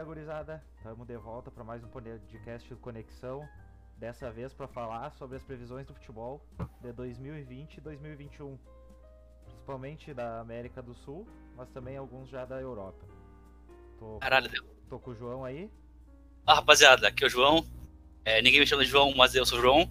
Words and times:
dia, 0.00 0.04
gurizada. 0.04 0.62
Estamos 0.78 1.06
de 1.06 1.16
volta 1.18 1.50
para 1.50 1.62
mais 1.62 1.84
um 1.84 1.88
podcast 1.88 2.66
do 2.70 2.76
Conexão. 2.78 3.46
Dessa 3.98 4.30
vez 4.30 4.54
para 4.54 4.66
falar 4.66 5.10
sobre 5.12 5.36
as 5.36 5.42
previsões 5.42 5.86
do 5.86 5.92
futebol 5.92 6.42
de 6.80 6.90
2020 6.90 7.76
e 7.76 7.80
2021. 7.82 8.58
Principalmente 9.44 10.14
da 10.14 10.40
América 10.40 10.80
do 10.80 10.94
Sul, 10.94 11.28
mas 11.54 11.68
também 11.68 11.98
alguns 11.98 12.30
já 12.30 12.46
da 12.46 12.58
Europa. 12.58 13.04
Tô, 13.98 14.18
Caralho, 14.20 14.48
Deus. 14.48 14.66
tô 14.88 14.98
com 14.98 15.10
o 15.10 15.14
João 15.14 15.44
aí. 15.44 15.70
Ah, 16.46 16.54
rapaziada, 16.54 17.08
aqui 17.08 17.24
é 17.24 17.26
o 17.26 17.30
João. 17.30 17.66
É, 18.24 18.40
ninguém 18.40 18.60
me 18.60 18.66
chama 18.66 18.84
de 18.84 18.90
João, 18.90 19.14
mas 19.14 19.34
eu 19.34 19.44
sou 19.44 19.58
o 19.58 19.62
João. 19.62 19.90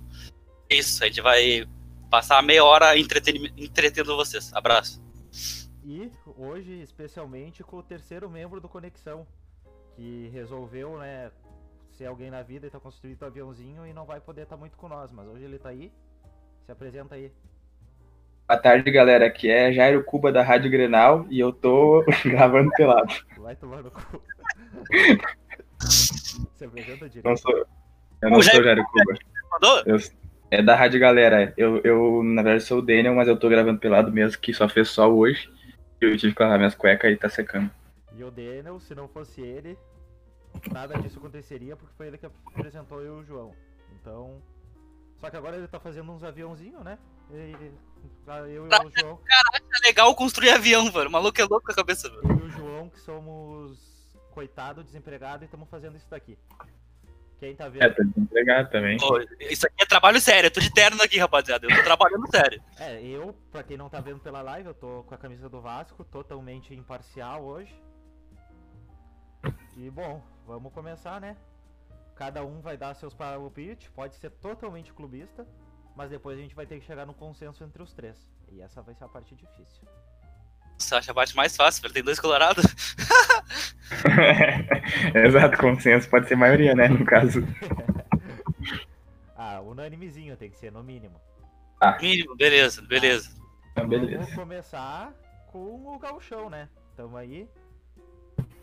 Isso, 0.67 1.03
a 1.03 1.07
gente 1.07 1.21
vai 1.21 1.67
passar 2.09 2.41
meia 2.41 2.65
hora 2.65 2.97
entretendo 2.97 4.15
vocês. 4.15 4.51
Abraço. 4.55 4.99
E 5.83 6.11
hoje, 6.35 6.81
especialmente, 6.81 7.63
com 7.63 7.77
o 7.77 7.83
terceiro 7.83 8.27
membro 8.27 8.59
do 8.59 8.67
Conexão, 8.67 9.27
que 9.99 10.29
resolveu, 10.33 10.97
né, 10.97 11.29
ser 11.91 12.05
alguém 12.05 12.31
na 12.31 12.41
vida 12.41 12.65
e 12.65 12.69
tá 12.69 12.79
construindo 12.79 13.21
um 13.21 13.25
aviãozinho 13.27 13.85
e 13.85 13.91
não 13.91 14.05
vai 14.05 14.21
poder 14.21 14.43
estar 14.43 14.55
muito 14.55 14.77
com 14.77 14.87
nós, 14.87 15.11
mas 15.11 15.27
hoje 15.27 15.43
ele 15.43 15.59
tá 15.59 15.67
aí. 15.69 15.91
Se 16.65 16.71
apresenta 16.71 17.15
aí. 17.15 17.29
Boa 18.47 18.57
tarde, 18.61 18.89
galera. 18.89 19.25
Aqui 19.27 19.49
é 19.51 19.73
Jairo 19.73 20.01
Cuba 20.05 20.31
da 20.31 20.41
Rádio 20.41 20.71
Grenal 20.71 21.25
e 21.29 21.37
eu 21.37 21.51
tô 21.51 22.05
gravando 22.23 22.71
pelado. 22.77 23.13
Vai 23.39 23.57
tomar 23.57 23.83
no 23.83 23.91
cu. 23.91 24.23
Se 25.81 26.63
apresenta 26.65 27.05
Não 27.05 27.09
direito. 27.09 27.37
sou, 27.41 27.51
eu 28.21 28.29
não 28.29 28.37
O 28.37 28.41
Jairo 28.41 28.55
sou 28.55 28.63
Jairo 28.63 28.83
Cuba. 28.85 29.13
Mandou? 29.51 29.83
Eu- 29.85 29.97
é 30.51 30.63
da 30.63 30.75
Rádio 30.75 30.99
Galera. 30.99 31.53
Eu, 31.57 31.79
eu, 31.83 32.23
na 32.23 32.41
verdade, 32.41 32.63
sou 32.63 32.79
o 32.79 32.81
Daniel, 32.81 33.13
mas 33.13 33.27
eu 33.27 33.37
tô 33.37 33.49
gravando 33.49 33.79
pelado 33.79 34.11
mesmo, 34.11 34.39
que 34.41 34.53
só 34.53 34.67
fez 34.69 34.87
sol 34.89 35.15
hoje. 35.17 35.51
Eu 36.01 36.17
tive 36.17 36.33
que 36.33 36.41
lavar 36.41 36.57
minhas 36.57 36.73
cuecas 36.73 37.11
e 37.11 37.17
tá 37.17 37.27
secando. 37.29 37.69
E 38.15 38.23
o 38.23 38.31
Daniel, 38.31 38.79
se 38.79 38.95
não 38.95 39.07
fosse 39.07 39.41
ele, 39.41 39.77
nada 40.71 40.97
disso 40.99 41.19
aconteceria 41.19 41.75
porque 41.75 41.93
foi 41.95 42.07
ele 42.07 42.17
que 42.17 42.25
apresentou 42.25 43.01
eu 43.01 43.17
e 43.17 43.21
o 43.21 43.25
João. 43.25 43.55
Então. 43.99 44.41
Só 45.19 45.29
que 45.29 45.35
agora 45.35 45.57
ele 45.57 45.67
tá 45.67 45.79
fazendo 45.79 46.11
uns 46.11 46.23
aviãozinhos, 46.23 46.83
né? 46.83 46.97
E, 47.31 47.71
eu 48.47 48.65
e 48.65 48.69
o 48.69 48.91
João. 48.99 49.19
É 49.29 49.87
legal 49.87 50.15
construir 50.15 50.51
avião, 50.51 50.89
velho. 50.91 51.09
O 51.09 51.11
maluco 51.11 51.39
é 51.39 51.45
louco 51.45 51.65
com 51.65 51.71
a 51.71 51.75
cabeça, 51.75 52.09
velho. 52.09 52.21
Eu 52.23 52.37
e 52.37 52.41
o 52.43 52.49
João, 52.49 52.89
que 52.89 52.99
somos 52.99 53.77
coitado, 54.31 54.83
desempregado, 54.83 55.43
e 55.43 55.45
estamos 55.45 55.69
fazendo 55.69 55.97
isso 55.97 56.09
daqui. 56.09 56.37
Quem 57.39 57.55
tá 57.55 57.69
vendo? 57.69 57.83
É, 57.83 57.89
tô 57.89 58.03
desempregado 58.03 58.69
também. 58.69 58.97
Pô, 58.97 59.19
isso 59.39 59.65
aqui 59.65 59.83
é 59.83 59.85
trabalho 59.85 60.19
sério. 60.19 60.47
Eu 60.47 60.51
tô 60.51 60.59
de 60.59 60.73
terno 60.73 61.01
aqui, 61.01 61.17
rapaziada. 61.17 61.65
Eu 61.65 61.75
tô 61.75 61.83
trabalhando 61.83 62.29
sério. 62.29 62.61
É, 62.77 63.01
eu, 63.01 63.33
pra 63.51 63.63
quem 63.63 63.77
não 63.77 63.89
tá 63.89 64.01
vendo 64.01 64.19
pela 64.19 64.41
live, 64.41 64.67
eu 64.67 64.73
tô 64.73 65.03
com 65.03 65.15
a 65.15 65.17
camisa 65.17 65.47
do 65.49 65.61
Vasco, 65.61 66.03
totalmente 66.03 66.73
imparcial 66.73 67.43
hoje. 67.45 67.73
E 69.77 69.89
bom, 69.89 70.21
vamos 70.49 70.73
começar, 70.73 71.21
né? 71.21 71.37
Cada 72.15 72.43
um 72.43 72.59
vai 72.59 72.75
dar 72.75 72.95
seus 72.95 73.13
palpites, 73.13 73.87
pode 73.89 74.15
ser 74.15 74.31
totalmente 74.31 74.91
clubista, 74.91 75.47
mas 75.95 76.09
depois 76.09 76.37
a 76.37 76.41
gente 76.41 76.55
vai 76.55 76.65
ter 76.65 76.79
que 76.79 76.85
chegar 76.85 77.05
no 77.05 77.13
consenso 77.13 77.63
entre 77.63 77.83
os 77.83 77.93
três. 77.93 78.17
E 78.51 78.61
essa 78.61 78.81
vai 78.81 78.95
ser 78.95 79.03
a 79.03 79.07
parte 79.07 79.35
difícil. 79.35 79.87
Você 80.77 80.95
acha 80.95 81.11
a 81.11 81.15
parte 81.15 81.35
mais 81.35 81.55
fácil, 81.55 81.83
velho? 81.83 81.93
Tem 81.93 82.03
dois 82.03 82.19
colorados. 82.19 82.65
Exato, 85.13 85.57
consenso 85.57 86.09
pode 86.09 86.27
ser 86.27 86.35
maioria, 86.35 86.73
né? 86.73 86.87
No 86.87 87.05
caso. 87.05 87.41
Ah, 89.41 89.61
unanimezinho 89.61 90.35
tem 90.35 90.49
que 90.49 90.57
ser, 90.57 90.69
no 90.69 90.83
mínimo. 90.83 91.15
Mínimo, 92.01 92.35
beleza, 92.35 92.81
beleza. 92.81 93.29
Então, 93.71 93.87
beleza. 93.87 94.17
Vamos 94.17 94.35
começar 94.35 95.13
com 95.47 95.95
o 95.95 95.97
gauchão, 95.97 96.49
né? 96.49 96.67
Tamo 96.93 97.15
aí. 97.15 97.49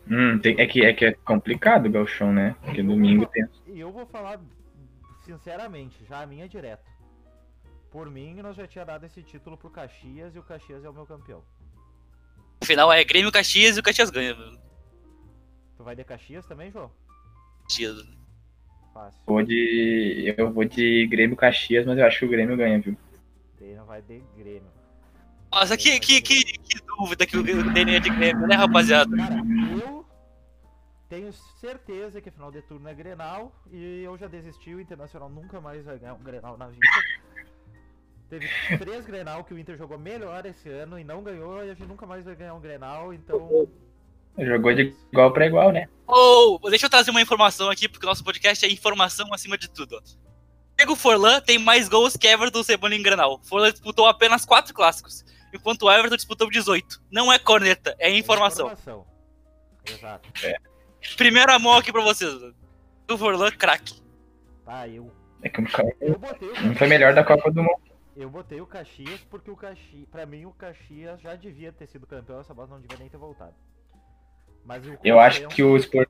Hum, 0.09 0.39
tem- 0.39 0.59
é, 0.59 0.65
que, 0.65 0.85
é 0.85 0.93
que 0.93 1.05
é 1.05 1.11
complicado 1.13 1.87
o 1.87 1.91
galchão, 1.91 2.31
né? 2.31 2.55
Porque 2.63 2.81
domingo 2.81 3.25
tem. 3.27 3.45
E 3.67 3.79
eu 3.79 3.91
vou 3.91 4.05
falar 4.05 4.39
sinceramente, 5.25 5.97
já 6.07 6.21
a 6.21 6.25
minha 6.25 6.45
é 6.45 6.47
direto. 6.47 6.89
Por 7.91 8.09
mim, 8.09 8.35
nós 8.35 8.55
já 8.55 8.67
tinha 8.67 8.85
dado 8.85 9.05
esse 9.05 9.21
título 9.21 9.57
pro 9.57 9.69
Caxias 9.69 10.35
e 10.35 10.39
o 10.39 10.43
Caxias 10.43 10.83
é 10.83 10.89
o 10.89 10.93
meu 10.93 11.05
campeão. 11.05 11.43
O 12.61 12.65
final 12.65 12.91
é 12.91 13.03
Grêmio 13.03 13.31
Caxias 13.31 13.75
e 13.77 13.79
o 13.79 13.83
Caxias 13.83 14.09
ganha. 14.09 14.35
Tu 15.75 15.83
vai 15.83 15.95
de 15.95 16.03
Caxias 16.03 16.45
também, 16.45 16.71
João? 16.71 16.91
Caxias. 17.63 17.97
Fácil. 18.93 19.21
Vou 19.25 19.43
de. 19.43 20.33
Eu 20.37 20.51
vou 20.51 20.65
de 20.65 21.07
Grêmio 21.07 21.35
Caxias, 21.35 21.85
mas 21.85 21.97
eu 21.97 22.05
acho 22.05 22.19
que 22.19 22.25
o 22.25 22.29
Grêmio 22.29 22.57
ganha, 22.57 22.79
viu? 22.79 22.97
Não 23.75 23.85
vai 23.85 24.01
de 24.01 24.21
Grêmio. 24.37 24.71
Nossa, 25.51 25.77
que, 25.77 25.99
que, 25.99 26.21
que, 26.21 26.43
que 26.43 26.79
dúvida 26.97 27.25
que 27.25 27.37
o 27.37 27.43
Daniel 27.43 27.97
é 27.97 27.99
de 27.99 28.09
Grêmio, 28.09 28.47
né, 28.47 28.55
rapaziada? 28.55 29.15
Cara, 29.15 29.35
eu 29.71 30.05
tenho 31.09 31.31
certeza 31.31 32.21
que 32.21 32.31
final 32.31 32.51
de 32.51 32.61
turno 32.61 32.87
é 32.87 32.93
Grenal 32.93 33.53
e 33.71 34.03
eu 34.03 34.17
já 34.17 34.27
desisti, 34.27 34.73
o 34.73 34.81
Internacional 34.81 35.29
nunca 35.29 35.61
mais 35.61 35.83
vai 35.85 35.97
ganhar 35.97 36.13
um 36.13 36.23
Grenal 36.23 36.57
na 36.57 36.67
vida. 36.67 36.85
Teve 38.29 38.47
três 38.77 39.05
Grenal 39.05 39.43
que 39.43 39.53
o 39.53 39.59
Inter 39.59 39.77
jogou 39.77 39.97
melhor 39.97 40.45
esse 40.45 40.69
ano 40.69 40.99
e 40.99 41.03
não 41.03 41.23
ganhou 41.23 41.63
e 41.63 41.69
a 41.69 41.73
gente 41.73 41.87
nunca 41.87 42.05
mais 42.05 42.25
vai 42.25 42.35
ganhar 42.35 42.53
um 42.53 42.59
Grenal, 42.59 43.13
então... 43.13 43.67
Jogou 44.37 44.73
de 44.73 44.93
igual 45.11 45.33
pra 45.33 45.47
igual, 45.47 45.71
né? 45.71 45.87
Ou, 46.05 46.59
deixa 46.69 46.85
eu 46.85 46.89
trazer 46.89 47.09
uma 47.09 47.21
informação 47.21 47.69
aqui, 47.69 47.89
porque 47.89 48.05
o 48.05 48.09
nosso 48.09 48.23
podcast 48.23 48.63
é 48.65 48.69
informação 48.69 49.33
acima 49.33 49.57
de 49.57 49.69
tudo. 49.69 49.99
Diego 50.77 50.95
Forlan 50.95 51.41
tem 51.41 51.57
mais 51.57 51.89
gols 51.89 52.15
que 52.15 52.27
Everton 52.27 52.61
Cebolinha 52.61 52.99
em 52.99 53.03
Granal. 53.03 53.39
Forlan 53.43 53.71
disputou 53.71 54.05
apenas 54.05 54.45
4 54.45 54.73
clássicos, 54.75 55.25
enquanto 55.51 55.83
o 55.83 55.91
Everton 55.91 56.17
disputou 56.17 56.49
18. 56.49 57.01
Não 57.11 57.33
é 57.33 57.39
corneta, 57.39 57.95
é 57.97 58.15
informação. 58.15 58.67
Informação. 58.67 59.07
Exato. 59.85 60.29
Primeira 61.15 61.57
mão 61.59 61.73
aqui 61.77 61.91
pra 61.91 62.01
vocês. 62.01 62.33
velho. 62.39 62.55
O 63.09 63.17
Forlan, 63.17 63.51
craque. 63.51 64.01
Tá, 64.65 64.87
eu, 64.87 65.11
É 65.41 65.49
que 65.49 65.61
eu 66.01 66.19
botei 66.19 66.49
o 66.49 66.61
não 66.67 66.75
foi 66.75 66.87
melhor 66.87 67.13
da 67.13 67.23
Copa 67.23 67.49
do 67.49 67.63
Mundo. 67.63 67.81
Eu 68.17 68.29
botei 68.29 68.59
o 68.59 68.65
Caxias 68.65 69.21
porque 69.29 69.49
o 69.51 69.55
Caxias, 69.55 70.07
pra 70.09 70.25
mim 70.25 70.45
o 70.45 70.51
Caxias 70.51 71.21
já 71.21 71.35
devia 71.35 71.71
ter 71.71 71.87
sido 71.87 72.05
campeão, 72.07 72.39
essa 72.41 72.53
bola 72.53 72.67
não 72.69 72.81
devia 72.81 72.97
nem 72.97 73.07
ter 73.07 73.17
voltado. 73.17 73.53
Mas 74.65 74.85
o 74.85 74.97
Eu 75.03 75.19
acho 75.19 75.47
que 75.47 75.63
o, 75.63 75.77
espor- 75.77 76.07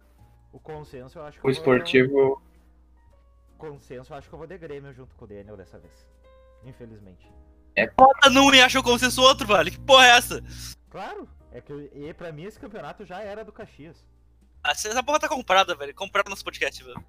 o 0.51 0.59
consenso 0.59 1.19
eu 1.19 1.23
acho 1.25 1.39
que 1.39 1.45
o 1.45 1.49
eu 1.49 1.53
vou- 1.53 1.61
esportivo. 1.75 2.41
consenso 3.57 4.13
eu 4.13 4.17
acho 4.17 4.27
que 4.29 4.33
eu 4.33 4.39
vou 4.39 4.47
de 4.47 4.57
Grêmio 4.57 4.93
junto 4.93 5.15
com 5.15 5.25
o 5.25 5.27
Daniel 5.27 5.57
dessa 5.57 5.77
vez. 5.77 6.07
Infelizmente. 6.63 7.29
Bota 7.95 8.29
num 8.31 8.51
e 8.55 8.61
acha 8.61 8.79
o 8.79 8.83
consenso 8.83 9.21
outro, 9.21 9.45
velho. 9.45 9.69
Que 9.71 9.79
porra 9.79 10.05
é 10.07 10.09
essa? 10.17 10.41
Claro, 10.89 11.27
é 11.51 11.61
que 11.61 11.71
eu- 11.71 11.89
e 11.93 12.11
pra 12.13 12.31
mim 12.31 12.43
esse 12.45 12.59
campeonato 12.59 13.05
já 13.05 13.21
era 13.21 13.43
do 13.45 13.51
Caxias. 13.51 14.03
Ah, 14.67 14.71
Essa 14.71 15.01
porra 15.03 15.19
tá 15.19 15.29
comprada, 15.29 15.73
velho. 15.75 15.93
Compraram 15.95 16.29
nosso 16.29 16.43
podcast, 16.43 16.83
velho. 16.83 17.01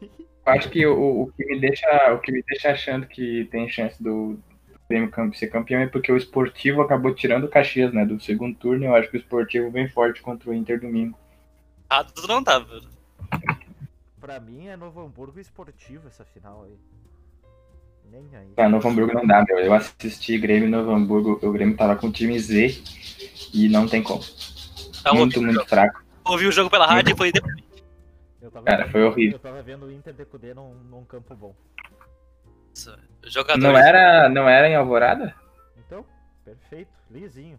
Eu 0.00 0.52
acho 0.52 0.68
que 0.70 0.86
o, 0.86 1.22
o 1.22 1.32
que 1.32 1.44
me 1.44 1.58
deixa, 1.60 1.86
o 2.12 2.18
que 2.20 2.32
me 2.32 2.42
deixa 2.42 2.70
achando 2.70 3.06
que 3.06 3.46
tem 3.50 3.68
chance 3.68 4.02
do 4.02 4.38
Grêmio 4.88 5.10
cam- 5.10 5.32
ser 5.32 5.48
campeão 5.48 5.80
é 5.80 5.86
porque 5.86 6.12
o 6.12 6.16
esportivo 6.16 6.82
acabou 6.82 7.14
tirando 7.14 7.44
o 7.44 7.48
Caxias, 7.48 7.92
né? 7.92 8.04
Do 8.04 8.20
segundo 8.20 8.56
turno. 8.56 8.84
Eu 8.84 8.94
acho 8.94 9.10
que 9.10 9.16
o 9.16 9.20
esportivo 9.20 9.70
vem 9.70 9.88
forte 9.88 10.20
contra 10.22 10.50
o 10.50 10.54
Inter 10.54 10.80
domingo. 10.80 11.18
Ah, 11.88 12.04
tudo 12.04 12.28
não 12.28 12.42
tá, 12.44 12.58
velho. 12.58 12.88
Pra 14.20 14.40
mim 14.40 14.68
é 14.68 14.76
Novo 14.76 15.00
Hamburgo 15.02 15.38
esportivo 15.40 16.08
essa 16.08 16.24
final 16.24 16.64
aí. 16.64 16.76
Nem 18.10 18.24
aí. 18.36 18.48
Pra 18.54 18.68
Novo 18.68 18.86
Hamburgo 18.88 19.14
não 19.14 19.26
dá, 19.26 19.42
meu. 19.46 19.58
Eu 19.58 19.72
assisti 19.74 20.36
Grêmio 20.38 20.68
e 20.68 20.70
Novo 20.70 20.90
Hamburgo. 20.92 21.38
O 21.42 21.52
Grêmio 21.52 21.76
tava 21.76 21.96
com 21.96 22.08
o 22.08 22.12
time 22.12 22.38
Z 22.38 22.82
e 23.52 23.68
não 23.68 23.86
tem 23.88 24.02
como. 24.02 24.22
Tá, 25.02 25.12
Muito, 25.14 25.40
muito 25.42 25.64
fraco. 25.66 26.03
Ouvi 26.24 26.46
o 26.46 26.52
jogo 26.52 26.70
pela 26.70 26.86
rádio 26.86 27.12
e 27.14 27.16
foi. 27.16 27.32
Eu 28.40 28.50
tava 28.50 28.64
Cara, 28.66 28.82
vendo- 28.84 28.92
foi 28.92 29.02
horrível. 29.04 29.32
Eu 29.36 29.38
tava 29.38 29.62
vendo 29.62 29.86
o 29.86 29.92
Inter 29.92 30.12
de 30.12 30.24
Cudê 30.24 30.52
num, 30.54 30.74
num 30.90 31.04
campo 31.04 31.34
bom. 31.34 31.54
Jogadores. 33.24 33.62
Não 33.62 33.76
era, 33.78 34.28
não 34.28 34.48
era 34.48 34.68
em 34.68 34.74
Alvorada? 34.74 35.34
Então, 35.78 36.04
perfeito, 36.44 36.90
lisinho. 37.10 37.58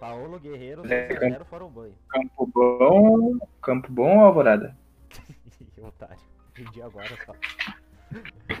Paulo 0.00 0.38
Guerreiro 0.38 0.82
É, 0.92 1.08
0 1.18 1.44
fora 1.44 1.64
o 1.64 1.70
banho. 1.70 1.94
Campo 2.08 2.46
bom. 2.54 3.38
Campo 3.60 3.90
bom 3.90 4.18
ou 4.18 4.24
Alvorada? 4.26 4.76
Otário. 5.82 6.16
Entendi 6.56 6.82
agora 6.82 7.08
só. 7.24 7.32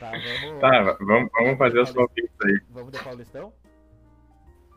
tá, 0.00 0.10
vamos. 0.10 0.60
Tá, 0.60 0.96
vamos, 1.00 1.30
vamos 1.32 1.58
fazer 1.58 1.80
os 1.80 1.90
palpites 1.92 2.30
aí. 2.44 2.60
Vamos 2.70 2.92
de 2.92 2.98
Paulistão? 3.02 3.52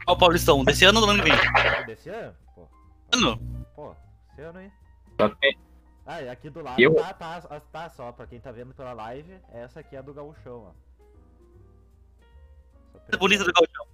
Ó, 0.07 0.13
o 0.13 0.17
Paulistão, 0.17 0.63
desse 0.63 0.85
ano 0.85 0.99
ou 0.99 1.05
do 1.07 1.11
ano 1.11 1.23
que 1.23 1.29
vem? 1.29 1.85
Desse 1.85 2.09
ano? 2.09 2.35
Pô, 2.53 2.67
Ano. 3.13 3.65
pô, 3.75 3.95
esse 4.31 4.41
ano 4.41 4.59
aí. 4.59 4.71
Só 5.19 5.29
tem- 5.29 5.57
Ah, 6.05 6.21
e 6.21 6.29
aqui 6.29 6.49
do 6.51 6.61
lado 6.61 6.79
Eu- 6.79 6.93
tá, 6.95 7.13
tá, 7.13 7.41
tá 7.71 7.89
só, 7.89 8.11
pra 8.11 8.27
quem 8.27 8.39
tá 8.39 8.51
vendo 8.51 8.73
pela 8.75 8.93
live, 8.93 9.39
essa 9.51 9.79
aqui 9.79 9.95
é 9.95 9.99
a 9.99 10.01
do 10.03 10.13
Gauchão, 10.13 10.67
ó. 10.67 10.71
Só 12.91 12.99
mais 12.99 13.17
bonita 13.19 13.43
do 13.43 13.51
Gauchão. 13.51 13.85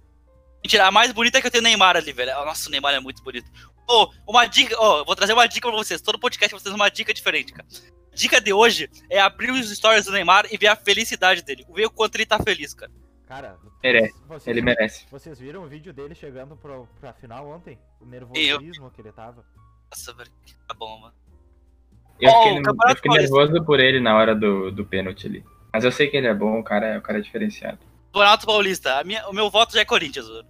Mentira, 0.62 0.86
a 0.86 0.90
mais 0.92 1.10
bonita 1.12 1.38
é 1.38 1.40
que 1.40 1.46
eu 1.46 1.50
tenho 1.50 1.62
o 1.62 1.64
Neymar 1.64 1.96
ali, 1.96 2.12
velho. 2.12 2.32
Nossa, 2.44 2.68
o 2.68 2.70
Neymar 2.70 2.94
é 2.94 3.00
muito 3.00 3.22
bonito. 3.22 3.50
Ô, 3.88 4.12
uma 4.28 4.46
dica, 4.46 4.76
ó, 4.78 4.98
eu 4.98 5.04
vou 5.04 5.16
trazer 5.16 5.32
uma 5.32 5.46
dica 5.48 5.68
pra 5.68 5.76
vocês. 5.76 6.00
Todo 6.00 6.18
podcast 6.18 6.52
vocês 6.54 6.72
uma 6.74 6.88
dica 6.90 7.12
diferente, 7.12 7.52
cara. 7.52 7.66
Dica 8.14 8.40
de 8.40 8.52
hoje 8.52 8.88
é 9.10 9.18
abrir 9.18 9.50
os 9.50 9.70
stories 9.74 10.04
do 10.04 10.12
Neymar 10.12 10.46
e 10.52 10.58
ver 10.58 10.68
a 10.68 10.76
felicidade 10.76 11.42
dele. 11.42 11.66
Ver 11.74 11.86
o 11.86 11.90
quanto 11.90 12.14
ele 12.16 12.26
tá 12.26 12.38
feliz, 12.38 12.74
cara. 12.74 12.92
Cara, 13.32 13.56
Merece. 13.82 14.14
vocês, 14.28 14.46
Ele 14.46 14.60
merece. 14.60 15.06
vocês 15.10 15.38
viram 15.40 15.64
o 15.64 15.66
vídeo 15.66 15.90
dele 15.90 16.14
chegando 16.14 16.54
pro, 16.54 16.86
pra 17.00 17.14
final 17.14 17.48
ontem? 17.48 17.78
O 17.98 18.04
nervosismo 18.04 18.90
que 18.90 19.00
ele 19.00 19.10
tava. 19.10 19.42
Nossa, 19.90 20.12
velho, 20.12 20.30
que 20.44 20.54
tá 20.68 20.74
bom, 20.74 21.00
mano. 21.00 21.14
Eu 22.20 22.30
fiquei, 22.30 22.58
eu 22.90 22.96
fiquei 22.96 23.10
nervoso 23.12 23.64
por 23.64 23.80
ele 23.80 24.00
na 24.00 24.14
hora 24.14 24.34
do, 24.34 24.70
do 24.70 24.84
pênalti 24.84 25.26
ali. 25.26 25.42
Mas 25.72 25.82
eu 25.82 25.90
sei 25.90 26.08
que 26.08 26.16
ele 26.18 26.26
é 26.26 26.34
bom, 26.34 26.60
o 26.60 26.62
cara, 26.62 26.86
é- 26.88 26.98
o 26.98 27.00
cara 27.00 27.20
é 27.20 27.22
diferenciado. 27.22 27.78
Campeonato 28.12 28.44
Paulista, 28.44 28.98
a 28.98 29.04
minha- 29.04 29.26
o 29.26 29.32
meu 29.32 29.48
voto 29.48 29.72
já 29.72 29.80
é 29.80 29.84
Corinthians, 29.86 30.28
mano. 30.28 30.46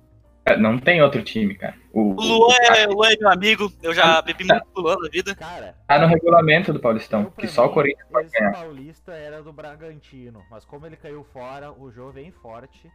Não 0.59 0.77
tem 0.79 1.01
outro 1.01 1.23
time, 1.23 1.55
cara. 1.55 1.77
O, 1.93 2.15
O 2.15 2.23
Luan 2.25 2.49
o- 2.49 2.75
é, 2.75 2.87
o 2.89 2.93
Luan 2.95 3.11
é 3.13 3.17
meu 3.17 3.31
amigo, 3.31 3.73
eu 3.83 3.95
já 3.95 4.21
bebi 4.21 4.45
muito 4.45 4.65
com 4.75 4.81
o 4.81 4.83
Luan 4.83 4.97
na 5.01 5.09
vida. 5.09 5.35
Cara, 5.37 5.77
Tá 5.87 5.99
no 6.01 6.07
regulamento 6.09 6.73
do 6.73 6.81
Paulistão, 6.81 7.31
que 7.39 7.47
só 7.47 7.67
o 7.67 7.71
Corinthians 7.71 8.09
pode 8.11 8.29
ganhar. 8.31 8.53
paulista 8.53 9.13
era 9.13 9.41
do 9.43 9.53
Bragantino, 9.53 10.43
mas 10.51 10.65
como 10.65 10.85
ele 10.87 10.97
caiu 10.97 11.23
fora, 11.33 11.71
o 11.73 11.93
jogo 11.93 12.13
vem 12.13 12.33
forte. 12.33 12.91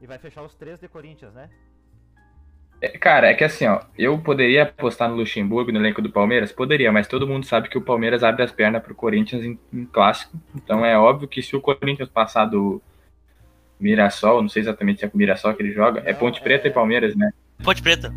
E 0.00 0.06
vai 0.06 0.18
fechar 0.18 0.42
os 0.42 0.54
três 0.54 0.80
de 0.80 0.88
Corinthians, 0.88 1.32
né? 1.34 1.50
É, 2.80 2.88
Cara, 2.98 3.28
é 3.28 3.34
que 3.34 3.44
assim, 3.44 3.66
ó, 3.66 3.80
eu 3.96 4.18
poderia 4.18 4.64
apostar 4.64 5.08
no 5.08 5.14
Luxemburgo, 5.16 5.70
no 5.70 5.78
elenco 5.78 6.02
do 6.02 6.10
Palmeiras? 6.10 6.50
Poderia, 6.50 6.90
mas 6.90 7.06
todo 7.06 7.26
mundo 7.28 7.46
sabe 7.46 7.68
que 7.68 7.78
o 7.78 7.82
Palmeiras 7.82 8.24
abre 8.24 8.42
as 8.42 8.50
pernas 8.50 8.82
pro 8.82 8.94
Corinthians 8.94 9.44
em, 9.44 9.58
em 9.72 9.84
clássico. 9.84 10.36
Então 10.54 10.84
é 10.84 10.98
óbvio 10.98 11.28
que 11.28 11.42
se 11.42 11.54
o 11.54 11.60
Corinthians 11.60 12.08
passar 12.08 12.46
do 12.46 12.82
Mirassol, 13.82 14.40
não 14.42 14.48
sei 14.48 14.60
exatamente 14.62 15.00
se 15.00 15.04
é 15.04 15.08
com 15.08 15.16
o 15.16 15.18
Mirassol 15.18 15.54
que 15.54 15.62
ele 15.62 15.72
joga, 15.72 16.00
é 16.04 16.12
Não, 16.12 16.18
Ponte 16.18 16.40
Preta 16.40 16.66
é- 16.68 16.70
e 16.70 16.74
Palmeiras, 16.74 17.14
né? 17.16 17.32
Ponte 17.62 17.82
Preta. 17.82 18.12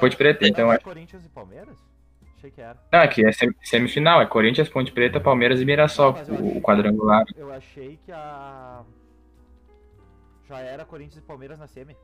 Ponte 0.00 0.16
Preta, 0.16 0.46
então 0.48 0.72
é. 0.72 0.78
Corinthians 0.78 1.24
e 1.24 1.28
Palmeiras? 1.28 1.76
Achei 2.36 2.50
que 2.50 2.60
era. 2.60 2.76
Não, 2.92 3.00
aqui 3.00 3.24
é 3.26 3.32
sem- 3.32 3.54
semifinal, 3.62 4.20
é 4.20 4.26
Corinthians, 4.26 4.68
Ponte 4.68 4.92
Preta, 4.92 5.18
Palmeiras 5.20 5.60
e 5.60 5.64
Mirassol, 5.64 6.12
Não, 6.12 6.18
o, 6.18 6.22
achei- 6.22 6.58
o 6.58 6.60
quadrangular. 6.60 7.24
Eu 7.36 7.52
achei 7.52 7.98
que 8.04 8.12
a. 8.12 8.82
Já 10.48 10.58
era 10.60 10.84
Corinthians 10.84 11.22
e 11.22 11.26
Palmeiras 11.26 11.58
na 11.58 11.66
semi. 11.66 11.96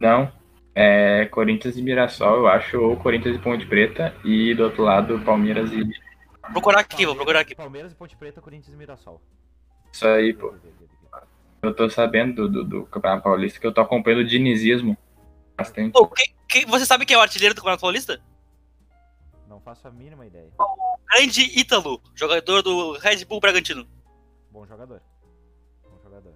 Não, 0.00 0.30
é 0.74 1.26
Corinthians 1.26 1.76
e 1.76 1.82
Mirassol, 1.82 2.36
eu 2.38 2.46
acho, 2.48 2.80
ou 2.80 2.96
Corinthians 2.96 3.36
e 3.36 3.38
Ponte 3.38 3.66
Preta, 3.66 4.14
e 4.24 4.54
do 4.54 4.64
outro 4.64 4.82
lado, 4.82 5.20
Palmeiras 5.20 5.70
e. 5.72 5.82
Vou 5.84 6.52
procurar 6.62 6.80
aqui, 6.80 7.04
vou 7.04 7.14
procurar 7.14 7.40
aqui. 7.40 7.54
Palmeiras 7.54 7.92
e 7.92 7.94
Ponte 7.94 8.16
Preta, 8.16 8.40
Corinthians 8.40 8.72
e 8.74 8.76
Mirassol. 8.78 9.20
Isso 9.92 10.06
aí, 10.06 10.32
pô. 10.32 10.54
Eu 11.62 11.74
tô 11.74 11.88
sabendo 11.90 12.48
do, 12.48 12.64
do, 12.64 12.64
do 12.82 12.86
Campeonato 12.86 13.22
Paulista 13.24 13.58
que 13.60 13.66
eu 13.66 13.72
tô 13.74 13.80
acompanhando 13.80 14.20
o 14.20 14.26
dinizismo 14.26 14.96
bastante. 15.56 15.92
Pô, 15.92 16.06
quem- 16.08 16.34
quem- 16.48 16.66
você 16.66 16.86
sabe 16.86 17.04
quem 17.04 17.14
é 17.14 17.18
o 17.18 17.22
artilheiro 17.22 17.54
do 17.54 17.58
Campeonato 17.58 17.80
Paulista? 17.80 18.20
Não 19.48 19.60
faço 19.60 19.88
a 19.88 19.90
mínima 19.90 20.24
ideia. 20.26 20.50
Grande 21.10 21.42
Ítalo, 21.58 22.00
jogador 22.14 22.62
do 22.62 22.92
Red 22.98 23.24
Bull 23.24 23.40
Bragantino. 23.40 23.86
Bom 24.52 24.64
jogador. 24.66 25.00
Bom 25.82 25.98
jogador. 26.04 26.32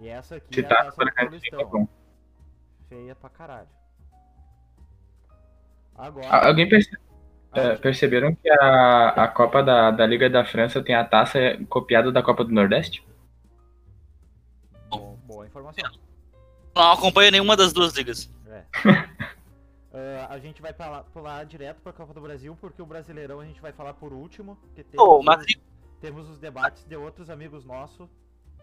E 0.00 0.08
essa 0.08 0.36
aqui 0.36 0.54
Se 0.54 0.60
é 0.60 0.64
a 0.64 0.68
tá 0.68 0.76
taça 0.84 0.96
do 1.04 1.06
tá 1.06 1.12
Paulistão. 1.14 1.88
Feia 2.88 3.14
pra 3.14 3.30
caralho. 3.30 3.68
Agora. 5.96 6.26
Ah, 6.28 6.48
Alguém 6.48 6.68
perce- 6.68 6.96
a 7.52 7.60
é, 7.60 7.76
perceberam 7.76 8.34
que 8.34 8.50
a, 8.50 9.08
a 9.24 9.28
Copa 9.28 9.62
da, 9.62 9.90
da 9.90 10.04
Liga 10.06 10.28
da 10.28 10.44
França 10.44 10.82
tem 10.82 10.94
a 10.94 11.04
taça 11.04 11.38
copiada 11.68 12.10
da 12.10 12.22
Copa 12.22 12.44
do 12.44 12.50
Nordeste? 12.52 13.06
Não 16.74 16.92
acompanho 16.92 17.30
nenhuma 17.30 17.56
das 17.56 17.72
duas 17.72 17.92
ligas. 17.94 18.30
É. 18.46 18.64
Ah, 19.92 20.26
a 20.30 20.38
gente 20.38 20.62
vai 20.62 20.72
pular, 20.72 21.04
pular 21.04 21.44
direto 21.44 21.80
pra 21.82 21.92
Copa 21.92 22.14
do 22.14 22.20
Brasil, 22.20 22.56
porque 22.60 22.80
o 22.80 22.86
Brasileirão 22.86 23.40
a 23.40 23.44
gente 23.44 23.60
vai 23.60 23.72
falar 23.72 23.94
por 23.94 24.12
último. 24.12 24.56
Porque 24.56 24.82
temos, 24.82 25.04
Pô, 25.06 25.22
mas 25.22 25.44
temos 26.00 26.28
os 26.30 26.38
debates 26.38 26.84
de 26.84 26.96
outros 26.96 27.28
amigos 27.28 27.64
nossos. 27.64 28.08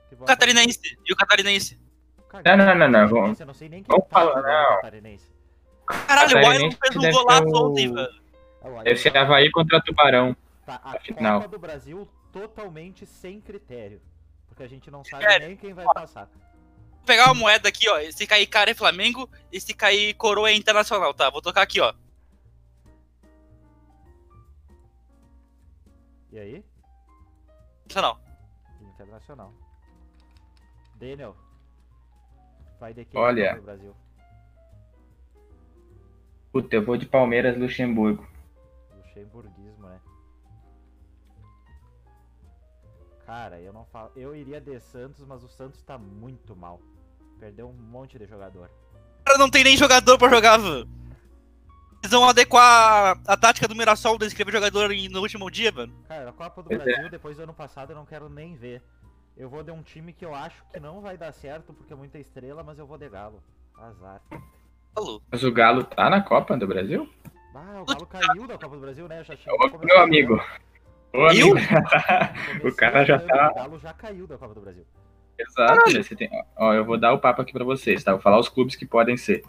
Que 0.09 0.15
vão 0.15 0.23
o 0.23 0.27
Catarinense? 0.27 0.97
E 1.05 1.13
o 1.13 1.15
Catarinense? 1.15 1.79
Não, 2.45 2.57
não, 2.57 2.75
não, 2.75 2.87
não, 2.87 3.07
vamos- 3.07 3.39
Eu 3.39 3.45
não 3.45 3.53
sei 3.53 3.69
nem 3.69 3.83
quem 3.83 3.95
vamos 3.95 4.09
falar, 4.11 4.41
não. 4.41 4.75
Catarinense. 4.77 5.31
Caralho, 5.85 6.37
o 6.37 6.53
Iron 6.53 6.71
fez 6.71 6.95
um 6.95 7.11
golaço 7.11 7.43
o- 7.47 7.69
ontem, 7.71 7.93
velho. 7.93 8.21
O 8.61 8.83
Deve 8.83 8.97
ser 8.97 9.15
Havaí 9.17 9.49
contra 9.51 9.81
Tubarão. 9.81 10.35
Tá, 10.65 10.79
a 10.83 10.99
final. 10.99 11.41
Copa 11.41 11.51
do 11.51 11.59
Brasil 11.59 12.07
totalmente 12.31 13.05
sem 13.05 13.39
critério. 13.39 14.01
Porque 14.47 14.61
a 14.63 14.67
gente 14.67 14.91
não 14.91 15.03
sabe 15.03 15.25
nem 15.39 15.55
quem 15.55 15.73
vai 15.73 15.85
passar. 15.93 16.29
Vou 17.09 17.15
pegar 17.15 17.31
uma 17.31 17.33
moeda 17.33 17.67
aqui, 17.67 17.89
ó. 17.89 17.99
Se 18.11 18.27
cair 18.27 18.45
cara 18.45 18.69
é 18.69 18.75
Flamengo, 18.75 19.27
e 19.51 19.59
se 19.59 19.73
cair 19.73 20.13
coroa 20.13 20.51
é 20.51 20.53
internacional, 20.53 21.11
tá? 21.11 21.27
Vou 21.31 21.41
tocar 21.41 21.63
aqui, 21.63 21.81
ó. 21.81 21.91
E 26.31 26.37
aí? 26.37 26.65
Internacional. 27.85 28.21
Internacional. 28.79 29.53
Daniel. 30.97 31.35
Vai 32.79 32.93
de 32.93 33.03
quem 33.05 33.19
Olha. 33.19 33.55
Do 33.55 33.63
Brasil? 33.63 33.95
Puta, 36.51 36.75
eu 36.75 36.85
vou 36.85 36.95
de 36.95 37.07
Palmeiras 37.07 37.57
Luxemburgo. 37.57 38.29
Luxemburguismo, 38.95 39.87
né? 39.87 39.99
Cara, 43.25 43.59
eu 43.59 43.73
não 43.73 43.85
falo. 43.85 44.11
Eu 44.15 44.35
iria 44.35 44.61
de 44.61 44.79
Santos, 44.79 45.25
mas 45.25 45.43
o 45.43 45.49
Santos 45.49 45.81
tá 45.81 45.97
muito 45.97 46.55
mal. 46.55 46.79
Perdeu 47.39 47.69
um 47.69 47.73
monte 47.73 48.17
de 48.19 48.25
jogador. 48.27 48.69
Cara, 49.25 49.37
não 49.37 49.49
tem 49.49 49.63
nem 49.63 49.77
jogador 49.77 50.17
pra 50.17 50.29
jogar, 50.29 50.57
velho. 50.57 50.87
Eles 52.01 52.11
vão 52.11 52.27
adequar 52.29 53.19
a 53.27 53.37
tática 53.37 53.67
do 53.67 53.75
Mirassol 53.75 54.17
de 54.17 54.25
escrever 54.25 54.51
jogador 54.53 54.91
em- 54.91 55.09
no 55.09 55.19
último 55.21 55.49
dia, 55.51 55.71
mano. 55.71 55.93
Cara, 56.07 56.29
a 56.29 56.33
Copa 56.33 56.63
do 56.63 56.73
é. 56.73 56.77
Brasil, 56.77 57.09
depois 57.09 57.37
do 57.37 57.43
ano 57.43 57.53
passado, 57.53 57.91
eu 57.91 57.95
não 57.95 58.05
quero 58.05 58.29
nem 58.29 58.55
ver. 58.55 58.81
Eu 59.35 59.49
vou 59.49 59.63
de 59.63 59.71
um 59.71 59.81
time 59.83 60.11
que 60.13 60.25
eu 60.25 60.33
acho 60.35 60.63
que 60.71 60.79
não 60.79 61.01
vai 61.01 61.17
dar 61.17 61.31
certo 61.33 61.73
porque 61.73 61.93
é 61.93 61.95
muita 61.95 62.17
estrela, 62.17 62.63
mas 62.63 62.77
eu 62.79 62.85
vou 62.87 62.97
de 62.97 63.07
Galo. 63.09 63.41
Azar. 63.77 64.21
Falou. 64.93 65.21
Mas 65.31 65.43
o 65.43 65.51
Galo 65.51 65.83
tá 65.83 66.09
na 66.09 66.21
Copa 66.21 66.57
do 66.57 66.67
Brasil? 66.67 67.09
Ah, 67.55 67.81
o 67.81 67.85
Galo 67.85 68.05
caiu 68.05 68.47
da 68.47 68.57
Copa 68.57 68.75
do 68.75 68.81
Brasil, 68.81 69.07
né? 69.07 69.23
Já 69.23 69.33
Ô, 69.33 69.57
começado 69.57 69.85
meu 69.85 69.99
amigo. 70.01 70.41
Ô, 71.13 71.25
amigo. 71.25 71.55
O 72.67 72.75
cara 72.75 73.03
já 73.05 73.19
tá- 73.19 73.51
O 73.51 73.55
Galo 73.55 73.79
já 73.79 73.93
caiu 73.93 74.25
da 74.27 74.37
Copa 74.37 74.53
do 74.53 74.61
Brasil. 74.61 74.85
Exato, 75.39 75.93
né? 75.93 76.03
Você 76.03 76.15
tem... 76.15 76.29
Ó, 76.57 76.73
eu 76.73 76.83
vou 76.83 76.97
dar 76.97 77.13
o 77.13 77.19
papo 77.19 77.41
aqui 77.41 77.53
pra 77.53 77.63
vocês, 77.63 78.03
tá? 78.03 78.11
Vou 78.11 78.21
falar 78.21 78.39
os 78.39 78.49
clubes 78.49 78.75
que 78.75 78.85
podem 78.85 79.15
ser. 79.15 79.43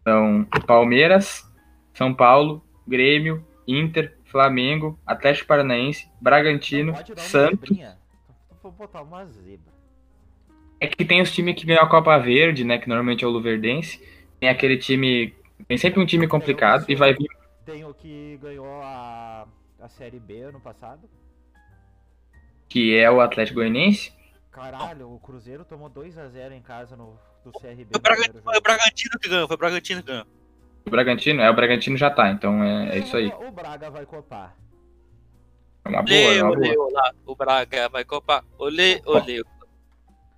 Então, 0.00 0.46
Palmeiras, 0.66 1.44
São 1.92 2.14
Paulo, 2.14 2.64
Grêmio, 2.86 3.44
Inter, 3.66 4.16
Flamengo, 4.24 4.98
Atlético 5.06 5.48
Paranaense, 5.48 6.08
Bragantino, 6.20 6.94
Santos. 7.16 7.68
zebrinha. 7.68 7.98
Vou 8.62 8.72
botar 8.72 9.02
uma 9.02 9.24
zebra. 9.26 9.72
É 10.80 10.86
que 10.86 11.04
tem 11.04 11.20
os 11.20 11.32
times 11.32 11.54
que 11.56 11.66
ganham 11.66 11.82
a 11.82 11.88
Copa 11.88 12.16
Verde, 12.18 12.64
né? 12.64 12.78
Que 12.78 12.88
normalmente 12.88 13.24
é 13.24 13.26
o 13.26 13.30
Luverdense. 13.30 14.02
Tem 14.38 14.48
aquele 14.48 14.76
time. 14.76 15.34
Tem 15.66 15.76
sempre 15.76 16.00
um 16.00 16.06
time 16.06 16.26
complicado 16.28 16.84
e 16.88 16.94
vai 16.94 17.12
vir. 17.12 17.28
Tem 17.64 17.84
o 17.84 17.92
que 17.92 18.38
ganhou 18.40 18.80
a, 18.82 19.46
a 19.80 19.88
Série 19.88 20.20
B 20.20 20.42
ano 20.42 20.60
passado. 20.60 21.08
Que 22.68 22.96
é 22.96 23.10
o 23.10 23.20
Atlético 23.20 23.56
Goianiense. 23.56 24.12
Caralho, 24.50 25.12
o 25.12 25.20
Cruzeiro 25.20 25.64
tomou 25.64 25.90
2x0 25.90 26.52
em 26.52 26.62
casa 26.62 26.96
no, 26.96 27.18
do 27.44 27.52
CRB. 27.52 27.86
Foi 27.92 28.42
foi 28.42 28.58
o 28.58 28.60
Bragantino 28.60 29.18
que 29.20 29.28
ganhou, 29.28 29.46
foi 29.46 29.54
o 29.56 29.58
Bragantino 29.58 30.02
que 30.02 30.08
ganhou. 30.08 30.26
O 30.86 30.90
Bragantino, 30.90 31.42
é, 31.42 31.50
o 31.50 31.54
Bragantino 31.54 31.96
já 31.96 32.10
tá, 32.10 32.30
então 32.30 32.62
é, 32.62 32.96
é 32.96 32.98
isso 32.98 33.16
aí. 33.16 33.28
O, 33.28 33.50
Braga 33.50 33.90
vai 33.90 34.06
copar. 34.06 34.54
É 35.84 35.88
uma 35.88 36.02
boa, 36.02 36.08
Olê, 36.08 36.38
é 36.38 36.42
uma 36.42 36.52
olê, 36.52 36.74
boa. 36.74 36.88
olá. 36.88 37.14
O 37.26 37.36
Braga 37.36 37.88
vai 37.90 38.04
copar. 38.04 38.42
Olê, 38.58 39.02
olê. 39.04 39.44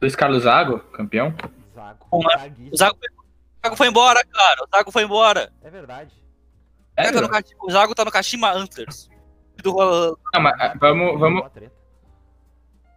Luiz 0.02 0.17
Carlos 0.17 0.43
Zago, 0.43 0.81
campeão. 0.93 1.33
Zago. 1.75 2.07
O 2.11 2.23
Zago, 2.76 2.99
foi- 2.99 3.09
o 3.09 3.62
Zago 3.62 3.76
foi 3.76 3.87
embora, 3.88 4.25
cara. 4.25 4.64
O 4.64 4.76
Zago 4.76 4.90
foi 4.90 5.02
embora. 5.05 5.52
É 5.62 5.71
verdade. 5.71 6.14
O 6.99 7.02
Zago 7.02 7.29
tá 7.29 7.40
no, 7.40 7.67
o 7.67 7.71
Zago 7.71 7.95
tá 7.95 8.05
no 8.05 8.11
Kashima 8.11 8.50
Antlers. 8.52 9.09
Do, 9.62 10.19
Não, 10.35 10.40
mas, 10.40 10.55
ah, 10.59 10.75
vamos, 10.81 11.21
vamos. 11.21 11.45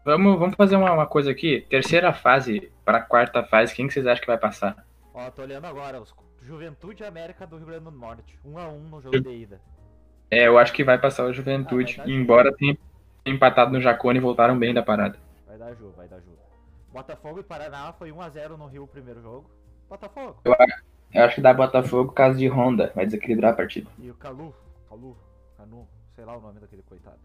Vamos, 0.03 0.39
vamos 0.39 0.55
fazer 0.55 0.75
uma, 0.75 0.91
uma 0.91 1.05
coisa 1.05 1.31
aqui. 1.31 1.65
Terceira 1.69 2.13
fase 2.13 2.71
para 2.83 3.01
quarta 3.01 3.43
fase, 3.43 3.73
quem 3.73 3.87
que 3.87 3.93
vocês 3.93 4.05
acham 4.05 4.21
que 4.21 4.27
vai 4.27 4.37
passar? 4.37 4.85
Ó, 5.13 5.29
tô 5.31 5.41
olhando 5.41 5.65
agora. 5.65 6.01
Os 6.01 6.13
Juventude 6.41 7.03
América 7.03 7.47
do 7.47 7.57
Rio 7.57 7.67
Grande 7.67 7.85
do 7.85 7.91
Norte. 7.91 8.37
1x1 8.45 8.89
no 8.89 9.01
jogo 9.01 9.19
de 9.19 9.29
ida. 9.29 9.61
É, 10.29 10.47
eu 10.47 10.57
acho 10.57 10.73
que 10.73 10.83
vai 10.83 10.97
passar 10.97 11.25
o 11.25 11.33
Juventude. 11.33 12.01
Ah, 12.01 12.09
embora 12.09 12.53
tenha 12.53 12.77
empatado 13.25 13.71
no 13.71 13.79
Jacone 13.79 14.19
e 14.19 14.21
voltaram 14.21 14.57
bem 14.57 14.73
da 14.73 14.83
parada. 14.83 15.17
Vai 15.47 15.57
dar 15.57 15.73
Ju, 15.73 15.93
vai 15.95 16.07
dar 16.07 16.19
Ju. 16.19 16.31
Botafogo 16.91 17.39
e 17.39 17.43
Paraná 17.43 17.93
foi 17.93 18.11
1x0 18.11 18.57
no 18.57 18.67
Rio 18.67 18.83
o 18.83 18.87
primeiro 18.87 19.21
jogo. 19.21 19.49
Botafogo. 19.89 20.41
Eu 21.13 21.23
acho 21.23 21.35
que 21.35 21.41
dá 21.41 21.53
Botafogo 21.53 22.11
caso 22.11 22.37
de 22.37 22.47
Honda, 22.47 22.91
vai 22.95 23.05
desequilibrar 23.05 23.53
a 23.53 23.55
partida. 23.55 23.89
E 23.99 24.09
o 24.09 24.15
Calu, 24.15 24.53
Calu, 24.89 25.15
Canu, 25.55 25.87
sei 26.15 26.25
lá 26.25 26.35
o 26.37 26.41
nome 26.41 26.59
daquele 26.59 26.81
coitado. 26.81 27.19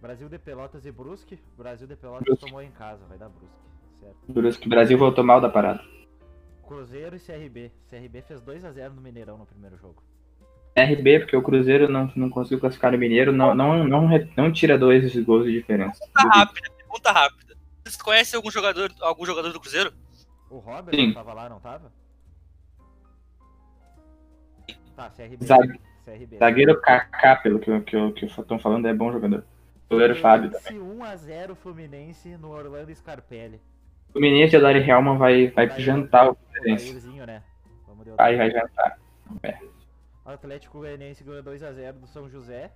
Brasil 0.00 0.28
de 0.28 0.38
Pelotas 0.38 0.86
e 0.86 0.90
Brusque. 0.92 1.38
Brasil 1.56 1.86
de 1.86 1.96
Pelotas 1.96 2.24
Brusque. 2.24 2.46
tomou 2.46 2.62
em 2.62 2.70
casa, 2.70 3.04
vai 3.08 3.18
dar 3.18 3.28
Brusque. 3.28 3.56
Certo. 4.00 4.32
Por 4.32 4.44
isso 4.44 4.58
que 4.58 4.66
o 4.66 4.70
Brasil 4.70 4.96
voltou 4.98 5.22
mal 5.22 5.40
da 5.40 5.48
parada. 5.48 5.82
Cruzeiro 6.66 7.16
e 7.16 7.20
CRB. 7.20 7.70
CRB 7.88 8.22
fez 8.22 8.40
2x0 8.40 8.90
no 8.94 9.00
Mineirão 9.00 9.36
no 9.36 9.44
primeiro 9.46 9.76
jogo. 9.76 10.02
RB, 10.78 11.18
porque 11.20 11.36
o 11.36 11.42
Cruzeiro 11.42 11.88
não, 11.88 12.10
não 12.14 12.30
conseguiu 12.30 12.60
classificar 12.60 12.92
no 12.92 12.98
Mineiro, 12.98 13.32
não, 13.32 13.54
não, 13.54 13.84
não, 13.86 14.08
não 14.36 14.52
tira 14.52 14.78
dois 14.78 15.04
esses 15.04 15.22
gols 15.24 15.44
de 15.44 15.52
diferença. 15.52 15.98
pergunta 16.14 16.38
rápida, 16.38 16.70
pergunta 16.76 17.12
rápida. 17.12 17.56
Vocês 17.84 18.00
conhecem 18.00 18.36
algum 18.36 18.50
jogador, 18.52 18.90
algum 19.00 19.26
jogador 19.26 19.52
do 19.52 19.60
Cruzeiro? 19.60 19.92
O 20.48 20.58
Robert 20.58 20.94
Sim. 20.94 21.12
tava 21.12 21.32
lá, 21.34 21.48
não 21.48 21.58
tava? 21.60 21.92
Tá, 24.96 25.10
CRB. 25.10 25.44
Zague- 25.44 25.80
CRB. 26.04 26.38
Zagueiro 26.38 26.80
Kaká, 26.80 27.36
pelo 27.36 27.58
que, 27.58 27.70
eu- 27.70 27.82
que, 27.82 28.12
que 28.12 28.26
estão 28.26 28.58
falando, 28.58 28.86
é 28.86 28.94
bom 28.94 29.10
jogador. 29.12 29.44
Goleiro 29.90 30.14
Fábio 30.16 30.50
também. 30.50 30.78
1x0 30.80 31.54
Fluminense 31.56 32.36
no 32.36 32.50
Orlando 32.50 32.94
Scarpelli. 32.94 33.60
O 34.14 34.20
menino 34.20 34.48
de 34.48 34.58
Dari 34.58 34.78
Helman 34.88 35.18
vai, 35.18 35.48
vai 35.48 35.66
Daí- 35.68 35.80
jantar 35.82 36.30
o 36.30 36.34
Fluminense. 36.36 37.10
Né? 37.26 37.42
Vai, 38.16 38.36
vai 38.36 38.50
jantar. 38.50 38.98
Atlético 40.24 40.78
Goianiense 40.78 41.24
ganhou 41.24 41.42
2x0 41.42 41.92
do 41.94 42.06
São 42.06 42.28
José. 42.28 42.70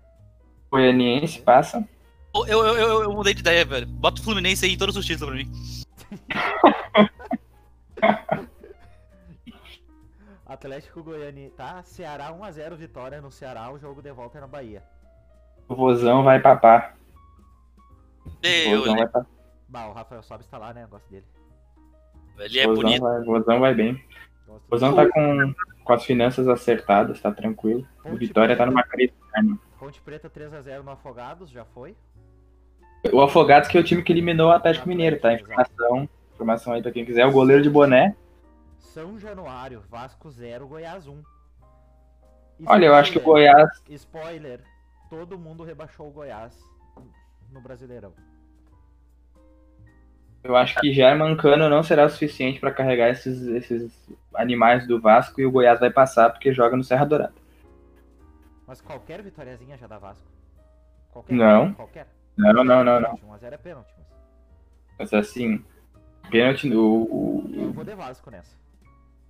Goianiense 0.72 1.40
passa. 1.40 1.86
Eu, 2.34 2.46
eu, 2.48 2.76
eu, 2.76 3.02
eu 3.04 3.12
mudei 3.12 3.32
de 3.32 3.40
ideia, 3.40 3.64
velho. 3.64 3.86
Bota 3.86 4.20
o 4.20 4.24
Fluminense 4.24 4.64
aí 4.66 4.72
em 4.72 4.78
todos 4.78 4.96
os 4.96 5.06
títulos 5.06 5.32
pra 5.32 5.44
mim. 5.44 5.50
Atlético 10.44 11.02
Goianiense. 11.02 11.54
Tá, 11.54 11.82
Ceará 11.84 12.32
1x0 12.32 12.74
vitória 12.74 13.20
no 13.20 13.30
Ceará. 13.30 13.70
O 13.72 13.78
jogo 13.78 14.02
de 14.02 14.12
volta 14.12 14.38
é 14.38 14.40
na 14.40 14.46
Bahia. 14.46 14.82
O 15.68 15.74
Vozão 15.74 16.22
vai 16.22 16.40
papar. 16.40 16.96
Eu, 18.42 18.80
Vozão 18.80 18.96
vai 18.96 19.06
papar. 19.06 19.26
Bah, 19.68 19.86
o 19.88 19.92
Rafael 19.92 20.22
Sobis 20.22 20.46
tá 20.46 20.58
lá, 20.58 20.72
né? 20.72 20.84
Eu 20.84 20.88
gosto 20.88 21.08
dele. 21.10 21.26
ele 22.38 22.58
é 22.58 22.66
Vozão 22.66 22.82
bonito. 22.82 23.02
vai, 23.02 23.22
Vozão 23.22 23.60
vai 23.60 23.74
bem. 23.74 24.04
Gosto 24.46 24.64
O 24.66 24.70
Vozão 24.70 24.94
tá 24.94 25.10
com, 25.10 25.54
com 25.84 25.92
as 25.92 26.04
finanças 26.04 26.46
acertadas, 26.48 27.20
tá 27.20 27.32
tranquilo. 27.32 27.86
O 28.04 28.16
Vitória 28.16 28.56
tá 28.56 28.66
numa 28.66 28.82
crise. 28.82 29.12
né? 29.32 29.56
Ponte 29.78 30.00
Preta 30.00 30.30
3x0 30.30 30.82
no 30.82 30.90
Afogados, 30.90 31.50
já 31.50 31.64
foi. 31.64 31.96
O 33.12 33.20
Afogados 33.20 33.68
que 33.68 33.76
é 33.76 33.80
o 33.80 33.84
time 33.84 34.02
que 34.02 34.12
eliminou 34.12 34.48
o 34.48 34.52
Atlético 34.52 34.88
Mineiro, 34.88 35.20
tá? 35.20 35.34
Informação, 35.34 36.08
informação 36.32 36.72
aí 36.72 36.82
pra 36.82 36.92
quem 36.92 37.04
quiser. 37.04 37.26
O 37.26 37.32
goleiro 37.32 37.62
de 37.62 37.70
boné. 37.70 38.16
São 38.78 39.18
Januário, 39.18 39.82
Vasco 39.90 40.30
0, 40.30 40.68
Goiás 40.68 41.06
1. 41.06 41.22
Olha, 42.66 42.86
eu 42.86 42.94
acho 42.94 43.10
que 43.10 43.18
o 43.18 43.20
Spoiler, 43.20 43.52
Goiás. 43.52 43.82
Spoiler, 43.90 44.60
todo 45.10 45.38
mundo 45.38 45.64
rebaixou 45.64 46.08
o 46.08 46.12
Goiás 46.12 46.54
no 47.54 47.60
Brasileirão. 47.60 48.12
Eu 50.42 50.54
acho 50.56 50.78
que 50.78 50.92
German 50.92 51.36
Cano 51.36 51.70
não 51.70 51.82
será 51.82 52.04
o 52.04 52.10
suficiente 52.10 52.60
pra 52.60 52.70
carregar 52.70 53.08
esses, 53.08 53.40
esses 53.46 53.90
animais 54.34 54.86
do 54.86 55.00
Vasco 55.00 55.40
e 55.40 55.46
o 55.46 55.50
Goiás 55.50 55.80
vai 55.80 55.90
passar 55.90 56.28
porque 56.30 56.52
joga 56.52 56.76
no 56.76 56.84
Serra 56.84 57.06
Dourada. 57.06 57.34
Mas 58.66 58.80
qualquer 58.82 59.22
vitóriazinha 59.22 59.78
já 59.78 59.86
dá 59.86 59.96
Vasco. 59.98 60.24
Qualquer. 61.12 61.34
Não. 61.34 61.72
Qualquer. 61.72 62.06
Não, 62.36 62.64
não, 62.64 62.84
não, 62.84 63.00
não. 63.00 63.14
1x0 63.16 63.52
é 63.52 63.56
pênalti, 63.56 63.94
mas. 63.96 64.06
Mas 64.98 65.14
assim, 65.14 65.64
pênalti 66.30 66.68
no. 66.68 67.04
O, 67.04 67.50
Eu 67.54 67.72
vou 67.72 67.84
de 67.84 67.94
Vasco 67.94 68.30
nessa. 68.30 68.54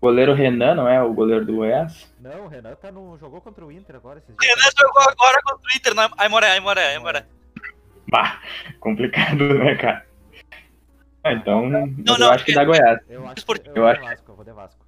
goleiro 0.00 0.32
Renan, 0.34 0.74
não 0.74 0.88
é 0.88 1.00
o 1.00 1.12
goleiro 1.14 1.44
do 1.44 1.56
Goiás? 1.56 2.12
Não, 2.18 2.46
o 2.46 2.48
Renan 2.48 2.74
tá 2.74 2.90
no. 2.90 3.16
jogou 3.18 3.40
contra 3.40 3.64
o 3.64 3.70
Inter 3.70 3.96
agora. 3.96 4.20
Renan 4.28 4.70
jogou 4.76 5.02
agora 5.02 5.40
contra 5.44 5.62
o 5.62 5.76
Inter, 5.76 5.94
na 5.94 6.10
Aimoré, 6.16 6.50
Aimoré, 6.52 6.94
Aimoré. 6.94 7.26
Bah, 8.14 8.40
complicado, 8.78 9.58
né, 9.58 9.74
cara? 9.74 10.06
Ah, 11.24 11.32
então, 11.32 11.68
mas 11.68 11.90
eu 12.06 12.18
não, 12.18 12.30
acho 12.30 12.44
que 12.44 12.54
dá 12.54 12.64
Goiás. 12.64 13.00
Eu 13.08 13.26
acho 13.26 13.44
que 13.44 13.70
eu, 13.74 13.86
acho- 13.88 14.00
Vasco, 14.02 14.30
eu 14.30 14.36
vou 14.36 14.44
de 14.44 14.52
Vasco. 14.52 14.86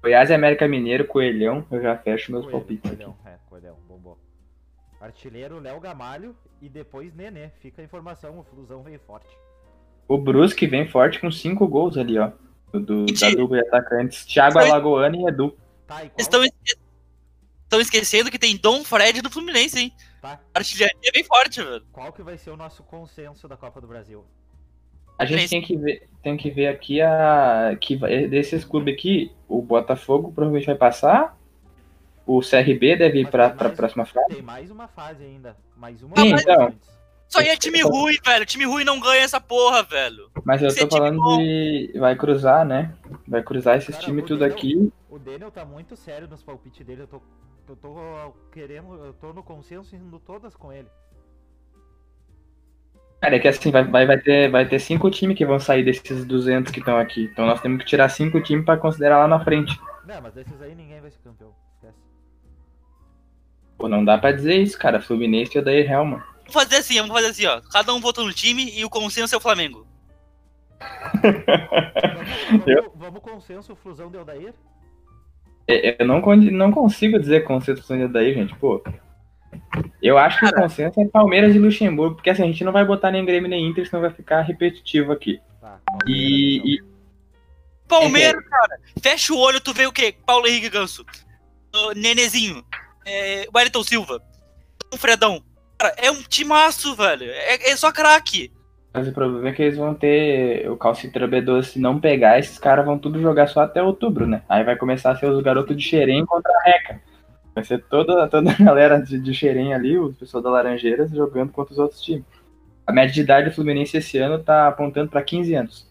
Goiás 0.00 0.30
e 0.30 0.34
América 0.34 0.68
Mineiro, 0.68 1.04
Coelhão, 1.04 1.66
eu 1.68 1.82
já 1.82 1.96
fecho 1.96 2.30
meus 2.30 2.44
Coelho, 2.44 2.58
palpites 2.58 2.92
aqui. 2.92 3.02
Coelhão, 3.02 3.18
é, 3.26 3.34
Coelhão, 3.48 3.76
bombou. 3.88 4.16
Artilheiro 5.00 5.58
Léo 5.58 5.80
Gamalho 5.80 6.36
e 6.60 6.68
depois 6.68 7.12
Nenê. 7.12 7.50
Fica 7.60 7.82
a 7.82 7.84
informação, 7.84 8.38
o 8.38 8.44
Flusão 8.44 8.84
veio 8.84 9.00
forte. 9.00 9.36
O 10.06 10.16
Brusque 10.16 10.68
vem 10.68 10.86
forte 10.86 11.18
com 11.18 11.28
cinco 11.28 11.66
gols 11.66 11.96
ali, 11.96 12.18
ó. 12.20 12.30
Do, 12.72 13.06
da 13.06 13.30
dupla 13.30 13.62
de 13.62 13.66
atacantes. 13.66 14.24
Thiago 14.26 14.60
Alagoano 14.60 15.16
e 15.16 15.28
Edu. 15.28 15.58
Tá, 15.88 16.04
e 16.04 16.08
qual? 16.08 16.20
Estão 16.20 16.44
esque... 16.44 16.78
estão 17.64 17.80
esquecendo 17.80 18.30
que 18.30 18.38
tem 18.38 18.56
Dom 18.56 18.84
Fred 18.84 19.20
do 19.22 19.30
Fluminense, 19.30 19.76
hein? 19.76 19.92
Tá, 20.22 20.38
A 20.54 20.58
artilharia 20.60 20.96
é 21.04 21.10
bem 21.10 21.24
forte, 21.24 21.60
velho. 21.60 21.82
qual 21.92 22.12
que 22.12 22.22
vai 22.22 22.38
ser 22.38 22.50
o 22.50 22.56
nosso 22.56 22.84
consenso 22.84 23.48
da 23.48 23.56
Copa 23.56 23.80
do 23.80 23.88
Brasil? 23.88 24.24
A 25.18 25.24
gente 25.24 25.48
tem 25.50 25.60
que 25.60 25.76
ver, 25.76 26.08
tem 26.22 26.36
que 26.36 26.48
ver 26.50 26.68
aqui 26.68 27.02
a 27.02 27.76
que 27.80 27.96
vai- 27.96 28.28
desses 28.28 28.64
clubes 28.64 28.94
aqui, 28.94 29.32
o 29.48 29.60
Botafogo 29.60 30.32
provavelmente 30.32 30.66
vai 30.66 30.76
passar. 30.76 31.36
O 32.24 32.40
CRB 32.40 32.96
deve 32.96 33.22
ir 33.22 33.28
pra 33.30 33.52
mais- 33.52 33.74
próxima 33.76 34.04
fase. 34.06 34.28
Tem 34.28 34.42
mais 34.42 34.70
uma 34.70 34.86
fase 34.86 35.24
ainda. 35.24 35.56
Mais 35.76 36.00
uma 36.02 36.16
Sim, 36.16 36.30
fase 36.30 36.42
então. 36.44 36.74
Isso 37.28 37.38
aí 37.40 37.48
é 37.48 37.56
time 37.56 37.82
ruim, 37.82 38.14
velho. 38.24 38.46
Time 38.46 38.64
ruim 38.64 38.84
não 38.84 39.00
ganha 39.00 39.22
essa 39.22 39.40
porra, 39.40 39.82
velho. 39.82 40.30
Mas 40.44 40.62
eu 40.62 40.68
Esse 40.68 40.78
é 40.78 40.82
tô 40.86 40.88
time 40.88 41.00
falando 41.18 41.38
de. 41.38 41.92
Vai 41.98 42.14
cruzar, 42.14 42.64
né? 42.64 42.94
Vai 43.26 43.42
cruzar 43.42 43.76
esses 43.76 43.94
Cara, 43.96 44.04
times 44.06 44.24
tudo 44.24 44.38
Daniel- 44.40 44.56
aqui. 44.56 44.92
O 45.10 45.18
Daniel 45.18 45.50
tá 45.50 45.64
muito 45.64 45.96
sério 45.96 46.28
nos 46.28 46.42
palpites 46.44 46.86
dele. 46.86 47.02
Eu 47.02 47.06
tô, 47.08 47.20
eu 47.68 47.76
tô 47.76 48.34
querendo. 48.50 48.94
Eu 49.04 49.12
tô 49.14 49.32
no 49.32 49.42
consenso 49.42 49.94
indo 49.94 50.18
todas 50.18 50.54
com 50.56 50.72
ele. 50.72 50.88
Cara, 53.20 53.36
é 53.36 53.38
que 53.38 53.46
assim, 53.46 53.70
vai, 53.70 53.84
vai, 53.84 54.04
vai, 54.04 54.18
ter, 54.18 54.50
vai 54.50 54.68
ter 54.68 54.80
cinco 54.80 55.08
times 55.08 55.36
que 55.38 55.46
vão 55.46 55.60
sair 55.60 55.84
desses 55.84 56.24
200 56.24 56.72
que 56.72 56.80
estão 56.80 56.98
aqui. 56.98 57.24
Então 57.32 57.46
nós 57.46 57.60
temos 57.60 57.78
que 57.82 57.88
tirar 57.88 58.08
cinco 58.08 58.40
times 58.42 58.64
pra 58.64 58.76
considerar 58.76 59.18
lá 59.20 59.28
na 59.28 59.42
frente. 59.44 59.78
Não, 60.04 60.20
mas 60.20 60.34
desses 60.34 60.60
aí 60.60 60.74
ninguém 60.74 61.00
vai 61.00 61.10
ser 61.10 61.20
campeão. 61.20 61.54
Esquece. 61.76 61.98
Pô, 63.78 63.88
não 63.88 64.04
dá 64.04 64.18
pra 64.18 64.32
dizer 64.32 64.56
isso, 64.56 64.76
cara. 64.76 65.00
Fluminense 65.00 65.56
e 65.56 65.60
o 65.60 65.64
Daí 65.64 65.86
Helman. 65.86 66.18
Vamos 66.18 66.52
fazer 66.52 66.76
assim, 66.76 66.96
vamos 66.96 67.12
fazer 67.14 67.28
assim, 67.28 67.46
ó. 67.46 67.60
Cada 67.70 67.94
um 67.94 68.00
votou 68.00 68.24
no 68.24 68.32
time 68.32 68.76
e 68.76 68.84
o 68.84 68.90
consenso 68.90 69.34
é 69.34 69.38
o 69.38 69.40
Flamengo. 69.40 69.86
Vamos, 72.50 72.66
Eu- 72.66 72.82
vamos, 72.82 72.98
vamos 72.98 73.20
consenso, 73.22 73.76
Flusão 73.76 74.10
de 74.10 74.18
Aldair? 74.18 74.52
É, 75.66 76.02
Eu 76.02 76.06
não, 76.06 76.20
não 76.20 76.72
consigo 76.72 77.18
dizer 77.18 77.44
consenso 77.44 77.92
ainda 77.92 78.08
daí, 78.08 78.34
gente. 78.34 78.54
Pô. 78.56 78.82
Eu 80.02 80.18
acho 80.18 80.38
que 80.38 80.46
o 80.46 80.54
consenso 80.54 81.00
é 81.00 81.04
Palmeiras 81.06 81.54
e 81.54 81.58
Luxemburgo, 81.58 82.16
porque 82.16 82.30
assim, 82.30 82.42
a 82.42 82.46
gente 82.46 82.64
não 82.64 82.72
vai 82.72 82.84
botar 82.84 83.10
nem 83.10 83.24
Grêmio 83.24 83.48
nem 83.48 83.66
Inter, 83.66 83.86
senão 83.86 84.02
vai 84.02 84.10
ficar 84.10 84.42
repetitivo 84.42 85.12
aqui. 85.12 85.40
Tá. 85.60 85.78
E, 86.06 86.58
Palmeiras, 86.58 86.82
e 87.86 87.88
Palmeiras, 87.88 88.48
cara. 88.48 88.80
Fecha 89.02 89.32
o 89.32 89.38
olho, 89.38 89.60
tu 89.60 89.72
vê 89.72 89.86
o 89.86 89.92
quê? 89.92 90.14
Paulo 90.26 90.46
Henrique 90.46 90.70
Ganso. 90.70 91.04
Uh, 91.74 91.92
Nenezinho. 91.94 92.64
É, 93.04 93.46
Wellington 93.54 93.82
Silva. 93.82 94.22
O 94.92 94.96
Fredão. 94.96 95.42
Cara, 95.78 95.94
é 95.96 96.10
um 96.10 96.22
timaço, 96.22 96.94
velho. 96.94 97.24
É, 97.30 97.70
é 97.70 97.76
só 97.76 97.92
craque. 97.92 98.50
Mas 98.92 99.08
o 99.08 99.12
problema 99.12 99.48
é 99.48 99.52
que 99.52 99.62
eles 99.62 99.78
vão 99.78 99.94
ter 99.94 100.70
o 100.70 100.76
Calcitra 100.76 101.26
B12, 101.26 101.62
se 101.62 101.78
não 101.78 101.98
pegar, 101.98 102.38
esses 102.38 102.58
caras 102.58 102.84
vão 102.84 102.98
tudo 102.98 103.20
jogar 103.20 103.46
só 103.46 103.60
até 103.60 103.82
outubro, 103.82 104.26
né? 104.26 104.42
Aí 104.48 104.62
vai 104.64 104.76
começar 104.76 105.12
a 105.12 105.16
ser 105.16 105.26
os 105.30 105.42
garotos 105.42 105.74
de 105.74 105.82
Xerém 105.82 106.26
contra 106.26 106.52
a 106.52 106.62
Reca. 106.62 107.00
Vai 107.54 107.64
ser 107.64 107.82
toda, 107.84 108.28
toda 108.28 108.50
a 108.50 108.62
galera 108.62 109.00
de, 109.00 109.18
de 109.18 109.34
Xerém 109.34 109.72
ali, 109.72 109.98
os 109.98 110.16
pessoal 110.16 110.42
da 110.42 110.50
Laranjeiras, 110.50 111.10
jogando 111.10 111.52
contra 111.52 111.72
os 111.72 111.78
outros 111.78 112.02
times. 112.02 112.24
A 112.86 112.92
média 112.92 113.14
de 113.14 113.20
idade 113.22 113.48
do 113.48 113.54
Fluminense 113.54 113.96
esse 113.96 114.18
ano 114.18 114.38
tá 114.42 114.68
apontando 114.68 115.10
pra 115.10 115.22
15 115.22 115.54
anos. 115.54 115.90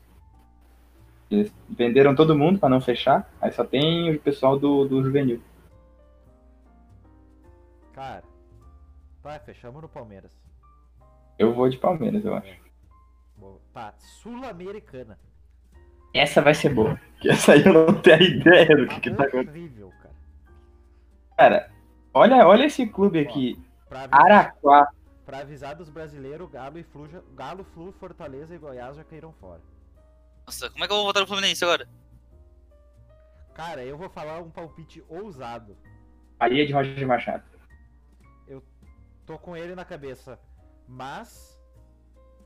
Eles 1.32 1.52
venderam 1.70 2.14
todo 2.14 2.38
mundo 2.38 2.60
pra 2.60 2.70
não 2.70 2.82
fechar, 2.82 3.28
aí 3.42 3.52
só 3.52 3.64
tem 3.64 4.14
o 4.14 4.20
pessoal 4.20 4.60
do, 4.60 4.86
do 4.86 5.02
juvenil. 5.02 5.42
Cara. 7.94 8.24
Tá, 9.24 9.40
fechamos 9.40 9.82
no 9.82 9.88
Palmeiras. 9.88 10.32
Eu 11.40 11.54
vou 11.54 11.70
de 11.70 11.78
Palmeiras, 11.78 12.26
eu 12.26 12.36
acho. 12.36 12.71
Tá, 13.74 13.94
Sul-Americana. 13.98 15.18
Essa 16.14 16.42
vai 16.42 16.54
ser 16.54 16.70
boa. 16.74 17.00
Que 17.20 17.30
essa 17.30 17.54
aí 17.54 17.66
eu 17.66 17.74
não 17.74 18.02
tenho 18.02 18.22
ideia 18.22 18.76
do 18.76 18.88
que, 18.88 19.00
que 19.00 19.12
tá 19.12 19.24
acontecendo. 19.24 19.50
horrível, 19.50 19.94
cara. 20.02 20.16
Cara, 21.38 21.72
olha, 22.14 22.48
olha 22.48 22.66
esse 22.66 22.86
clube 22.88 23.20
aqui. 23.20 23.58
Pra 23.88 24.04
avisar, 24.04 24.26
Araquá. 24.26 24.92
pra 25.26 25.40
avisar 25.40 25.76
dos 25.76 25.90
brasileiros, 25.90 26.50
Galo 26.50 26.78
e 26.78 26.84
Flu, 26.84 27.08
Galo, 27.34 27.64
Flu, 27.64 27.92
Fortaleza 27.94 28.54
e 28.54 28.58
Goiás 28.58 28.98
já 28.98 29.04
caíram 29.04 29.32
fora. 29.34 29.62
Nossa, 30.46 30.70
como 30.70 30.84
é 30.84 30.88
que 30.88 30.94
eu 30.94 30.98
vou 30.98 31.06
votar 31.06 31.22
no 31.22 31.28
Fluminense 31.28 31.64
agora? 31.64 31.88
Cara, 33.54 33.84
eu 33.84 33.98
vou 33.98 34.10
falar 34.10 34.40
um 34.40 34.50
palpite 34.50 35.04
ousado. 35.08 35.78
Bahia 36.38 36.66
de 36.66 36.74
Roger 36.74 37.08
Machado. 37.08 37.44
Tô 39.26 39.38
com 39.38 39.56
ele 39.56 39.76
na 39.76 39.86
cabeça. 39.86 40.40
Mas 40.88 41.61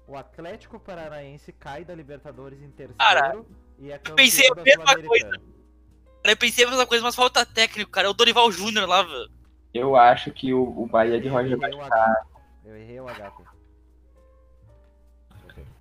o 0.08 0.16
Atlético 0.16 0.80
Paranaense 0.80 1.52
cai 1.52 1.84
da 1.84 1.96
Libertadores 1.96 2.62
em 2.62 2.70
terceiro 2.70 2.96
Cara, 2.98 3.42
e 3.80 3.92
é 3.92 3.98
campeão 3.98 4.16
pensei 4.16 4.48
a 4.50 4.56
mesma 4.56 4.86
Sul-Americana. 4.86 5.32
Cara, 5.32 6.34
eu 6.34 6.38
pensei 6.38 6.66
a 6.66 6.70
mesma 6.70 6.86
coisa, 6.88 7.04
mas 7.04 7.16
falta 7.16 7.46
técnico, 7.46 7.92
cara. 7.92 8.08
É 8.08 8.10
o 8.10 8.14
Dorival 8.14 8.52
Júnior 8.52 8.88
lá, 8.88 9.04
velho. 9.04 9.30
Eu 9.74 9.96
acho 9.96 10.32
que 10.32 10.54
o, 10.54 10.64
o 10.64 10.88
Bahia 10.88 11.20
de 11.20 11.28
Eu 11.28 11.34
Roger 11.34 11.58
o 11.58 11.62
Machado. 11.62 11.84
H. 11.94 12.26
Eu 12.66 12.78
errei 12.78 13.00
o 13.00 13.08
H. 13.08 13.32
pô. 13.32 13.44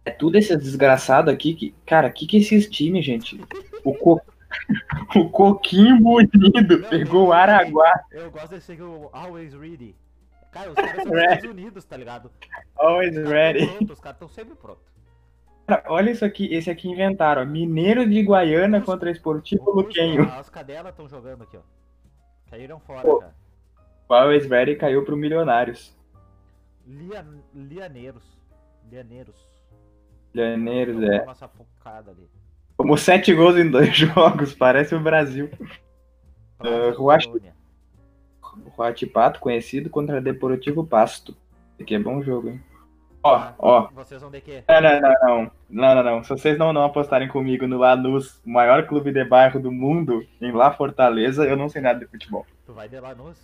É 0.05 0.11
tudo 0.11 0.37
esse 0.37 0.55
desgraçado 0.57 1.31
aqui 1.31 1.55
que. 1.55 1.75
Cara, 1.87 2.11
que 2.11 2.27
que 2.27 2.37
é 2.37 2.41
esses 2.41 2.69
times, 2.69 3.05
gente? 3.05 3.41
O, 3.83 3.95
co... 3.95 4.21
o 5.17 5.31
Coquinho 5.31 5.97
Munido 5.97 6.79
Não, 6.79 6.89
pegou 6.91 7.23
o 7.25 7.29
eu- 7.29 7.33
Araguá. 7.33 8.05
Eu 8.11 8.31
gosto 8.31 8.49
desse 8.51 8.73
aqui, 8.73 8.83
o 8.83 9.09
Always 9.13 9.55
Ready. 9.55 9.97
Cara, 10.55 10.71
os 10.71 10.75
caras 10.77 11.03
são. 11.03 11.19
Estados 11.19 11.51
Unidos, 11.51 11.85
tá 11.85 11.97
ligado? 11.97 12.31
Always 12.77 13.17
ready. 13.17 13.67
Pronto, 13.67 13.93
os 13.93 14.01
caras 14.01 14.17
estão 14.17 14.29
sempre 14.29 14.55
prontos. 14.55 14.85
Cara, 15.67 15.83
olha 15.89 16.11
isso 16.11 16.25
aqui, 16.25 16.47
esse 16.55 16.71
aqui 16.71 16.89
inventaram, 16.89 17.43
ó. 17.43 17.45
Mineiro 17.45 18.09
de 18.09 18.23
Guaiana 18.23 18.79
Os- 18.79 18.85
contra 18.85 19.11
Esportivo 19.11 19.71
Luquenho. 19.71 20.23
As 20.31 20.49
cadelas 20.49 20.93
estão 20.93 21.09
jogando 21.09 21.43
aqui, 21.43 21.57
ó. 21.57 21.61
Caíram 22.51 22.79
fora, 22.81 23.03
Pô. 23.03 23.19
cara. 23.19 23.35
O 24.09 24.15
Always 24.15 24.47
Ready 24.47 24.77
caiu 24.77 25.05
pro 25.05 25.17
Milionários. 25.17 25.97
Lian... 26.87 27.41
Lianeiros. 27.55 28.23
Lianeiros. 28.91 29.37
Lianeiros, 30.35 31.03
é. 31.03 31.23
Uma 31.23 31.35
safocada 31.35 32.11
ali. 32.11 32.29
Tomou 32.77 32.97
sete 32.97 33.33
gols 33.35 33.57
em 33.57 33.71
dois 33.71 33.89
jogos, 33.97 34.55
parece 34.55 34.95
o 34.95 35.01
Brasil. 35.01 35.51
Colônia. 36.59 37.55
O 38.77 38.83
Ratipato, 38.83 39.41
conhecido 39.41 39.89
contra 39.91 40.21
Deportivo 40.21 40.85
Pasto. 40.87 41.37
Esse 41.75 41.83
aqui 41.83 41.95
é 41.95 41.99
bom 41.99 42.23
jogo, 42.23 42.49
hein? 42.51 42.63
Ó, 43.23 43.53
ó. 43.59 43.89
Vocês 43.93 44.21
vão 44.21 44.31
de 44.31 44.41
quê? 44.41 44.63
Não, 44.69 44.81
não, 44.83 45.01
não, 45.01 45.11
não. 45.11 45.51
Não, 45.71 45.95
não, 45.95 46.03
não. 46.03 46.23
Se 46.25 46.29
vocês 46.31 46.59
não, 46.59 46.73
não 46.73 46.85
apostarem 46.85 47.27
comigo 47.27 47.67
no 47.67 47.79
Lanús, 47.79 48.41
o 48.45 48.51
maior 48.51 48.87
clube 48.87 49.13
de 49.13 49.25
bairro 49.25 49.59
do 49.59 49.73
mundo, 49.73 50.27
em 50.41 50.53
La 50.53 50.71
Fortaleza, 50.73 51.45
eu 51.47 51.57
não 51.57 51.69
sei 51.69 51.81
nada 51.81 51.99
de 52.01 52.07
futebol. 52.07 52.47
Tu 52.67 52.73
vai 52.75 52.89
de 52.89 53.01
Lanús? 53.01 53.39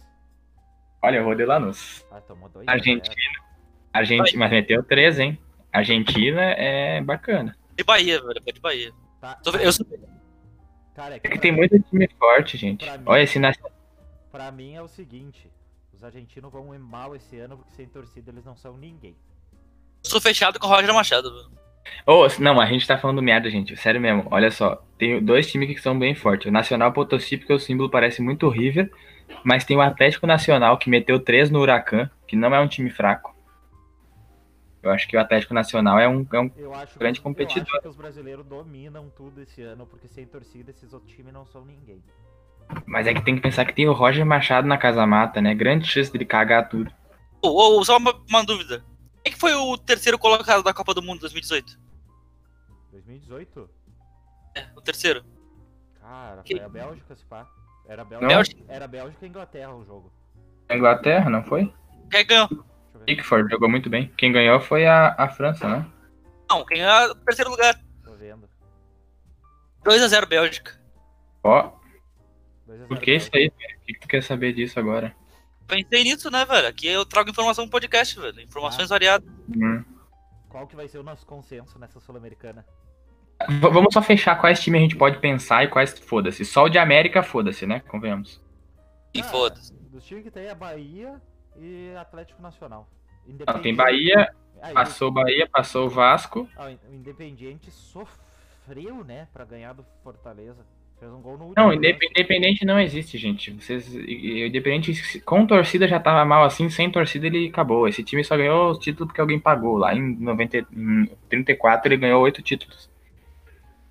Olha, 1.02 1.16
eu 1.16 1.24
vou 1.24 1.34
de 1.34 1.44
Lanús. 1.46 2.04
Ah, 2.12 2.20
tomou 2.20 2.48
dois. 2.50 2.68
Argentina. 2.68 3.04
zero. 3.06 3.50
Argentina, 3.92 4.38
mas 4.38 4.50
meteu 4.50 4.82
três, 4.82 5.18
hein? 5.18 5.38
Argentina 5.72 6.42
é 6.42 7.00
bacana. 7.00 7.56
De 7.76 7.82
Bahia, 7.82 8.20
velho. 8.20 8.42
É 8.46 8.52
de 8.52 8.60
Bahia. 8.60 8.92
Tá. 9.20 9.38
Eu 9.60 9.72
sou 9.72 9.86
Cara, 10.94 11.14
é 11.14 11.16
É 11.16 11.20
que 11.20 11.28
pra- 11.30 11.38
tem 11.38 11.52
muito 11.52 11.78
time 11.80 12.06
forte, 12.18 12.56
gente. 12.58 12.84
Pra 12.84 12.98
mim- 12.98 13.04
Olha 13.06 13.22
esse 13.22 13.38
nacional. 13.38 13.72
Pra 14.30 14.50
mim 14.50 14.74
é 14.74 14.82
o 14.82 14.88
seguinte. 14.88 15.50
Os 15.92 16.04
argentinos 16.04 16.52
vão 16.52 16.74
ir 16.74 16.78
mal 16.78 17.14
esse 17.14 17.38
ano 17.38 17.56
porque 17.56 17.74
sem 17.74 17.86
torcida 17.86 18.30
eles 18.30 18.44
não 18.44 18.56
são 18.56 18.76
ninguém. 18.76 19.16
sou 20.02 20.20
fechado 20.20 20.58
com 20.58 20.66
o 20.66 20.70
Roger 20.70 20.94
Machado. 20.94 21.50
Ô, 22.06 22.26
não, 22.38 22.60
a 22.60 22.66
gente 22.66 22.86
tá 22.86 22.96
falando 22.96 23.22
merda, 23.22 23.50
gente. 23.50 23.76
Sério 23.76 24.00
mesmo. 24.00 24.26
Olha 24.30 24.50
só. 24.50 24.82
Tem 24.96 25.22
dois 25.22 25.50
times 25.50 25.68
que 25.68 25.80
são 25.80 25.98
bem 25.98 26.14
fortes. 26.14 26.46
O 26.46 26.52
Nacional 26.52 26.92
Potosí, 26.92 27.36
porque 27.36 27.52
o 27.52 27.58
símbolo 27.58 27.90
parece 27.90 28.22
muito 28.22 28.46
horrível. 28.46 28.88
Mas 29.44 29.64
tem 29.64 29.76
o 29.76 29.80
Atlético 29.80 30.26
Nacional, 30.26 30.78
que 30.78 30.90
meteu 30.90 31.20
três 31.20 31.50
no 31.50 31.60
Huracan, 31.60 32.10
que 32.26 32.36
não 32.36 32.54
é 32.54 32.60
um 32.60 32.68
time 32.68 32.90
fraco. 32.90 33.34
Eu 34.82 34.90
acho 34.90 35.06
que 35.06 35.16
o 35.16 35.20
Atlético 35.20 35.52
Nacional 35.52 35.98
é 35.98 36.08
um. 36.08 36.26
É 36.32 36.40
um... 36.40 36.50
Eu 36.56 36.74
acho 36.74 36.98
Grande 36.98 37.18
que, 37.18 37.22
competidor. 37.22 37.68
Eu 37.68 37.74
acho 37.74 37.82
que 37.82 37.88
os 37.88 37.96
brasileiros 37.96 38.46
dominam 38.46 39.10
tudo 39.10 39.42
esse 39.42 39.62
ano 39.62 39.86
porque 39.86 40.08
sem 40.08 40.26
torcida 40.26 40.70
esses 40.70 40.92
outros 40.92 41.12
times 41.12 41.32
não 41.32 41.44
são 41.44 41.64
ninguém. 41.64 42.02
Mas 42.86 43.06
é 43.06 43.14
que 43.14 43.22
tem 43.24 43.34
que 43.36 43.40
pensar 43.42 43.64
que 43.64 43.74
tem 43.74 43.88
o 43.88 43.92
Roger 43.92 44.24
Machado 44.24 44.66
na 44.66 44.76
Casa 44.78 45.06
Mata, 45.06 45.40
né? 45.40 45.54
Grande 45.54 45.86
chance 45.88 46.10
dele 46.12 46.24
cagar 46.24 46.68
tudo. 46.68 46.90
Ô, 47.42 47.78
ô, 47.78 47.84
só 47.84 47.96
uma, 47.96 48.12
uma 48.28 48.44
dúvida. 48.44 48.84
Quem 49.24 49.32
que 49.32 49.38
foi 49.38 49.54
o 49.54 49.76
terceiro 49.78 50.18
colocado 50.18 50.62
da 50.62 50.72
Copa 50.74 50.94
do 50.94 51.02
Mundo 51.02 51.20
2018? 51.20 51.78
2018? 52.92 53.70
O 54.76 54.80
terceiro. 54.80 55.24
Cara, 56.00 56.42
Que- 56.42 56.56
foi 56.56 56.64
a 56.64 56.68
Bélgica, 56.68 57.14
se 57.16 57.24
pá. 57.24 57.46
Era 57.86 58.04
Não. 58.04 58.18
Bélgica, 58.28 58.62
era 58.68 58.86
Bélgica 58.86 59.24
e 59.24 59.28
Inglaterra 59.28 59.74
o 59.74 59.84
jogo. 59.84 60.12
A 60.68 60.76
Inglaterra, 60.76 61.28
não 61.30 61.42
foi? 61.44 61.72
Quem 62.10 62.26
ganhou? 62.26 62.48
Pickford 63.06 63.50
jogou 63.50 63.68
muito 63.68 63.88
bem. 63.90 64.12
Quem 64.16 64.30
ganhou 64.30 64.60
foi 64.60 64.86
a, 64.86 65.14
a 65.18 65.28
França, 65.28 65.68
né? 65.68 65.86
Não, 66.48 66.64
quem 66.64 66.78
ganhou 66.78 66.92
é 66.92 67.10
o 67.10 67.14
terceiro 67.16 67.50
lugar. 67.50 67.74
Tô 68.04 68.12
vendo. 68.14 68.48
2x0 69.84 70.26
Bélgica. 70.26 70.78
Ó, 71.42 71.62
2 71.62 71.64
a 71.64 71.68
0 71.68 71.79
por 72.88 72.98
que 73.00 73.14
isso 73.14 73.30
aí? 73.34 73.50
velho? 73.58 73.78
O 73.78 73.86
que, 73.86 73.94
que 73.94 74.00
tu 74.00 74.08
quer 74.08 74.22
saber 74.22 74.52
disso 74.52 74.78
agora? 74.78 75.14
Pensei 75.66 76.02
nisso, 76.04 76.30
né, 76.30 76.44
velho? 76.44 76.66
Aqui 76.68 76.86
eu 76.88 77.04
trago 77.06 77.30
informação 77.30 77.64
no 77.64 77.70
podcast, 77.70 78.18
velho. 78.18 78.40
Informações 78.40 78.90
Ah. 78.90 78.94
variadas. 78.94 79.28
Hum. 79.56 79.84
Qual 80.48 80.66
que 80.66 80.74
vai 80.74 80.88
ser 80.88 80.98
o 80.98 81.02
nosso 81.02 81.24
consenso 81.26 81.78
nessa 81.78 82.00
Sul-Americana? 82.00 82.66
Vamos 83.60 83.94
só 83.94 84.02
fechar 84.02 84.36
quais 84.40 84.60
times 84.60 84.80
a 84.80 84.82
gente 84.82 84.96
pode 84.96 85.18
pensar 85.18 85.64
e 85.64 85.68
quais 85.68 85.98
foda-se. 85.98 86.44
Só 86.44 86.64
o 86.64 86.68
de 86.68 86.76
América, 86.78 87.22
foda-se, 87.22 87.66
né? 87.66 87.80
Convenhamos. 87.80 88.40
E 89.14 89.20
Ah, 89.20 89.24
foda-se. 89.24 89.72
Dos 89.74 90.04
times 90.04 90.24
que 90.24 90.30
tem 90.30 90.46
é 90.46 90.54
Bahia 90.54 91.20
e 91.56 91.94
Atlético 91.96 92.42
Nacional. 92.42 92.88
Não, 93.46 93.60
tem 93.62 93.74
Bahia, 93.74 94.34
Ah, 94.60 94.72
passou 94.72 95.08
o 95.08 95.12
Bahia, 95.12 95.48
passou 95.48 95.86
o 95.86 95.88
Vasco. 95.88 96.48
ah, 96.56 96.66
o 96.90 96.94
Independiente 96.94 97.70
sofreu, 97.70 99.02
né, 99.04 99.26
pra 99.32 99.44
ganhar 99.44 99.72
do 99.72 99.86
Fortaleza. 100.02 100.66
Fez 101.00 101.10
um 101.10 101.22
gol 101.22 101.38
no 101.38 101.46
último. 101.46 101.66
Não, 101.66 101.72
independente 101.72 102.62
não 102.62 102.78
existe, 102.78 103.16
gente. 103.16 103.52
Vocês, 103.52 103.90
independente 103.94 105.18
com 105.20 105.46
torcida 105.46 105.88
já 105.88 105.98
tava 105.98 106.22
mal 106.26 106.44
assim, 106.44 106.68
sem 106.68 106.92
torcida 106.92 107.26
ele 107.26 107.48
acabou. 107.48 107.88
Esse 107.88 108.04
time 108.04 108.22
só 108.22 108.36
ganhou 108.36 108.72
o 108.72 108.78
título 108.78 109.06
porque 109.06 109.20
alguém 109.20 109.40
pagou. 109.40 109.78
Lá 109.78 109.94
em, 109.94 110.14
90, 110.16 110.58
em 110.58 111.06
34 111.30 111.88
ele 111.88 111.96
ganhou 112.02 112.22
oito 112.22 112.42
títulos. 112.42 112.90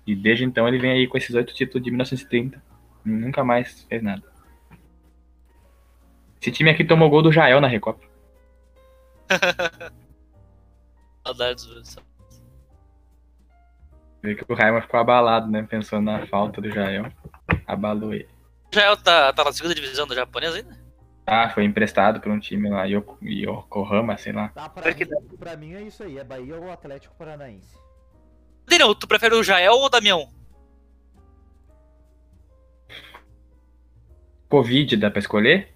E 0.06 0.14
desde 0.14 0.44
então 0.44 0.68
ele 0.68 0.78
vem 0.78 0.92
aí 0.92 1.08
com 1.08 1.18
esses 1.18 1.34
oito 1.34 1.52
títulos 1.52 1.82
de 1.82 1.90
1930. 1.90 2.62
Nunca 3.04 3.42
mais 3.42 3.82
fez 3.88 4.00
nada. 4.00 4.22
Esse 6.40 6.52
time 6.52 6.70
aqui 6.70 6.84
tomou 6.84 7.10
gol 7.10 7.22
do 7.22 7.32
Jael 7.32 7.60
na 7.60 7.66
Recopa. 7.66 8.06
Saudades, 11.26 11.96
Vê 14.22 14.34
que 14.34 14.44
o 14.46 14.54
Raimundo 14.54 14.82
ficou 14.82 15.00
abalado, 15.00 15.50
né? 15.50 15.62
Pensando 15.62 16.04
na 16.04 16.26
falta 16.26 16.60
do 16.60 16.70
Jael. 16.70 17.10
Abalou 17.66 18.12
ele. 18.12 18.28
Já 18.72 18.94
tá, 18.96 19.32
tá 19.32 19.44
na 19.44 19.52
segunda 19.52 19.74
divisão 19.74 20.06
do 20.06 20.14
japonês 20.14 20.54
ainda? 20.54 20.78
Ah, 21.26 21.48
foi 21.50 21.64
emprestado 21.64 22.20
pra 22.20 22.32
um 22.32 22.38
time 22.40 22.68
lá, 22.68 22.84
Yoko- 22.84 23.18
Yokohama, 23.22 24.16
sei 24.18 24.32
lá. 24.32 24.48
Tá, 24.48 24.68
pra, 24.68 24.92
mim, 24.94 25.06
pra 25.38 25.56
mim 25.56 25.74
é 25.74 25.82
isso 25.82 26.02
aí, 26.02 26.18
é 26.18 26.24
Bahia 26.24 26.56
ou 26.56 26.70
Atlético 26.70 27.14
Paranaense. 27.16 27.76
Daniel, 28.68 28.94
tu 28.94 29.06
prefere 29.06 29.34
o 29.34 29.42
Jael 29.42 29.72
ou 29.72 29.84
o 29.84 29.88
Damião? 29.88 30.28
Covid, 34.48 34.96
dá 34.96 35.10
pra 35.10 35.20
escolher? 35.20 35.72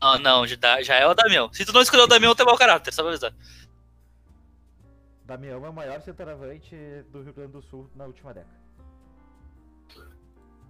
Ah, 0.00 0.18
não, 0.18 0.46
já- 0.46 0.82
Jael 0.82 1.08
ou 1.10 1.14
Damião. 1.14 1.52
Se 1.52 1.64
tu 1.64 1.72
não 1.72 1.82
escolher 1.82 2.02
o 2.02 2.06
Damião, 2.08 2.34
tu 2.34 2.42
é 2.42 2.44
mau 2.44 2.56
caráter, 2.56 2.92
só 2.92 3.02
pra 3.02 3.10
avisar. 3.10 3.32
Damião 5.28 5.62
é 5.66 5.68
o 5.68 5.72
maior 5.74 6.00
centroavante 6.00 6.74
do 7.10 7.20
Rio 7.20 7.34
Grande 7.34 7.52
do 7.52 7.60
Sul 7.60 7.90
na 7.94 8.06
última 8.06 8.32
década. 8.32 8.56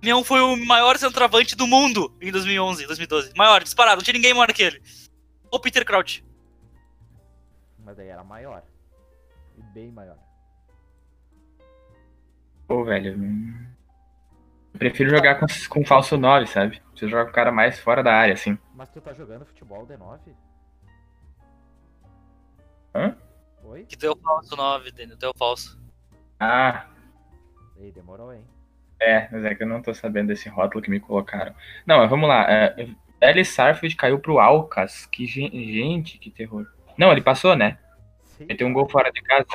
Damião 0.00 0.24
foi 0.24 0.40
o 0.40 0.56
maior 0.66 0.98
centroavante 0.98 1.54
do 1.54 1.64
mundo 1.64 2.12
em 2.20 2.32
2011, 2.32 2.84
2012. 2.84 3.32
Maior, 3.36 3.62
disparado, 3.62 3.98
não 3.98 4.02
tinha 4.02 4.14
ninguém 4.14 4.34
maior 4.34 4.52
que 4.52 4.64
ele. 4.64 4.82
Ou 5.48 5.60
Peter 5.60 5.84
Crouch. 5.84 6.24
Mas 7.78 7.96
daí 7.96 8.08
era 8.08 8.24
maior. 8.24 8.64
E 9.56 9.62
bem 9.62 9.92
maior. 9.92 10.18
Pô, 12.66 12.84
velho. 12.84 13.16
Eu 14.74 14.78
prefiro 14.78 15.08
jogar 15.08 15.38
com, 15.38 15.46
com 15.68 15.86
falso 15.86 16.16
9, 16.16 16.46
sabe? 16.46 16.80
Preciso 16.90 17.12
jogar 17.12 17.26
com 17.26 17.30
o 17.30 17.34
cara 17.34 17.52
mais 17.52 17.78
fora 17.78 18.02
da 18.02 18.12
área, 18.12 18.34
assim. 18.34 18.58
Mas 18.74 18.90
tu 18.90 19.00
tá 19.00 19.12
jogando 19.12 19.46
futebol 19.46 19.86
D9? 19.86 20.18
Hã? 22.92 23.16
Oi? 23.68 23.84
Que 23.84 23.96
tu 23.96 24.06
é 24.10 24.16
falso 24.22 24.56
9, 24.56 24.90
Daniel, 24.92 25.16
tu 25.18 25.26
é 25.26 25.30
falso. 25.38 25.78
Ah, 26.40 26.86
Ei, 27.76 27.92
demorou, 27.92 28.32
hein? 28.32 28.42
é, 29.00 29.28
mas 29.30 29.44
é 29.44 29.54
que 29.54 29.62
eu 29.62 29.66
não 29.68 29.80
tô 29.82 29.94
sabendo 29.94 30.28
desse 30.28 30.48
rótulo 30.48 30.82
que 30.82 30.90
me 30.90 30.98
colocaram. 31.00 31.54
Não, 31.86 31.98
mas 31.98 32.10
vamos 32.10 32.28
lá. 32.28 32.44
É, 32.50 32.88
Ellie 33.20 33.44
Sarfield 33.44 33.94
caiu 33.96 34.18
pro 34.18 34.38
Alcas. 34.40 35.06
Que 35.06 35.26
gen- 35.26 35.50
gente, 35.50 36.18
que 36.18 36.30
terror. 36.30 36.66
Não, 36.96 37.12
ele 37.12 37.20
passou, 37.20 37.54
né? 37.54 37.78
Sim. 38.24 38.44
Ele 38.48 38.56
tem 38.58 38.66
um 38.66 38.72
gol 38.72 38.88
fora 38.88 39.10
de 39.12 39.22
casa. 39.22 39.46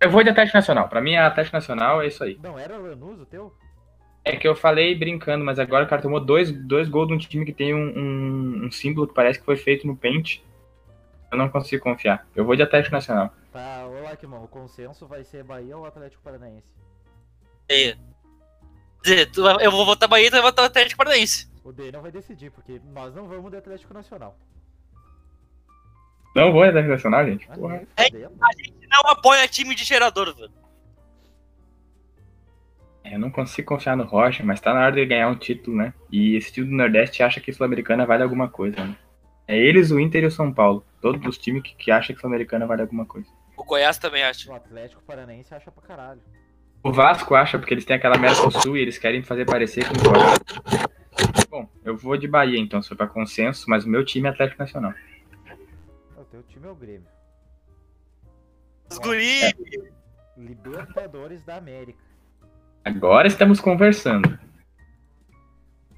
Eu 0.00 0.10
vou 0.10 0.22
de 0.22 0.30
Atlético 0.30 0.56
Nacional. 0.58 0.88
Pra 0.88 1.00
mim, 1.00 1.12
é 1.14 1.18
Atlético 1.18 1.56
Nacional 1.56 2.02
é 2.02 2.06
isso 2.06 2.22
aí. 2.22 2.38
Não 2.42 2.58
era 2.58 2.78
o 2.78 2.86
Lanús 2.86 3.20
o 3.20 3.26
teu? 3.26 3.52
É 4.24 4.36
que 4.36 4.46
eu 4.46 4.54
falei 4.56 4.94
brincando, 4.94 5.44
mas 5.44 5.58
agora 5.58 5.84
o 5.84 5.88
cara 5.88 6.02
tomou 6.02 6.20
dois, 6.20 6.50
dois 6.52 6.88
gols 6.88 7.08
de 7.08 7.14
um 7.14 7.18
time 7.18 7.44
que 7.44 7.52
tem 7.52 7.74
um, 7.74 7.98
um, 7.98 8.66
um 8.66 8.70
símbolo 8.70 9.06
que 9.08 9.14
parece 9.14 9.38
que 9.38 9.44
foi 9.44 9.56
feito 9.56 9.86
no 9.86 9.96
Paint. 9.96 10.40
Eu 11.36 11.38
não 11.38 11.50
consigo 11.50 11.82
confiar. 11.82 12.26
Eu 12.34 12.46
vou 12.46 12.56
de 12.56 12.62
Atlético 12.62 12.94
Nacional. 12.94 13.30
Tá, 13.52 13.86
ô 13.86 14.02
Lackman, 14.02 14.42
o 14.42 14.48
consenso 14.48 15.06
vai 15.06 15.22
ser 15.22 15.44
Bahia 15.44 15.76
ou 15.76 15.84
Atlético 15.84 16.22
Paranaense? 16.22 16.66
Aí? 17.70 17.94
Quer 19.04 19.26
dizer, 19.26 19.44
eu 19.60 19.70
vou 19.70 19.84
votar 19.84 20.08
Bahia 20.08 20.28
e 20.28 20.30
tu 20.30 20.32
vai 20.32 20.42
votar 20.42 20.64
Atlético 20.64 20.96
Paranaense. 20.96 21.46
O 21.62 21.72
Daniel 21.72 22.00
vai 22.00 22.10
decidir, 22.10 22.50
porque 22.50 22.80
nós 22.90 23.14
não 23.14 23.28
vamos 23.28 23.50
de 23.50 23.58
Atlético 23.58 23.92
Nacional. 23.92 24.34
Não 26.34 26.52
vou 26.52 26.62
de 26.62 26.68
Atlético 26.70 26.92
Nacional, 26.94 27.26
gente. 27.26 27.46
Porra. 27.48 27.82
nem 27.98 28.08
fudendo. 28.10 28.36
Não 28.90 29.10
apoia 29.10 29.46
time 29.46 29.74
de 29.74 29.84
cheirador, 29.84 30.34
velho. 30.34 30.50
Eu 33.04 33.18
não 33.18 33.30
consigo 33.30 33.68
confiar 33.68 33.94
no 33.94 34.04
Rocha, 34.04 34.42
mas 34.42 34.58
tá 34.58 34.72
na 34.72 34.80
hora 34.80 34.92
de 34.92 35.04
ganhar 35.04 35.28
um 35.28 35.36
título, 35.36 35.76
né? 35.76 35.92
E 36.10 36.34
esse 36.34 36.50
time 36.50 36.66
do 36.66 36.74
Nordeste 36.74 37.22
acha 37.22 37.40
que 37.40 37.52
Sul-Americana 37.52 38.06
vale 38.06 38.22
alguma 38.22 38.48
coisa, 38.48 38.82
né? 38.82 38.96
É 39.48 39.56
eles, 39.56 39.90
o 39.90 40.00
Inter 40.00 40.24
e 40.24 40.26
o 40.26 40.30
São 40.30 40.52
Paulo. 40.52 40.84
Todos 41.00 41.24
os 41.26 41.38
times 41.38 41.62
que, 41.62 41.74
que 41.74 41.90
acham 41.90 42.14
que 42.14 42.20
Sul-Americana 42.20 42.66
vale 42.66 42.82
alguma 42.82 43.06
coisa. 43.06 43.28
O 43.56 43.64
Goiás 43.64 43.98
também 43.98 44.22
acha. 44.22 44.50
O 44.50 44.54
Atlético 44.54 45.02
Paranaense 45.02 45.54
acha 45.54 45.70
pra 45.70 45.82
caralho. 45.82 46.20
O 46.82 46.92
Vasco 46.92 47.34
acha 47.34 47.58
porque 47.58 47.74
eles 47.74 47.84
têm 47.84 47.96
aquela 47.96 48.18
Mercosul 48.18 48.76
e 48.76 48.80
eles 48.80 48.98
querem 48.98 49.22
fazer 49.22 49.44
parecer 49.44 49.84
com 49.88 49.94
o. 49.94 51.46
Bom, 51.48 51.68
eu 51.84 51.96
vou 51.96 52.16
de 52.16 52.28
Bahia 52.28 52.58
então, 52.58 52.82
se 52.82 52.88
for 52.88 52.96
pra 52.96 53.06
consenso, 53.06 53.68
mas 53.68 53.84
o 53.84 53.88
meu 53.88 54.04
time 54.04 54.28
é 54.28 54.30
Atlético 54.30 54.62
Nacional. 54.62 54.92
O 56.16 56.24
teu 56.24 56.42
time 56.42 56.66
é 56.66 56.70
o 56.70 56.74
Grêmio. 56.74 57.08
Os 58.90 58.98
guri. 58.98 59.40
Libertadores 60.36 61.42
da 61.42 61.56
América. 61.56 62.04
Agora 62.84 63.26
estamos 63.26 63.58
conversando. 63.58 64.38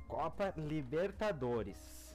Copa 0.07 0.55
Libertadores. 0.57 2.08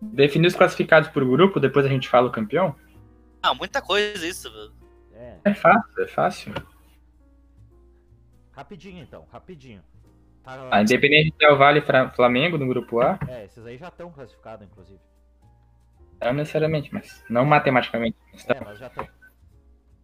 Definir 0.00 0.46
os 0.48 0.54
classificados 0.56 1.08
por 1.10 1.24
grupo, 1.24 1.60
depois 1.60 1.84
a 1.84 1.88
gente 1.88 2.08
fala 2.08 2.28
o 2.28 2.32
campeão? 2.32 2.74
Ah, 3.42 3.54
muita 3.54 3.82
coisa 3.82 4.26
isso, 4.26 4.50
velho. 4.50 4.72
É, 5.12 5.36
É 5.44 5.54
fácil, 5.54 6.02
é 6.02 6.06
fácil. 6.08 6.54
rapidinho 8.52 9.02
então, 9.02 9.26
rapidinho. 9.30 9.82
Tá, 10.42 10.68
A 10.70 10.80
Independente 10.82 11.36
Del 11.38 11.56
Vale 11.58 11.80
e 11.80 12.10
Flamengo 12.14 12.56
no 12.56 12.66
grupo 12.66 13.00
A, 13.00 13.18
É, 13.28 13.44
esses 13.44 13.64
aí 13.66 13.76
já 13.76 13.88
estão 13.88 14.10
classificados, 14.10 14.66
inclusive. 14.66 14.98
não 16.20 16.32
necessariamente, 16.32 16.92
mas 16.92 17.22
não 17.28 17.44
matematicamente. 17.44 18.16
É, 18.48 18.60
mas 18.64 18.78
já 18.78 18.86
estão. 18.86 19.06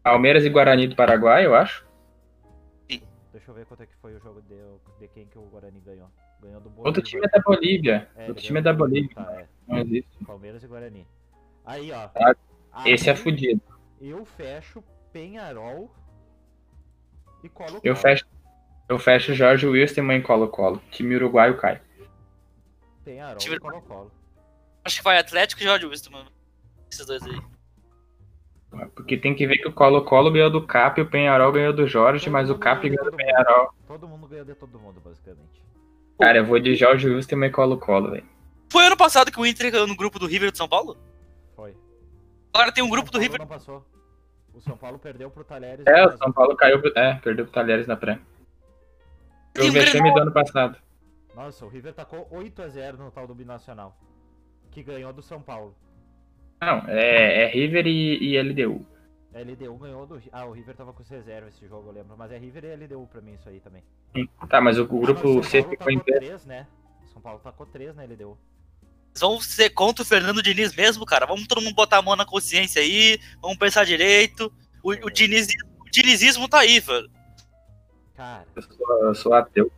Palmeiras 0.03 0.45
e 0.45 0.51
Guarani 0.51 0.87
do 0.89 0.95
Paraguai, 0.97 1.47
eu 1.47 1.55
acho. 1.55 1.87
Deixa 3.33 3.51
eu 3.51 3.55
ver 3.55 3.67
quanto 3.67 3.83
é 3.83 3.87
que 3.87 3.95
foi 3.97 4.15
o 4.15 4.21
jogo 4.21 4.41
de, 4.43 4.57
de 5.01 5.09
quem 5.09 5.27
que 5.27 5.39
o 5.39 5.43
Guarani 5.43 5.81
ganhou. 5.81 6.09
Ganhou 6.43 6.61
do 6.61 6.69
Outro 6.79 7.03
Bolívar. 7.03 7.05
time 7.05 7.23
é 7.27 7.29
da 7.29 7.39
Bolívia. 7.43 8.09
É, 8.17 8.29
Outro 8.29 8.43
time 8.43 8.59
é 8.59 8.63
da 8.63 8.73
do 8.73 8.79
Bolívia. 8.79 9.15
Tá, 9.15 9.33
é. 9.41 9.49
Não 9.67 9.79
existe. 9.79 10.09
Palmeiras 10.25 10.63
e 10.63 10.67
Guarani. 10.67 11.07
Aí, 11.65 11.91
ó. 11.93 12.09
Ah, 12.73 12.89
Esse 12.89 13.09
é 13.11 13.13
Aí 13.13 13.19
fudido. 13.19 13.61
Eu 14.01 14.25
fecho 14.25 14.83
Penharol 15.13 15.91
e 17.43 17.49
colo 17.49 17.81
Eu 17.83 17.97
fecho, 17.97 18.27
eu 18.89 18.99
fecho 18.99 19.35
Jorge 19.35 19.67
Wilstermann 19.67 20.19
em 20.19 20.23
Colo-Colo. 20.23 20.81
Time 20.91 21.17
uruguaio 21.17 21.57
cai. 21.57 21.81
Penharol 23.05 23.39
Time- 23.39 23.57
e 23.57 23.59
Colo-Colo. 23.61 24.13
Acho 24.85 24.99
que 24.99 25.05
vai 25.05 25.19
Atlético 25.19 25.63
e 25.63 25.65
Jorge 25.65 25.87
Wilson, 25.87 26.11
mano. 26.11 26.31
Esses 26.91 27.07
dois 27.07 27.23
aí. 27.23 27.41
Porque 28.95 29.17
tem 29.17 29.35
que 29.35 29.47
ver 29.47 29.57
que 29.59 29.69
o 29.69 29.73
Colo-Colo 29.73 30.31
ganhou 30.31 30.51
do 30.51 30.67
Cap 30.67 31.01
e 31.01 31.03
o 31.03 31.09
Penharol 31.09 31.51
ganhou 31.51 31.73
do 31.73 31.87
Jorge, 31.87 32.25
Todo 32.27 32.33
mas 32.33 32.51
o 32.51 32.59
Cap 32.59 32.83
ganhou 32.87 33.05
do 33.05 33.11
todo 33.11 33.13
mundo. 33.13 33.27
Penharol. 33.27 33.75
Todo 33.87 34.09
mundo 34.09 34.29
ganhou 34.29 34.45
de 34.45 34.55
todo 34.55 34.79
mundo, 34.79 35.01
basicamente. 35.03 35.63
Cara, 36.21 36.39
eu 36.39 36.45
vou 36.45 36.59
de 36.61 36.75
Jorge 36.75 37.09
Wilstermann 37.09 37.49
e 37.49 37.53
Colo-Colo, 37.53 38.11
velho. 38.11 38.36
Foi 38.69 38.87
ano 38.87 38.97
passado 38.97 39.31
que 39.31 39.41
o 39.41 39.47
Inter 39.47 39.71
ganhou 39.71 39.87
no 39.87 39.97
grupo 39.97 40.19
do 40.19 40.27
River 40.27 40.51
de 40.51 40.59
São 40.59 40.69
Paulo? 40.69 40.97
Foi. 41.55 41.77
Agora 42.53 42.73
tem 42.73 42.83
um 42.83 42.91
grupo 42.91 43.11
do 43.11 43.19
River. 43.19 43.39
não 43.39 43.47
passou. 43.47 43.85
O 44.53 44.61
São 44.61 44.77
Paulo 44.77 44.99
perdeu 44.99 45.31
pro 45.31 45.45
Talheres. 45.45 45.87
É, 45.87 46.07
o 46.07 46.17
São 46.17 46.33
Paulo 46.33 46.57
caiu, 46.57 46.81
é, 46.95 47.15
perdeu 47.15 47.45
pro 47.45 47.53
Talheres 47.55 47.87
na 47.87 47.97
pré. 47.97 48.19
Tem 49.53 49.67
o 49.67 49.69
um 49.69 49.73
vexame 49.73 50.13
do 50.13 50.21
ano 50.21 50.33
passado. 50.33 50.79
Nossa, 51.35 51.67
o 51.67 51.69
River 51.69 51.93
tacou 51.93 52.27
8x0 52.33 52.97
no 52.97 53.11
tal 53.11 53.27
do 53.27 53.35
Binacional. 53.35 53.95
Que 54.71 54.83
ganhou 54.83 55.13
do 55.13 55.23
São 55.23 55.43
Paulo. 55.43 55.75
Não, 56.61 56.83
é, 56.89 57.45
é 57.45 57.47
River 57.49 57.87
e, 57.87 58.19
e 58.23 58.41
LDU. 58.41 58.87
LDU 59.35 59.77
ganhou 59.77 60.07
do. 60.07 60.21
Ah, 60.33 60.47
o 60.47 60.53
River 60.53 60.75
tava 60.75 60.95
com 60.95 61.03
reserva 61.03 61.49
esse 61.49 61.67
jogo, 61.69 61.91
eu 61.91 61.93
lembro. 61.93 62.17
Mas 62.17 62.33
é 62.33 62.39
River 62.39 62.65
e 62.65 62.75
LDU 62.75 63.07
pra 63.07 63.21
mim 63.21 63.35
isso 63.35 63.49
aí 63.49 63.61
também. 63.61 63.83
Tá, 64.49 64.61
mas 64.63 64.79
o 64.79 64.85
Ah, 64.85 64.89
mas 64.91 65.01
grupo 65.03 65.29
o 65.29 65.45
C 65.45 65.61
São 65.61 65.63
Paulo 65.63 65.77
ficou 65.77 65.93
em 65.93 65.99
tacou 65.99 66.15
pé. 66.15 66.19
3, 66.21 66.47
né? 66.47 66.67
São 67.13 67.21
Paulo 67.23 67.41
tacou 67.41 67.67
3 67.67 67.95
na 67.95 68.05
LDU. 68.05 68.39
Vão 69.21 69.41
ser 69.41 69.71
contra 69.71 70.03
o 70.03 70.07
Fernando 70.07 70.43
Diniz 70.43 70.75
mesmo, 70.75 71.05
cara? 71.07 71.27
Vamos 71.27 71.47
todo 71.47 71.63
mundo 71.63 71.75
botar 71.75 71.99
a 71.99 72.03
mão 72.03 72.17
na 72.17 72.25
consciência 72.25 72.83
aí. 72.83 73.19
Vamos 73.41 73.57
pensar 73.57 73.85
direito. 73.85 74.53
O, 74.83 74.91
o, 74.91 75.11
Diniz, 75.11 75.49
o 75.81 75.91
dinizismo 75.91 76.49
tá 76.49 76.61
aí, 76.61 76.81
velho. 76.81 77.11
Cara. 78.15 78.47
Eu 78.55 78.63
sou, 78.63 79.03
eu 79.03 79.15
sou 79.15 79.35
ateu. 79.35 79.71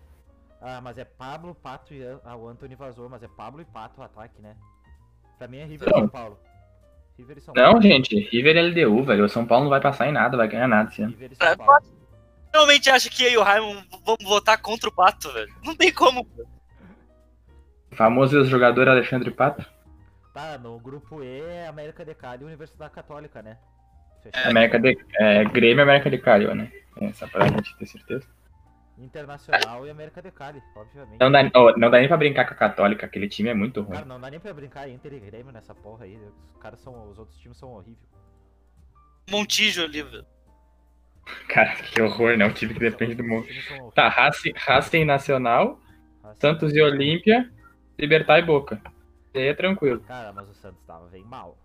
Ah, 0.61 0.81
mas 0.81 0.99
é 0.99 1.05
Pablo, 1.05 1.55
Pato 1.55 1.95
e. 1.95 2.03
Ah, 2.25 2.37
o 2.37 2.49
Anthony 2.49 2.75
vazou, 2.75 3.09
mas 3.09 3.23
é 3.23 3.29
Pablo 3.29 3.61
e 3.61 3.65
Pato 3.65 4.01
o 4.01 4.05
ataque, 4.05 4.41
né? 4.43 4.57
Pra 5.39 5.47
mim 5.47 5.59
é 5.59 5.65
River 5.65 5.89
e 5.89 5.93
Não. 5.93 6.01
São 6.01 6.09
Paulo. 6.09 6.39
River 7.17 7.39
e 7.39 7.41
São 7.41 7.55
Não, 7.55 7.65
Paulo. 7.65 7.83
gente, 7.83 8.19
River 8.31 8.57
e 8.57 8.71
LDU, 8.71 9.05
velho. 9.05 9.25
O 9.25 9.29
São 9.29 9.47
Paulo 9.47 9.65
não 9.65 9.71
vai 9.71 9.81
passar 9.81 10.09
em 10.09 10.13
nada, 10.13 10.37
vai 10.37 10.49
ganhar 10.49 10.69
nada 10.69 10.93
ano. 10.99 11.11
River 11.11 11.33
e 11.33 11.37
São 11.37 11.57
Paulo. 11.57 11.85
Realmente 12.53 12.91
acho 12.91 13.11
que 13.11 13.25
eu 13.25 13.31
e 13.31 13.37
o 13.37 13.43
Raimon 13.43 13.83
vamos 14.05 14.25
votar 14.25 14.61
contra 14.61 14.89
o 14.89 14.93
Pato, 14.93 15.33
velho. 15.33 15.53
Não 15.65 15.77
tem 15.77 15.93
como. 15.93 16.23
O 16.23 16.58
famoso 17.93 18.45
jogador 18.45 18.89
Alexandre 18.89 19.31
Pato. 19.31 19.65
Tá, 20.35 20.59
no 20.59 20.79
grupo 20.79 21.23
E 21.23 21.41
é 21.41 21.67
América 21.67 22.05
de 22.05 22.15
Cali 22.15 22.43
e 22.43 22.47
Universidade 22.47 22.93
Católica, 22.93 23.43
né? 23.43 23.59
Fechado. 24.23 24.51
América 24.51 24.79
de, 24.79 24.99
é, 25.19 25.45
Grêmio 25.45 25.81
e 25.81 25.83
América 25.83 26.11
de 26.11 26.19
Cali, 26.19 26.47
ó, 26.47 26.55
né? 26.55 26.71
É, 27.01 27.13
Só 27.13 27.27
pra 27.27 27.47
gente 27.47 27.77
ter 27.77 27.87
certeza. 27.87 28.27
Internacional 28.99 29.87
e 29.87 29.91
América 29.91 30.21
de 30.21 30.31
Cali, 30.33 30.61
obviamente. 30.75 31.21
Não 31.21 31.31
dá, 31.31 31.51
ó, 31.55 31.77
não 31.77 31.91
dá 31.91 31.99
nem 31.99 32.09
pra 32.09 32.17
brincar 32.17 32.45
com 32.47 32.55
a 32.55 32.57
Católica, 32.57 33.07
aquele 33.07 33.29
time 33.29 33.49
é 33.49 33.55
muito 33.55 33.81
ruim. 33.81 33.95
Cara, 33.95 34.07
não 34.07 34.21
dá 34.21 34.31
nem 34.31 34.41
pra 34.41 34.53
brincar 34.53 34.89
Inter 34.89 35.13
e 35.15 35.21
Grêmio 35.21 35.53
nessa 35.53 35.75
porra 35.75 36.05
aí. 36.05 36.19
Os 36.53 36.57
caras 36.57 36.81
são. 36.81 37.09
Os 37.09 37.19
outros 37.19 37.39
times 37.39 37.57
são 37.57 37.71
horríveis. 37.71 38.09
Montijo 39.31 39.85
ali, 39.85 40.03
velho. 40.03 40.27
Cara, 41.49 41.75
que 41.77 42.01
horror, 42.01 42.37
né? 42.37 42.47
Um 42.47 42.53
time 42.53 42.75
que 42.75 42.81
depende 42.81 43.15
do 43.15 43.23
mundo. 43.23 43.47
Tá, 43.95 44.09
Racing, 44.09 44.53
Racing 44.57 45.05
Nacional, 45.05 45.79
Santos 46.41 46.75
e 46.75 46.81
Olímpia, 46.81 47.51
Libertar 47.99 48.39
e 48.39 48.43
Boca. 48.43 48.81
E 49.35 49.39
aí 49.39 49.49
é 49.49 49.55
tranquilo. 49.55 50.01
Cara, 50.01 50.33
mas 50.33 50.49
o 50.49 50.55
Santos 50.55 50.83
tava 50.87 51.07
bem 51.09 51.25
mal. 51.25 51.57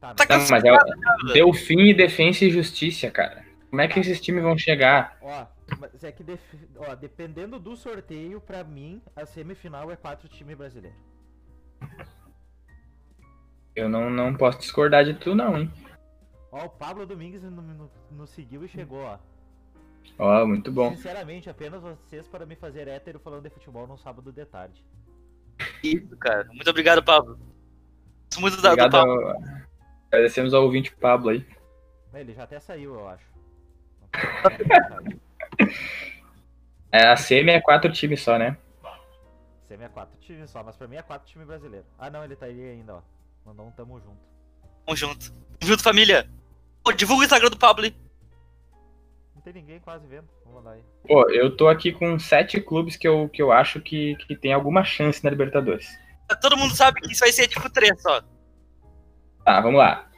Tá, 0.00 0.14
Tá 0.14 0.26
Tá, 0.26 0.38
mas, 0.38 0.50
mas 0.50 0.64
é 0.64 1.32
Delfim 1.32 1.80
e 1.90 1.94
Defensa 1.94 2.44
e 2.44 2.50
Justiça, 2.50 3.10
cara. 3.10 3.44
Como 3.70 3.80
é 3.82 3.88
que 3.88 3.98
esses 4.00 4.20
times 4.20 4.42
vão 4.42 4.56
chegar? 4.56 5.18
ó, 5.20 5.46
mas 5.80 6.04
é 6.04 6.12
que 6.12 6.22
def- 6.22 6.54
ó, 6.76 6.94
dependendo 6.94 7.58
do 7.58 7.76
sorteio, 7.76 8.40
pra 8.40 8.62
mim, 8.62 9.02
a 9.16 9.26
semifinal 9.26 9.90
é 9.90 9.96
quatro 9.96 10.28
times 10.28 10.56
brasileiros. 10.56 10.98
Eu 13.74 13.88
não, 13.88 14.08
não 14.08 14.34
posso 14.34 14.58
discordar 14.58 15.04
de 15.04 15.14
tu, 15.14 15.34
não, 15.34 15.58
hein? 15.58 15.72
Ó, 16.52 16.66
o 16.66 16.70
Pablo 16.70 17.04
Domingues 17.04 17.42
no- 17.42 17.50
no- 17.50 17.90
nos 18.12 18.30
seguiu 18.30 18.64
e 18.64 18.68
chegou, 18.68 19.00
ó. 19.02 19.18
Ó, 20.18 20.46
muito 20.46 20.70
bom. 20.70 20.94
Sinceramente, 20.94 21.50
apenas 21.50 21.82
vocês 21.82 22.26
para 22.28 22.46
me 22.46 22.54
fazer 22.54 22.86
hétero 22.88 23.18
falando 23.18 23.42
de 23.42 23.50
futebol 23.50 23.86
num 23.86 23.96
sábado 23.96 24.30
de 24.30 24.44
tarde. 24.44 24.84
Isso, 25.82 26.16
cara. 26.16 26.44
Muito 26.52 26.70
obrigado, 26.70 27.02
Pablo. 27.02 27.38
Muito 28.38 28.58
Obrigado 28.58 28.90
Pablo. 28.90 29.28
ao... 29.28 29.36
Agradecemos 30.10 30.54
ao 30.54 30.62
ouvinte 30.62 30.94
Pablo 30.94 31.30
aí. 31.30 31.46
Ele 32.12 32.32
já 32.32 32.44
até 32.44 32.60
saiu, 32.60 32.94
eu 32.94 33.08
acho. 33.08 33.24
É, 36.92 37.08
a 37.08 37.16
Semi 37.16 37.50
é 37.50 37.60
quatro 37.60 37.92
times 37.92 38.20
só, 38.22 38.38
né? 38.38 38.56
Semi 39.66 39.82
é 39.82 39.88
quatro 39.88 40.16
times 40.20 40.48
só, 40.48 40.62
mas 40.62 40.76
pra 40.76 40.86
mim 40.86 40.96
é 40.96 41.02
quatro 41.02 41.28
times 41.28 41.46
brasileiros. 41.46 41.88
Ah 41.98 42.08
não, 42.08 42.22
ele 42.22 42.36
tá 42.36 42.46
aí 42.46 42.70
ainda, 42.70 42.94
ó. 42.94 43.02
Mandou 43.44 43.66
um 43.66 43.72
tamo 43.72 44.00
junto. 44.00 44.20
Tamo 44.86 44.96
junto. 44.96 45.32
Tamo 45.32 45.70
junto, 45.70 45.82
família. 45.82 46.30
Pô, 46.84 46.92
divulga 46.92 47.22
o 47.22 47.24
Instagram 47.24 47.50
do 47.50 47.58
Pablo, 47.58 47.84
hein? 47.84 47.96
Não 49.44 49.52
tem 49.52 49.60
ninguém 49.62 49.78
quase 49.78 50.06
vendo. 50.06 50.24
Vamos 50.42 50.64
mandar 50.64 50.76
aí. 50.76 50.82
Pô, 51.06 51.28
eu 51.30 51.54
tô 51.54 51.68
aqui 51.68 51.92
com 51.92 52.18
sete 52.18 52.58
clubes 52.62 52.96
que 52.96 53.06
eu, 53.06 53.28
que 53.28 53.42
eu 53.42 53.52
acho 53.52 53.78
que, 53.78 54.16
que 54.26 54.34
tem 54.34 54.54
alguma 54.54 54.82
chance 54.84 55.22
na 55.22 55.28
Libertadores. 55.28 55.86
Todo 56.40 56.56
mundo 56.56 56.74
sabe 56.74 56.98
que 57.02 57.12
isso 57.12 57.20
vai 57.20 57.30
ser 57.30 57.46
tipo 57.46 57.68
três 57.70 58.00
só. 58.00 58.22
Tá, 59.44 59.60
vamos 59.60 59.78
lá. 59.78 60.08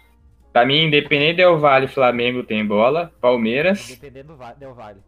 Pra 0.52 0.64
mim, 0.64 0.84
Independente 0.84 1.38
Del 1.38 1.58
Vale, 1.58 1.88
Flamengo 1.88 2.44
tem 2.44 2.64
bola. 2.64 3.12
Palmeiras. 3.20 3.90
Independendo 3.90 4.28
do 4.34 4.36
Va- 4.36 4.54
Del 4.54 4.72
Vale. 4.74 5.02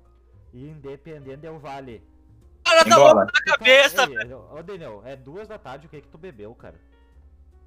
Independente 0.53 1.37
Del 1.37 1.59
Vale. 1.61 2.03
Cara, 2.65 2.85
tá 2.85 2.97
bola. 2.97 3.25
na 3.25 3.57
cabeça, 3.57 4.03
Ei, 4.11 4.17
ei, 4.19 4.35
Ô 4.35 4.63
Daniel, 4.65 5.01
é 5.07 5.15
duas 5.15 5.47
da 5.47 5.59
tarde, 5.59 5.87
o 5.87 5.89
que 5.89 6.01
que 6.01 6.09
tu 6.09 6.19
bebeu, 6.19 6.53
cara? 6.57 6.75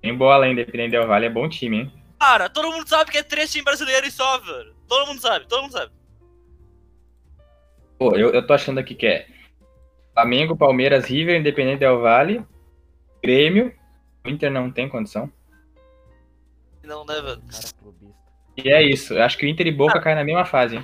Tem 0.02 0.14
bola, 0.16 0.50
Independente 0.50 0.92
Del 0.92 1.08
Vale 1.08 1.28
é 1.28 1.30
bom 1.30 1.48
time, 1.48 1.78
hein? 1.78 2.04
Cara, 2.20 2.50
todo 2.50 2.70
mundo 2.70 2.88
sabe 2.90 3.10
que 3.10 3.18
é 3.18 3.24
três 3.24 3.50
times 3.50 3.64
brasileiros 3.64 4.14
só, 4.14 4.38
velho. 4.40 4.76
Todo 4.86 5.08
mundo 5.08 5.22
sabe, 5.22 5.48
todo 5.48 5.62
mundo 5.64 5.72
sabe. 5.72 5.92
Pô, 8.02 8.16
eu, 8.16 8.32
eu 8.34 8.48
tô 8.48 8.52
achando 8.52 8.80
aqui 8.80 8.96
que 8.96 9.06
é 9.06 9.28
Flamengo, 10.16 10.58
Palmeiras, 10.58 11.06
River, 11.06 11.40
Independente 11.40 11.82
Del 11.82 12.02
Vale, 12.02 12.44
Grêmio. 13.24 13.72
O 14.26 14.30
Inter 14.30 14.50
não 14.50 14.72
tem 14.72 14.90
condição. 14.90 15.32
Não, 16.82 17.06
né, 17.06 17.22
velho? 17.22 17.44
Cara 17.44 17.74
clubista. 17.80 18.18
E 18.58 18.70
é 18.74 18.82
isso. 18.82 19.14
Eu 19.14 19.22
acho 19.22 19.38
que 19.38 19.46
o 19.46 19.48
Inter 19.48 19.68
e 19.68 19.72
Boca 19.72 20.02
caem 20.02 20.16
na 20.16 20.24
mesma 20.24 20.46
fase, 20.46 20.78
hein? 20.78 20.84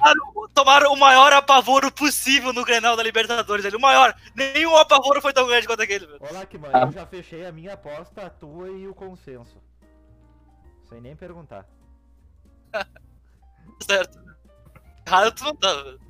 Tomaram 0.54 0.94
o 0.94 0.96
maior 0.96 1.34
apavoro 1.34 1.92
possível 1.92 2.54
no 2.54 2.64
Grenal 2.64 2.96
da 2.96 3.02
Libertadores 3.02 3.66
ali. 3.66 3.76
O 3.76 3.82
maior. 3.82 4.14
Nenhum 4.36 4.78
apavoro 4.78 5.20
foi 5.20 5.34
tão 5.34 5.48
grande 5.48 5.66
quanto 5.66 5.82
aquele, 5.82 6.06
velho. 6.06 6.20
Olá, 6.20 6.46
que 6.46 6.60
mano, 6.60 6.72
Ah. 6.76 6.86
eu 6.86 6.92
já 6.92 7.08
fechei 7.08 7.48
a 7.48 7.52
minha 7.52 7.74
aposta, 7.74 8.28
a 8.28 8.30
tua 8.30 8.70
e 8.70 8.88
o 8.88 8.94
consenso. 8.94 9.58
Sem 10.88 11.02
nem 11.02 11.16
perguntar. 11.16 11.66
Certo. 13.82 14.20
Errado 15.08 15.32
tu 15.34 15.44
não 15.46 15.56
tá, 15.56 15.74
velho. 15.82 16.07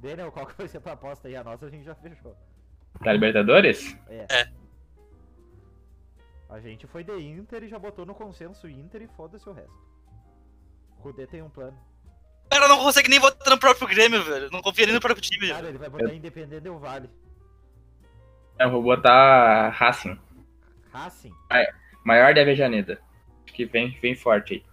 Daniel, 0.00 0.32
qual 0.32 0.46
que 0.46 0.56
vai 0.56 0.66
ser 0.66 0.78
a 0.78 0.80
tua 0.80 0.92
aposta 0.92 1.28
aí? 1.28 1.36
A 1.36 1.44
nossa 1.44 1.66
a 1.66 1.70
gente 1.70 1.84
já 1.84 1.94
fechou. 1.94 2.34
Da 3.00 3.12
Libertadores? 3.12 3.96
É. 4.08 4.26
É. 4.30 4.48
A 6.48 6.58
gente 6.58 6.86
foi 6.86 7.04
de 7.04 7.12
Inter 7.12 7.62
e 7.62 7.68
já 7.68 7.78
botou 7.78 8.04
no 8.04 8.14
consenso 8.14 8.68
Inter 8.68 9.02
e 9.02 9.08
foda-se 9.08 9.48
o 9.48 9.52
resto. 9.52 9.72
O 10.98 11.02
Kudê 11.02 11.26
tem 11.26 11.42
um 11.42 11.48
plano. 11.50 11.78
O 12.46 12.48
cara 12.48 12.66
não 12.66 12.78
consegue 12.78 13.08
nem 13.08 13.20
votar 13.20 13.48
no 13.48 13.60
próprio 13.60 13.86
Grêmio, 13.86 14.24
velho. 14.24 14.50
Não 14.50 14.60
confia 14.60 14.86
nem 14.86 14.94
no 14.94 15.00
próprio 15.00 15.22
time, 15.22 15.48
Cara, 15.50 15.68
ele 15.68 15.78
vai 15.78 15.88
botar 15.88 16.12
Independente 16.12 16.62
Del 16.62 16.78
Vale. 16.78 17.08
Eu 18.58 18.70
vou 18.70 18.82
botar 18.82 19.68
Racing. 19.70 20.18
Racing. 20.92 21.32
Maior 22.04 22.34
de 22.34 22.40
Avejaneda. 22.40 23.00
Acho 23.44 23.54
que 23.54 23.64
vem, 23.64 23.90
vem 24.02 24.14
forte 24.14 24.54
aí. 24.54 24.64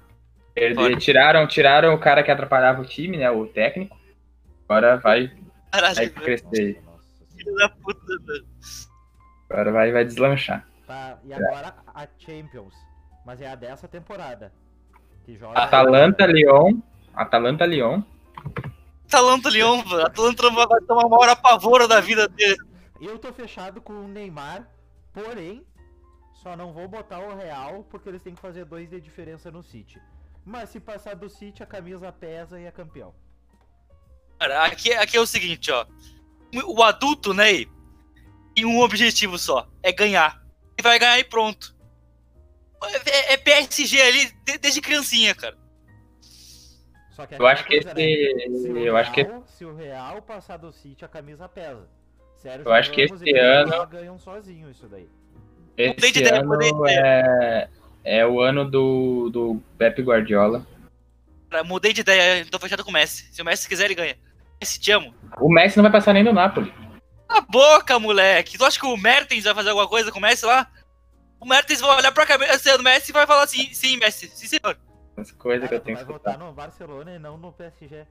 Ele- 0.56 0.74
Fora. 0.76 0.96
tiraram, 0.98 1.48
tiraram 1.48 1.94
o 1.94 2.00
cara 2.00 2.24
que 2.24 2.32
atrapalhava 2.32 2.82
o 2.82 2.86
time, 2.86 3.18
né? 3.18 3.30
O 3.30 3.46
técnico. 3.46 3.97
Agora 4.68 4.98
vai, 4.98 5.32
Caralho, 5.72 5.96
vai 5.96 6.10
crescer. 6.10 6.84
Filho 7.36 7.56
da 7.56 7.70
puta, 7.70 8.18
velho. 8.26 8.48
Agora 9.50 9.72
vai, 9.72 9.92
vai 9.94 10.04
deslanchar. 10.04 10.68
Tá, 10.86 11.18
e 11.24 11.34
agora 11.34 11.76
a 11.88 12.08
Champions. 12.18 12.74
Mas 13.26 13.42
é 13.42 13.48
a 13.48 13.56
dessa 13.56 13.88
temporada. 13.88 14.52
Que 15.24 15.38
joga. 15.38 15.58
Atalanta, 15.58 16.26
Lyon. 16.26 16.80
Atalanta, 17.14 17.66
Lyon. 17.66 18.02
Atalanta 19.06 19.50
Lyon, 19.50 19.84
velho. 19.84 20.06
Atalanta 20.06 20.50
vai 20.50 20.82
tomar 20.82 21.06
uma 21.06 21.18
hora 21.18 21.36
pavora 21.36 21.88
da 21.88 22.02
vida 22.02 22.28
dele. 22.28 22.58
Eu 23.00 23.18
tô 23.18 23.32
fechado 23.32 23.80
com 23.82 23.94
o 23.94 24.08
Neymar, 24.08 24.68
porém, 25.14 25.66
só 26.34 26.56
não 26.58 26.74
vou 26.74 26.88
botar 26.88 27.20
o 27.20 27.36
Real 27.36 27.86
porque 27.90 28.10
eles 28.10 28.22
têm 28.22 28.36
que 28.36 28.42
fazer 28.42 28.66
dois 28.66 28.90
de 28.90 29.00
diferença 29.00 29.52
no 29.52 29.64
City. 29.64 30.02
Mas 30.44 30.70
se 30.70 30.80
passar 30.80 31.16
do 31.16 31.30
City, 31.30 31.62
a 31.62 31.66
camisa 31.66 32.12
pesa 32.12 32.60
e 32.60 32.66
é 32.66 32.72
campeão. 32.72 33.14
Cara, 34.40 34.66
aqui, 34.66 34.94
aqui 34.94 35.18
é 35.18 35.22
o 35.22 35.26
seguinte, 35.26 35.72
ó. 35.72 35.86
O 36.66 36.82
adulto, 36.84 37.34
né, 37.34 37.66
tem 38.56 38.66
um 38.66 38.80
objetivo 38.80 39.38
só, 39.38 39.68
é 39.84 39.92
ganhar. 39.92 40.42
E 40.78 40.82
vai 40.82 40.98
ganhar 41.00 41.20
e 41.20 41.24
pronto. 41.24 41.76
É, 43.06 43.34
é 43.34 43.38
PSG 43.38 44.00
ali 44.02 44.32
de- 44.46 44.58
desde 44.60 44.82
criancinha, 44.82 45.34
cara. 45.34 45.58
Só 47.12 47.26
que 47.26 47.34
é 47.34 47.40
Eu 47.40 47.48
acho 47.48 47.66
que 47.66 47.82
coisa, 47.82 47.94
né? 47.96 48.04
esse. 48.04 48.62
Se 48.62 48.70
Eu 48.70 48.96
acho 48.96 49.12
que 49.12 49.28
Se 49.48 49.66
o 49.66 49.76
Real 49.76 50.22
passar 50.22 50.58
do 50.58 50.72
City, 50.72 51.04
a 51.04 51.08
camisa 51.08 51.50
pesa. 51.50 51.88
Sério, 52.38 52.64
Eu 52.64 52.72
acho 52.72 52.92
que 52.92 53.02
esse 53.02 53.36
ano- 53.36 53.88
ganham 53.88 54.20
sozinho 54.20 54.70
isso 54.70 54.88
daí. 54.88 55.10
Mudei 55.80 56.12
de 56.12 56.22
esse 56.22 56.34
ano 56.34 56.88
é, 56.88 57.70
é 58.04 58.26
o 58.26 58.40
ano 58.40 58.70
do, 58.70 59.30
do 59.32 59.62
Pep 59.78 60.00
Guardiola. 60.04 60.66
Cara, 61.50 61.64
mudei 61.64 61.94
de 61.94 62.02
ideia, 62.02 62.46
tô 62.46 62.60
fechado 62.60 62.84
com 62.84 62.92
o 62.92 62.94
Messi. 62.94 63.28
Se 63.32 63.42
o 63.42 63.46
Messi 63.46 63.68
quiser, 63.68 63.86
ele 63.86 63.96
ganha. 63.96 64.16
Messi, 64.60 64.80
te 64.80 64.92
amo. 64.92 65.14
O 65.40 65.50
Messi 65.52 65.78
não 65.78 65.84
vai 65.84 65.92
passar 65.92 66.14
nem 66.14 66.24
do 66.24 66.34
Napoli. 66.34 66.72
Cala 67.28 67.40
a 67.40 67.42
boca, 67.42 68.00
moleque. 68.00 68.58
Tu 68.58 68.66
acha 68.66 68.80
que 68.80 68.86
o 68.86 68.98
Mertens 68.98 69.44
vai 69.44 69.54
fazer 69.54 69.70
alguma 69.70 69.88
coisa 69.88 70.12
com 70.12 70.20
o 70.20 70.22
Messi 70.22 70.46
lá? 70.46 70.68
O 71.40 71.46
Mertens 71.46 71.80
vai 71.82 71.96
olhar 71.98 72.12
pra 72.12 72.26
cabeça 72.26 72.78
do 72.78 72.84
Messi 72.84 73.12
e 73.12 73.14
vai 73.14 73.28
falar 73.28 73.44
assim, 73.44 73.72
sim, 73.74 73.98
Messi, 73.98 74.28
sim, 74.34 74.48
senhor. 74.48 74.78
As 75.16 75.32
coisas 75.32 75.68
que 75.68 75.76
eu 75.76 75.80
tenho 75.80 75.98
vai 75.98 76.06
que 76.06 76.12
votar 76.12 76.34
escutar. 76.34 76.46
no 76.48 76.54
Barcelona 76.54 77.16
e 77.16 77.20
não 77.20 77.38
no 77.38 77.52
PSG. 77.52 78.06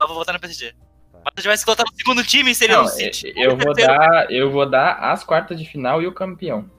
Eu 0.00 0.06
vou 0.08 0.16
votar 0.16 0.32
no 0.34 0.40
PSG. 0.40 0.72
Tá. 0.72 1.18
Mas 1.24 1.32
se 1.36 1.42
tivesse 1.42 1.64
que 1.64 1.70
votar 1.70 1.86
no 1.88 1.96
segundo 1.96 2.24
time, 2.24 2.54
seria 2.54 2.76
Não, 2.76 2.82
no 2.84 2.88
City. 2.88 3.32
eu 3.36 3.56
vou 3.56 3.74
dar, 3.74 4.30
eu 4.30 4.50
vou 4.50 4.68
dar 4.68 4.92
as 5.12 5.22
quartas 5.24 5.58
de 5.58 5.64
final 5.68 6.00
e 6.02 6.06
o 6.06 6.12
campeão. 6.12 6.70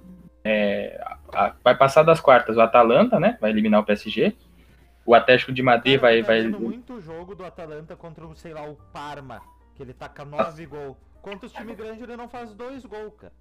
É, 0.44 1.00
a- 1.06 1.18
a- 1.46 1.54
vai 1.64 1.76
passar 1.78 2.04
das 2.04 2.20
quartas 2.20 2.58
o 2.58 2.62
Atalanta, 2.62 3.20
né? 3.20 3.38
Vai 3.40 3.52
eliminar 3.52 3.80
o 3.82 3.86
PSG. 3.86 4.34
O 5.12 5.14
Atlético 5.14 5.52
de 5.52 5.62
Madrid 5.62 6.00
Cara, 6.00 6.14
vai, 6.14 6.22
tá 6.22 6.28
vai. 6.28 6.44
muito 6.44 7.02
jogo 7.02 7.36
do 7.36 7.44
Atalanta 7.44 7.98
contra, 7.98 8.26
o, 8.26 8.34
sei 8.34 8.54
lá, 8.54 8.64
o 8.64 8.78
Parma, 8.94 9.42
que 9.76 9.84
ele 9.84 9.92
taca 9.94 10.24
nove 10.24 10.66
gols. 10.66 10.96
Contra 11.22 11.48
os 11.48 11.52
times 11.52 11.76
grandes 11.76 12.02
ele 12.02 12.16
não 12.16 12.30
faz 12.30 12.54
dois 12.54 12.86
gols, 12.86 13.14
cara. 13.20 13.34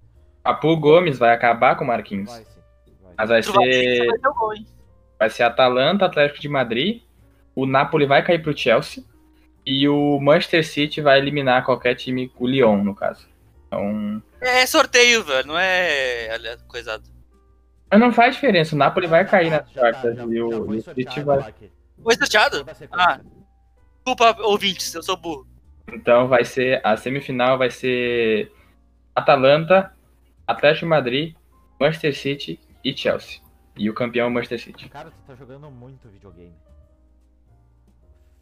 Papu 0.43 0.75
Gomes 0.75 1.17
vai 1.17 1.33
acabar 1.33 1.77
com 1.77 1.85
o 1.85 1.87
Marquinhos. 1.87 2.29
Vai 2.29 2.43
sim. 2.43 2.59
Vai. 3.01 3.13
Mas 3.17 3.29
vai 3.29 3.41
Tu 3.41 3.53
vai- 3.53 3.71
ser, 3.71 4.05
vai 4.05 4.19
gol, 4.33 5.29
ser 5.29 5.43
Atalanta, 5.43 6.05
Atlético 6.07 6.41
de 6.41 6.49
Madrid. 6.49 7.03
O 7.55 7.65
Napoli 7.65 8.05
vai 8.05 8.21
cair 8.21 8.43
pro 8.43 8.57
Chelsea. 8.57 9.01
E 9.65 9.87
o 9.87 10.19
Manchester 10.19 10.67
City 10.67 10.99
vai 10.99 11.19
eliminar 11.19 11.63
qualquer 11.63 11.95
time, 11.95 12.29
o 12.37 12.47
Lyon, 12.47 12.83
no 12.83 12.93
caso. 12.93 13.29
Então. 13.67 14.21
É 14.41 14.65
sorteio, 14.65 15.23
velho, 15.23 15.47
não 15.47 15.57
é 15.57 16.57
coisado. 16.67 17.03
Mas 17.91 17.99
não 17.99 18.13
faz 18.13 18.35
diferença, 18.35 18.73
o 18.73 18.77
Napoli 18.77 19.05
vai 19.05 19.27
cair 19.27 19.49
nas 19.49 19.69
já 19.69 19.81
quartas. 19.81 20.17
e 20.17 20.41
o, 20.41 20.81
City 20.81 21.21
vai. 21.21 21.53
Foi 22.01 22.15
sorteado? 22.15 22.59
Toda 22.59 22.71
a 22.71 22.75
sequência. 22.75 23.21
Desculpa, 23.97 24.41
ouvintes, 24.43 24.93
eu 24.93 25.03
sou 25.03 25.17
burro. 25.17 25.45
Então 25.91 26.27
vai 26.29 26.45
ser 26.45 26.79
a 26.85 26.95
semifinal 26.95 27.57
vai 27.57 27.69
ser 27.69 28.49
Atalanta, 29.13 29.93
Atlético 30.47 30.85
Madrid, 30.85 31.35
Manchester 31.79 32.15
City 32.15 32.59
e 32.81 32.95
Chelsea. 32.95 33.41
E 33.75 33.89
o 33.89 33.93
campeão 33.93 34.25
é 34.25 34.29
o 34.29 34.31
Manchester 34.31 34.61
City. 34.61 34.87
Cara, 34.87 35.11
tu 35.11 35.17
tá 35.27 35.35
jogando 35.35 35.69
muito 35.69 36.07
videogame. 36.07 36.55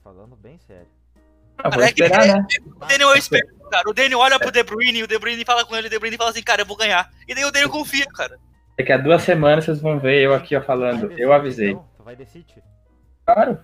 Falando 0.03 0.35
bem 0.35 0.59
sério. 0.59 0.87
Ah, 1.57 1.69
vou 1.69 1.83
é 1.83 1.87
esperar, 1.87 2.27
né? 2.27 2.47
O 2.65 2.85
Daniel 2.85 3.13
é 3.13 3.17
esperto, 3.17 3.53
cara. 3.69 3.89
O 3.89 3.93
Daniel 3.93 4.19
olha 4.19 4.39
pro 4.39 4.51
De 4.51 4.63
Bruyne, 4.63 5.03
o 5.03 5.07
De 5.07 5.17
Bruyne 5.17 5.43
fala 5.43 5.65
com 5.65 5.75
ele, 5.75 5.87
o 5.87 5.89
De 5.89 5.97
Bruyne 5.97 6.17
fala 6.17 6.29
assim, 6.29 6.43
cara, 6.43 6.61
eu 6.61 6.65
vou 6.65 6.77
ganhar. 6.77 7.11
E 7.27 7.33
daí 7.33 7.43
o 7.43 7.51
Daniel 7.51 7.71
confia, 7.71 8.05
cara. 8.05 8.39
Daqui 8.79 8.93
a 8.93 8.97
duas 8.97 9.21
semanas 9.23 9.65
vocês 9.65 9.81
vão 9.81 9.99
ver 9.99 10.21
eu 10.23 10.33
aqui 10.33 10.55
ó, 10.55 10.61
falando. 10.61 11.11
Eu 11.11 11.33
avisei. 11.33 11.71
então? 11.71 11.85
Tu 11.97 12.03
vai 12.03 12.15
de 12.15 12.25
City? 12.25 12.63
Claro. 13.25 13.59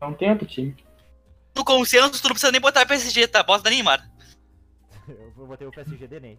Não 0.00 0.14
tem 0.14 0.30
outro 0.30 0.46
time. 0.46 0.74
No 1.54 1.62
consenso, 1.62 2.12
tu 2.22 2.24
não 2.24 2.30
precisa 2.30 2.50
nem 2.50 2.58
botar 2.60 2.86
PSG, 2.86 3.28
tá? 3.28 3.42
Bota 3.42 3.64
da 3.64 3.70
Neymar. 3.70 4.02
Eu 5.06 5.30
vou 5.36 5.46
botar 5.46 5.66
o 5.66 5.70
PSG 5.70 6.06
de 6.06 6.20
Ney. 6.20 6.38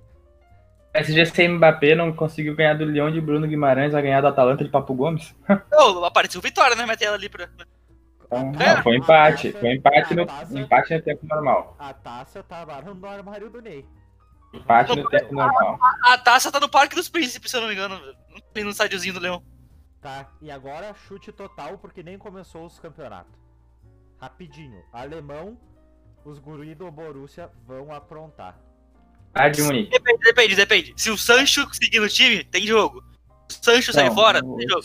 PSG 0.93 1.25
sem 1.27 1.47
Mbappé 1.49 1.93
não 1.93 2.11
conseguiu 2.11 2.55
ganhar 2.55 2.73
do 2.73 2.85
Leão 2.85 3.11
de 3.11 3.21
Bruno 3.21 3.47
Guimarães, 3.47 3.93
vai 3.93 4.01
ganhar 4.01 4.19
do 4.19 4.27
Atalanta 4.27 4.63
de 4.63 4.69
Papo 4.71 4.93
Gomes. 4.95 5.35
Ô, 5.71 6.03
apareceu 6.03 6.41
Vitória 6.41 6.75
na 6.75 6.83
minha 6.83 6.97
tela 6.97 7.15
ali 7.15 7.29
pra. 7.29 7.47
Então, 8.25 8.51
É, 8.59 8.75
não, 8.77 8.83
foi 8.83 8.95
empate. 8.97 9.51
taça- 9.51 9.59
Foi 9.59 9.73
empate 9.75 10.15
no, 10.15 10.25
taça- 10.25 10.59
empate 10.59 10.93
no 10.95 11.01
tempo 11.03 11.27
normal. 11.27 11.75
A 11.77 11.93
taça 11.93 12.41
tá 12.41 12.63
lá 12.63 12.81
no 12.81 13.05
armário 13.07 13.49
do 13.49 13.61
Ney. 13.61 13.85
Empate 14.53 14.95
no 14.95 15.09
tempo 15.09 15.33
normal. 15.33 15.79
A 16.03 16.17
taça 16.17 16.51
tá 16.51 16.59
no 16.59 16.69
Parque 16.69 16.95
dos 16.95 17.07
Príncipes, 17.09 17.49
se 17.51 17.57
eu 17.57 17.61
não 17.61 17.67
me 17.69 17.73
engano. 17.73 17.99
tem 18.53 18.63
no 18.63 18.69
estádiozinho 18.71 19.13
do 19.13 19.19
Leão. 19.19 19.43
Tá, 20.01 20.29
e 20.41 20.49
agora 20.51 20.93
chute 21.07 21.31
total 21.31 21.77
porque 21.77 22.01
nem 22.03 22.17
começou 22.17 22.65
os 22.65 22.79
campeonatos. 22.79 23.39
Rapidinho. 24.19 24.83
Alemão, 24.91 25.57
os 26.25 26.37
guri 26.39 26.75
do 26.75 26.89
Borussia 26.91 27.49
vão 27.65 27.93
aprontar. 27.93 28.57
Bayern 29.33 29.55
de 29.55 29.63
Munique. 29.63 29.89
Depende, 29.91 30.19
depende, 30.23 30.55
depende. 30.55 30.93
Se 30.97 31.09
o 31.09 31.17
Sancho 31.17 31.65
seguir 31.73 31.99
no 31.99 32.09
time, 32.09 32.43
tem 32.43 32.65
jogo. 32.65 33.03
Se 33.47 33.59
o 33.59 33.63
Sancho 33.63 33.93
sair 33.93 34.11
fora, 34.13 34.41
o- 34.43 34.57
tem 34.57 34.67
jogo. 34.67 34.83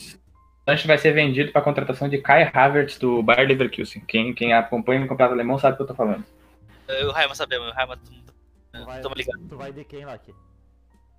Sancho 0.69 0.87
vai 0.87 0.99
ser 0.99 1.13
vendido 1.13 1.51
para 1.53 1.63
contratação 1.63 2.09
de 2.09 2.19
Kai 2.19 2.51
Havertz 2.53 2.99
do 2.99 3.23
Bayer 3.23 3.49
Leverkusen. 3.49 4.03
Quem, 4.07 4.35
quem 4.35 4.53
acompanha 4.53 5.05
o 5.05 5.09
campeonato 5.09 5.35
alemão 5.35 5.59
sabe 5.59 5.75
o 5.75 5.77
que 5.77 5.83
eu 5.83 5.87
tô 5.87 5.95
falando. 5.95 6.25
O 7.09 7.11
Raima 7.13 7.35
sabemos, 7.35 7.69
o 7.69 7.73
Raima. 7.73 7.99
Tu 8.79 8.85
vai, 8.85 9.01
Tamo 9.01 9.15
ligado. 9.15 9.49
tu 9.49 9.57
vai 9.57 9.73
de 9.73 9.85
quem 9.85 10.05
lá 10.05 10.15
aqui? 10.15 10.35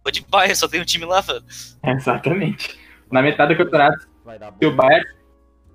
Vou 0.03 0.11
de 0.11 0.21
Bayern, 0.25 0.55
só 0.55 0.67
tem 0.67 0.81
um 0.81 0.85
time 0.85 1.05
lá, 1.05 1.21
velho. 1.21 1.43
Exatamente. 1.83 2.79
Na 3.11 3.21
metade 3.21 3.53
do 3.53 3.57
campeonato, 3.63 4.07
Vai 4.23 4.37
dar 4.39 4.53
se 4.53 4.65
o. 4.65 4.75
Bayern, 4.75 5.05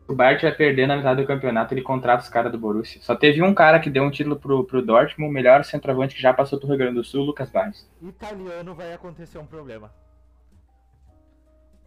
o 0.08 0.14
Bayern 0.14 0.42
vai 0.42 0.52
perder 0.52 0.86
na 0.86 0.96
metade 0.96 1.20
do 1.22 1.26
campeonato, 1.26 1.74
ele 1.74 1.82
contrata 1.82 2.22
os 2.22 2.28
caras 2.28 2.50
do 2.52 2.58
Borussia. 2.58 3.00
Só 3.02 3.14
teve 3.14 3.42
um 3.42 3.54
cara 3.54 3.78
que 3.80 3.88
deu 3.90 4.02
um 4.02 4.10
título 4.10 4.36
pro, 4.38 4.64
pro 4.64 4.82
Dortmund, 4.84 5.30
o 5.30 5.32
melhor 5.32 5.64
centroavante 5.64 6.14
que 6.14 6.20
já 6.22 6.32
passou 6.34 6.58
pro 6.58 6.68
Rio 6.68 6.78
Grande 6.78 6.94
do 6.94 7.04
Sul, 7.04 7.24
Lucas 7.24 7.50
Barros. 7.50 7.88
Italiano 8.00 8.74
vai 8.74 8.92
acontecer 8.92 9.38
um 9.38 9.46
problema. 9.46 9.92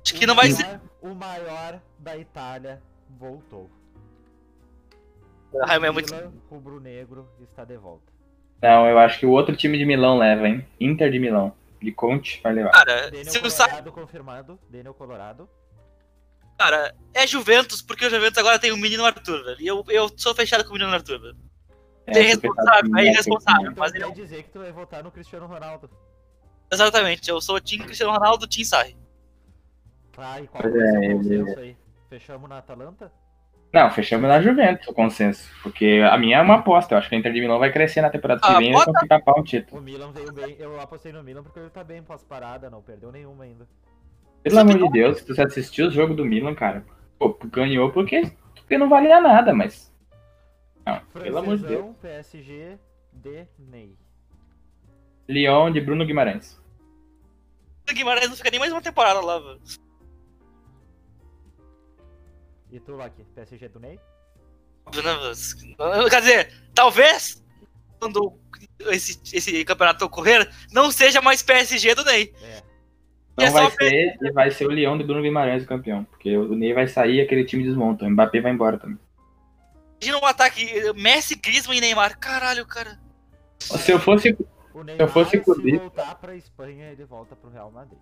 Acho 0.03 0.13
que 0.13 0.27
não 0.27 0.35
vai 0.35 0.51
ser. 0.51 0.63
maior, 0.63 0.81
O 1.01 1.15
maior 1.15 1.79
da 1.97 2.15
Itália 2.17 2.81
voltou. 3.09 3.69
O 5.51 5.65
Raima 5.65 5.87
é 5.87 5.91
muito. 5.91 6.13
Milan, 6.13 6.31
rubro-negro, 6.49 7.27
está 7.41 7.63
de 7.65 7.77
volta. 7.77 8.11
Não, 8.61 8.87
eu 8.87 8.97
acho 8.97 9.19
que 9.19 9.25
o 9.25 9.31
outro 9.31 9.55
time 9.55 9.77
de 9.77 9.85
Milão 9.85 10.17
leva, 10.17 10.47
hein? 10.47 10.65
Inter 10.79 11.11
de 11.11 11.19
Milão. 11.19 11.53
De 11.81 11.91
Conte 11.91 12.39
vai 12.41 12.53
levar. 12.53 12.71
Cara, 12.71 13.11
Daniel 13.11 13.25
se 13.25 13.37
o 13.39 13.49
Sa... 13.49 13.65
Colorado 13.65 13.91
confirmado. 13.91 14.59
Daniel 14.69 14.93
Colorado. 14.93 15.49
Cara, 16.57 16.95
é 17.13 17.27
Juventus, 17.27 17.81
porque 17.81 18.05
o 18.05 18.09
Juventus 18.09 18.37
agora 18.37 18.57
tem 18.57 18.71
o 18.71 18.77
menino 18.77 19.05
Arthur, 19.05 19.43
velho. 19.43 19.61
E 19.61 19.67
eu, 19.67 19.83
eu 19.89 20.09
sou 20.15 20.33
fechado 20.33 20.63
com 20.63 20.71
o 20.71 20.73
menino 20.73 20.91
Arthur, 20.91 21.19
velho. 21.19 21.37
É, 22.07 22.17
é 22.17 22.23
irresponsável, 22.23 22.81
pensando 22.83 22.97
é 22.97 23.03
em- 23.03 23.11
irresponsável. 23.11 23.71
Então 23.71 23.73
mas 23.83 23.91
quer 23.91 24.01
ele- 24.01 24.11
dizer 24.13 24.43
que 24.43 24.49
tu 24.49 24.59
vai 24.59 24.71
votar 24.71 25.03
no 25.03 25.11
Cristiano 25.11 25.45
Ronaldo. 25.47 25.89
Exatamente, 26.71 27.29
eu 27.29 27.39
sou 27.41 27.57
o 27.57 27.61
Team 27.61 27.83
Cristiano 27.83 28.13
Ronaldo, 28.13 28.47
Team 28.47 28.65
Sarri. 28.65 28.97
Tá, 30.13 30.39
e 30.39 30.47
qual 30.47 30.63
ser 30.63 30.79
é, 30.79 31.13
o 31.13 31.17
consenso 31.17 31.59
aí? 31.59 31.77
Fechamos 32.09 32.49
na 32.49 32.59
Atalanta? 32.59 33.11
Não, 33.73 33.91
fechamos 33.91 34.29
na 34.29 34.41
Juventus 34.41 34.87
o 34.87 34.93
consenso. 34.93 35.49
Porque 35.61 36.01
a 36.09 36.17
minha 36.17 36.37
é 36.37 36.41
uma 36.41 36.55
aposta. 36.55 36.93
Eu 36.93 36.97
acho 36.97 37.09
que 37.09 37.15
a 37.15 37.17
Inter 37.17 37.33
de 37.33 37.41
Milão 37.41 37.59
vai 37.59 37.71
crescer 37.71 38.01
na 38.01 38.09
temporada 38.09 38.39
que 38.39 38.47
Ah, 38.47 38.57
vem 38.57 38.69
e 38.69 38.73
vai 38.73 38.85
conseguir 38.85 39.07
tapar 39.07 39.37
um 39.37 39.43
título. 39.43 39.81
O 39.81 39.83
Milan 39.83 40.11
veio 40.11 40.31
bem. 40.31 40.55
Eu 40.57 40.79
apostei 40.79 41.11
no 41.11 41.21
Milan 41.23 41.43
porque 41.43 41.59
ele 41.59 41.69
tá 41.69 41.83
bem 41.83 42.01
pós-parada, 42.01 42.69
não 42.69 42.81
perdeu 42.81 43.11
nenhuma 43.11 43.43
ainda. 43.43 43.67
Pelo 44.43 44.59
amor 44.59 44.77
de 44.77 44.91
Deus, 44.91 45.17
se 45.17 45.27
você 45.27 45.41
assistiu 45.41 45.87
o 45.87 45.91
jogo 45.91 46.13
do 46.13 46.23
Milan, 46.23 46.53
cara, 46.53 46.85
pô, 47.17 47.37
ganhou 47.45 47.91
porque, 47.91 48.31
porque 48.55 48.77
não 48.77 48.87
valia 48.87 49.19
nada, 49.19 49.53
mas. 49.53 49.91
Não, 50.85 51.01
pelo 51.21 51.37
amor 51.39 51.57
de 51.57 51.65
Deus. 51.65 51.95
PSG, 52.01 52.77
de 53.11 53.47
Ney. 53.57 53.97
Lyon 55.27 55.71
de 55.71 55.81
Bruno 55.81 56.05
Guimarães. 56.05 56.61
O 57.89 57.93
Guimarães 57.93 58.29
não 58.29 58.35
fica 58.35 58.51
nem 58.51 58.59
mais 58.59 58.71
uma 58.71 58.81
temporada 58.81 59.19
lá, 59.19 59.39
velho. 59.39 59.59
E 62.75 62.79
tu 62.81 63.01
aqui, 63.01 63.23
PSG 63.33 63.69
do 63.69 63.79
Ney? 63.79 63.97
Quer 66.09 66.19
dizer, 66.19 66.53
talvez, 66.73 67.41
quando 67.97 68.37
esse, 68.87 69.17
esse 69.33 69.63
campeonato 69.63 70.03
ocorrer, 70.03 70.51
não 70.73 70.91
seja 70.91 71.21
mais 71.21 71.41
PSG 71.41 71.95
do 71.95 72.03
Ney. 72.03 72.33
É. 72.43 72.63
Não 73.37 73.45
É 73.45 73.49
vai 73.49 73.71
ser, 73.71 74.17
e 74.21 74.31
vai 74.33 74.51
ser 74.51 74.67
o 74.67 74.71
Leão 74.71 74.97
de 74.97 75.05
Bruno 75.05 75.21
Guimarães 75.21 75.63
o 75.63 75.67
campeão. 75.67 76.03
Porque 76.03 76.35
o 76.35 76.53
Ney 76.53 76.73
vai 76.73 76.85
sair 76.85 77.15
e 77.15 77.21
aquele 77.21 77.45
time 77.45 77.63
desmonta. 77.63 78.03
O 78.03 78.09
Mbappé 78.09 78.41
vai 78.41 78.51
embora 78.51 78.77
também. 78.77 78.99
Imagina 80.01 80.19
um 80.19 80.25
ataque 80.25 80.93
Messi, 80.95 81.35
Griezmann 81.35 81.77
e 81.77 81.81
Neymar. 81.81 82.19
Caralho, 82.19 82.65
cara. 82.65 82.99
Se 83.57 83.89
eu 83.89 83.99
fosse. 83.99 84.37
O 84.73 84.83
Neymar, 84.83 85.07
fosse 85.07 85.41
se 85.41 85.77
voltar 85.77 86.15
pra 86.15 86.35
Espanha, 86.35 86.91
ele 86.91 87.05
volta 87.05 87.37
pro 87.37 87.49
Real 87.49 87.71
Madrid. 87.71 88.01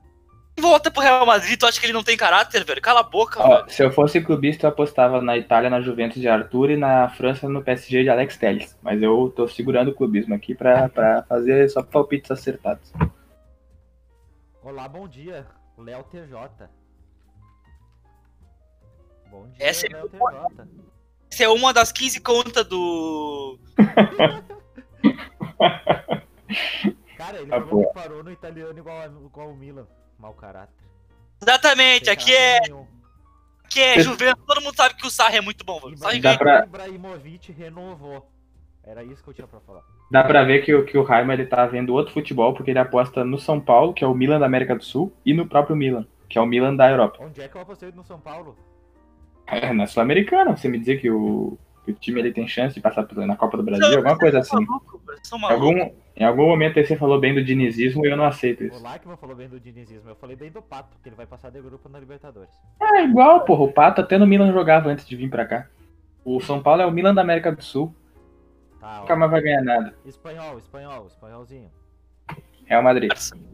Volta 0.60 0.92
pro 0.92 1.02
Real 1.02 1.26
Madrid, 1.26 1.58
tu 1.60 1.66
acha 1.66 1.80
que 1.80 1.86
ele 1.88 1.94
não 1.94 2.04
tem 2.04 2.16
caráter, 2.16 2.63
velho? 2.63 2.82
Cala 2.82 3.00
a 3.00 3.04
boca, 3.04 3.42
Ó, 3.42 3.48
velho. 3.58 3.70
se 3.72 3.84
eu 3.84 3.92
fosse 3.92 4.22
clubista, 4.22 4.68
eu 4.68 4.70
apostava 4.70 5.20
na 5.22 5.36
Itália, 5.36 5.70
na 5.70 5.82
Juventus 5.82 6.22
de 6.22 6.28
Arthur 6.28 6.72
e 6.72 6.78
na 6.78 7.10
França 7.10 7.50
no 7.50 7.63
PSG 7.63 8.04
de 8.04 8.10
Alex 8.10 8.38
Telles. 8.38 8.78
Mas 8.82 9.02
eu 9.02 9.32
tô 9.36 9.48
segurando 9.48 9.89
o 9.89 9.96
clubismo 9.96 10.36
aqui 10.36 10.54
pra, 10.54 10.88
pra 10.89 11.24
fazer 11.24 11.68
só 11.70 11.82
palpites 11.82 12.30
acertados. 12.30 12.94
Olá, 14.62 14.88
bom 14.88 15.08
dia. 15.08 15.46
O 15.76 15.82
Léo 15.82 16.04
TJ. 16.04 16.38
Bom 19.32 19.48
dia, 19.48 19.56
Essa 19.68 19.88
é 19.88 19.89
Léo 19.89 20.08
boa. 20.10 20.32
TJ. 20.50 20.68
Essa 21.32 21.44
é 21.46 21.50
uma 21.50 21.74
das 21.74 21.92
15 21.92 22.22
contas 22.22 22.63
do. 22.66 23.58
Cara, 27.18 27.42
ele 27.42 27.52
Ah, 27.54 27.60
falou 27.60 27.70
pô. 27.70 27.88
que 27.88 27.94
parou 27.96 28.24
no 28.24 28.32
italiano 28.32 28.78
igual, 28.78 29.00
a- 29.02 29.06
igual 29.08 29.50
o 29.50 29.56
Milan. 29.56 29.88
Mau 30.24 30.34
caráter. 30.34 30.74
Exatamente, 31.42 32.06
Sem 32.06 32.14
aqui 32.14 32.34
é, 32.34 32.62
nenhum. 32.62 32.88
aqui 33.66 33.82
é 33.82 34.00
Juventus. 34.00 34.42
Todo 34.48 34.62
mundo 34.62 34.74
sabe 34.74 34.96
que 34.96 35.06
o 35.06 35.10
Sarri 35.10 35.36
é 35.36 35.42
muito 35.42 35.66
bom, 35.66 35.82
velho. 35.82 35.96
O 35.96 35.98
Sarri 35.98 36.22
Dá 36.22 36.38
pra- 36.38 36.64
Ibrahimovic 36.64 37.52
renovou. 37.52 38.26
Era 38.86 39.04
isso 39.04 39.22
que 39.22 39.30
eu 39.30 39.34
tinha 39.34 39.46
pra 39.48 39.60
falar. 39.60 39.82
Dá 40.10 40.24
pra 40.24 40.44
ver 40.46 40.64
que, 40.64 40.74
o- 40.74 40.86
que 40.86 40.98
o 40.98 41.04
Raima 41.04 41.34
ele 41.34 41.46
tá 41.46 41.66
vendo 41.66 41.94
outro 41.94 42.14
futebol, 42.14 42.54
porque 42.54 42.72
ele 42.72 42.80
aposta 42.80 43.26
no 43.26 43.38
São 43.38 43.60
Paulo, 43.60 43.94
que 43.94 44.02
é 44.02 44.08
o 44.08 44.14
Milan 44.16 44.40
da 44.40 44.46
América 44.46 44.76
do 44.78 44.84
Sul, 44.86 45.12
e 45.26 45.34
no 45.34 45.46
próprio 45.46 45.76
Milan, 45.76 46.08
que 46.30 46.38
é 46.38 46.42
o 46.42 46.46
Milan 46.46 46.74
da 46.74 46.90
Europa. 46.90 47.18
Onde 47.22 47.42
é 47.42 47.48
que 47.50 47.56
eu 47.58 47.62
apostei 47.62 47.92
no 47.92 48.04
São 48.06 48.20
Paulo? 48.22 48.58
É, 49.46 49.74
na 49.74 49.86
Sul-Americana, 49.88 50.56
você 50.56 50.70
me 50.70 50.80
dizer 50.80 51.02
que 51.02 51.12
o, 51.12 51.58
que 51.84 51.91
o 51.91 51.96
time 51.96 52.19
ele 52.22 52.32
tem 52.32 52.48
chance 52.48 52.74
de 52.76 52.82
passar 52.82 53.06
na 53.15 53.36
Copa 53.36 53.58
do 53.58 53.63
Brasil, 53.63 53.98
alguma 53.98 54.17
coisa 54.17 54.39
assim. 54.39 54.56
algum, 55.50 55.91
em 56.15 56.24
algum 56.24 56.48
momento 56.48 56.80
aí 56.80 56.86
você 56.86 56.96
falou 56.96 57.19
bem 57.19 57.34
do 57.34 57.43
dinizismo 57.43 58.06
e 58.06 58.10
eu 58.10 58.15
não 58.17 58.26
aceito 58.26 58.62
O 58.62 58.67
isso. 58.67 58.82
Lackman 58.84 59.17
falou 59.17 59.36
bem 59.36 59.50
do 59.50 59.60
dinizismo. 59.60 60.10
Eu 60.10 60.15
falei 60.15 60.36
bem 60.36 60.50
do 60.52 60.62
Pato, 60.62 60.98
que 61.02 61.10
ele 61.10 61.15
vai 61.15 61.26
passar 61.26 61.50
de 61.50 61.62
grupo 61.62 61.89
na 61.89 62.00
Libertadores. 62.00 62.54
É 62.82 63.04
igual, 63.04 63.41
porra. 63.46 63.63
O 63.63 63.72
Pato 63.74 64.02
até 64.02 64.17
no 64.17 64.26
Milan 64.28 64.52
jogava 64.54 64.89
antes 64.89 65.06
de 65.06 65.15
vir 65.15 65.30
pra 65.30 65.46
cá. 65.46 65.67
O 66.24 66.39
São 66.39 66.62
Paulo 66.63 66.82
é 66.82 66.86
o 66.86 66.91
Milan 66.91 67.13
da 67.13 67.22
América 67.22 67.52
do 67.52 67.62
Sul. 67.62 67.93
Tá, 68.80 69.00
Nunca 69.02 69.15
mais 69.15 69.32
vai 69.32 69.41
ganhar 69.41 69.62
nada. 69.62 69.93
Espanhol, 70.06 70.58
espanhol, 70.58 71.08
espanholzinho. 71.08 71.69
Real 72.65 72.82
Madrid. 72.82 73.12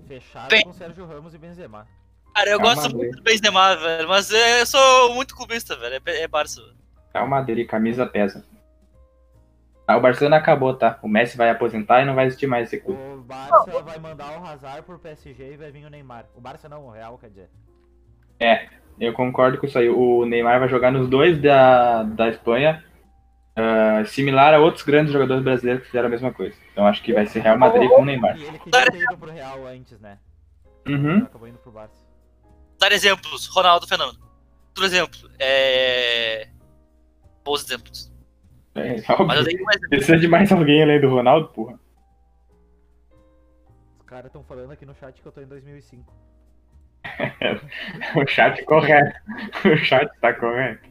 Fechado 0.08 0.50
Bem- 0.50 0.64
com 0.64 0.74
Sérgio 0.74 1.06
Ramos 1.06 1.34
e 1.34 1.38
Benzema. 1.38 1.88
Cara, 2.36 2.50
eu 2.52 2.60
Calma, 2.60 2.76
gosto 2.76 2.96
muito 2.96 3.16
do 3.18 3.24
Benzema, 3.24 3.76
velho. 3.76 4.08
Mas 4.08 4.32
é, 4.32 4.62
eu 4.62 4.66
sou 4.68 5.14
muito 5.16 5.36
clubista, 5.36 5.76
velho. 5.76 6.02
É, 6.06 6.22
é 6.22 6.28
Barça. 6.28 6.62
velho. 6.62 6.79
Real 7.14 7.28
Madrid, 7.28 7.68
camisa 7.68 8.06
pesa. 8.06 8.46
Ah, 9.88 9.98
o 9.98 10.02
Barcelona 10.02 10.38
acabou, 10.38 10.76
tá? 10.76 11.00
O 11.02 11.08
Messi 11.08 11.36
vai 11.36 11.50
aposentar 11.50 12.02
e 12.02 12.06
não 12.06 12.14
vai 12.14 12.28
existir 12.28 12.46
mais 12.46 12.68
esse 12.68 12.80
clube. 12.80 13.02
O 13.02 13.24
Barça 13.24 13.82
vai 13.82 13.98
mandar 13.98 14.40
o 14.40 14.46
Hazard 14.46 14.84
pro 14.84 15.00
PSG 15.00 15.54
e 15.54 15.58
vai 15.58 15.72
vir 15.72 15.84
o 15.86 15.90
Neymar. 15.90 16.26
O 16.36 16.40
Barça 16.40 16.70
não, 16.70 16.86
o 16.86 16.92
Real, 16.92 17.18
quer 17.18 17.30
dizer. 17.30 17.50
Eu 19.00 19.14
concordo 19.14 19.58
com 19.58 19.66
isso 19.66 19.80
aí. 19.80 19.90
O 19.90 20.26
Neymar 20.26 20.60
vai 20.60 20.70
jogar 20.70 20.92
nos 20.92 21.10
dois 21.10 21.42
da, 21.42 22.04
da 22.04 22.30
Espanha, 22.30 22.84
ah, 23.56 24.04
similar 24.06 24.54
a 24.54 24.60
outros 24.60 24.84
grandes 24.84 25.12
jogadores 25.12 25.44
brasileiros 25.44 25.82
que 25.82 25.90
fizeram 25.90 26.08
a 26.08 26.12
mesma 26.12 26.32
coisa. 26.32 26.56
Então 26.72 26.86
acho 26.86 27.02
que 27.02 27.12
vai 27.12 27.26
ser 27.26 27.40
Real 27.40 27.58
Madrid 27.58 27.90
com 27.90 28.04
o 28.04 28.06
Neymar. 28.06 28.38
E 28.38 28.44
ele 28.44 28.60
queria 28.60 28.92
ter 28.92 29.02
ido 29.02 29.18
pro 29.18 29.32
Real 29.32 29.66
antes, 29.66 30.00
né? 30.00 30.20
Uhum. 30.88 31.18
Acabou 31.24 31.48
indo 31.48 31.58
pro 31.58 31.72
Barça. 31.72 32.00
Dar 32.80 32.92
exemplos. 32.92 33.48
Ronaldo 33.48 33.88
Fenômeno. 33.88 34.20
Outro 34.68 34.86
exemplo. 34.86 35.20
É. 35.40 36.48
Bons 37.50 37.64
exemplos. 37.64 38.12
É, 38.76 38.98
Mas 39.26 39.48
eu. 39.48 39.90
Precisa 39.90 40.18
de 40.20 40.28
mais 40.28 40.52
alguém 40.52 40.84
além 40.84 41.02
do 41.02 41.10
Ronaldo, 41.10 41.48
porra. 41.50 41.80
Os 44.00 44.06
caras 44.06 44.28
estão 44.28 44.44
falando 44.44 44.72
aqui 44.72 44.86
no 44.86 44.94
chat 44.94 45.20
que 45.20 45.28
eu 45.28 45.32
tô 45.32 45.42
em 45.42 45.48
2005. 45.48 46.14
O 48.16 48.28
chat 48.28 48.64
correto. 48.66 49.20
O 49.66 49.78
chat 49.78 50.12
tá 50.20 50.32
correto. 50.34 50.88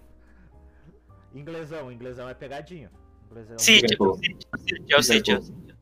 Inglesão, 1.32 1.92
inglesão 1.92 2.28
é 2.28 2.34
pegadinho. 2.34 2.90
Inglesão 3.30 3.58
City, 3.58 3.82
Liverpool. 3.82 4.14
City, 4.16 4.46
City, 4.56 4.92
é 4.92 4.96
o 4.96 5.02
City. 5.02 5.30
é 5.30 5.36
o 5.38 5.42
City. 5.42 5.74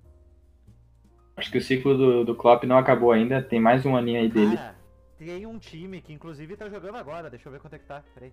Acho 1.37 1.51
que 1.51 1.59
o 1.59 1.62
ciclo 1.62 1.97
do, 1.97 2.25
do 2.25 2.35
Klopp 2.35 2.65
não 2.65 2.77
acabou 2.77 3.12
ainda. 3.12 3.41
Tem 3.43 3.61
mais 3.61 3.87
um 3.87 3.97
aninho 3.97 4.21
aí 4.21 4.29
dele. 4.29 4.57
Cara, 4.57 4.77
tem 5.19 5.47
um 5.47 5.59
time 5.59 6.03
que 6.03 6.12
inclusive 6.12 6.57
tá 6.57 6.69
jogando 6.69 6.97
agora. 6.97 7.31
Deixa 7.31 7.49
eu 7.49 7.53
ver 7.53 7.61
quanto 7.61 7.75
é 7.75 7.79
que 7.79 7.87
tá. 7.87 8.03
Peraí. 8.15 8.33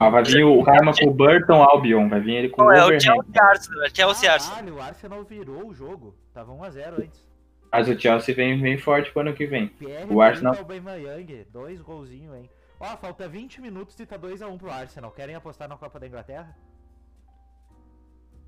Ah, 0.00 0.10
vai 0.10 0.22
vir 0.22 0.44
o 0.44 0.60
Rama 0.60 0.92
com 0.96 1.08
o 1.08 1.12
Burton 1.12 1.62
Albion. 1.62 2.08
Vai 2.08 2.20
vir 2.20 2.34
ele 2.34 2.48
com 2.50 2.62
o 2.62 2.64
Não, 2.66 2.72
é 2.72 2.84
o. 2.84 3.00
Chelsea 3.00 3.12
Arsenal. 3.42 3.84
É 3.84 3.88
Chelsea 3.90 4.32
Arsenal. 4.32 4.56
Caralho, 4.58 4.76
o 4.76 4.80
Arsenal 4.80 5.24
virou 5.24 5.66
o 5.68 5.74
jogo. 5.74 6.14
Tava 6.32 6.52
1x0 6.52 7.00
antes. 7.02 7.28
Mas 7.72 7.88
o 7.88 7.98
Chelsea 8.00 8.34
vem, 8.34 8.60
vem 8.62 8.78
forte 8.78 9.10
pro 9.10 9.20
ano 9.22 9.34
que 9.34 9.46
vem. 9.46 9.66
Pierre 9.68 10.06
O 10.08 10.22
Arsenal- 10.22 10.54
Aubameyang, 10.56 11.44
dois 11.52 11.80
golzinhos, 11.82 12.34
hein. 12.36 12.48
Ó, 12.80 12.96
falta 12.96 13.26
20 13.28 13.60
minutos 13.60 13.98
e 13.98 14.06
tá 14.06 14.16
2x1 14.16 14.56
pro 14.56 14.70
Arsenal. 14.70 15.10
Querem 15.10 15.34
apostar 15.34 15.68
na 15.68 15.76
Copa 15.76 15.98
da 15.98 16.06
Inglaterra? 16.06 16.56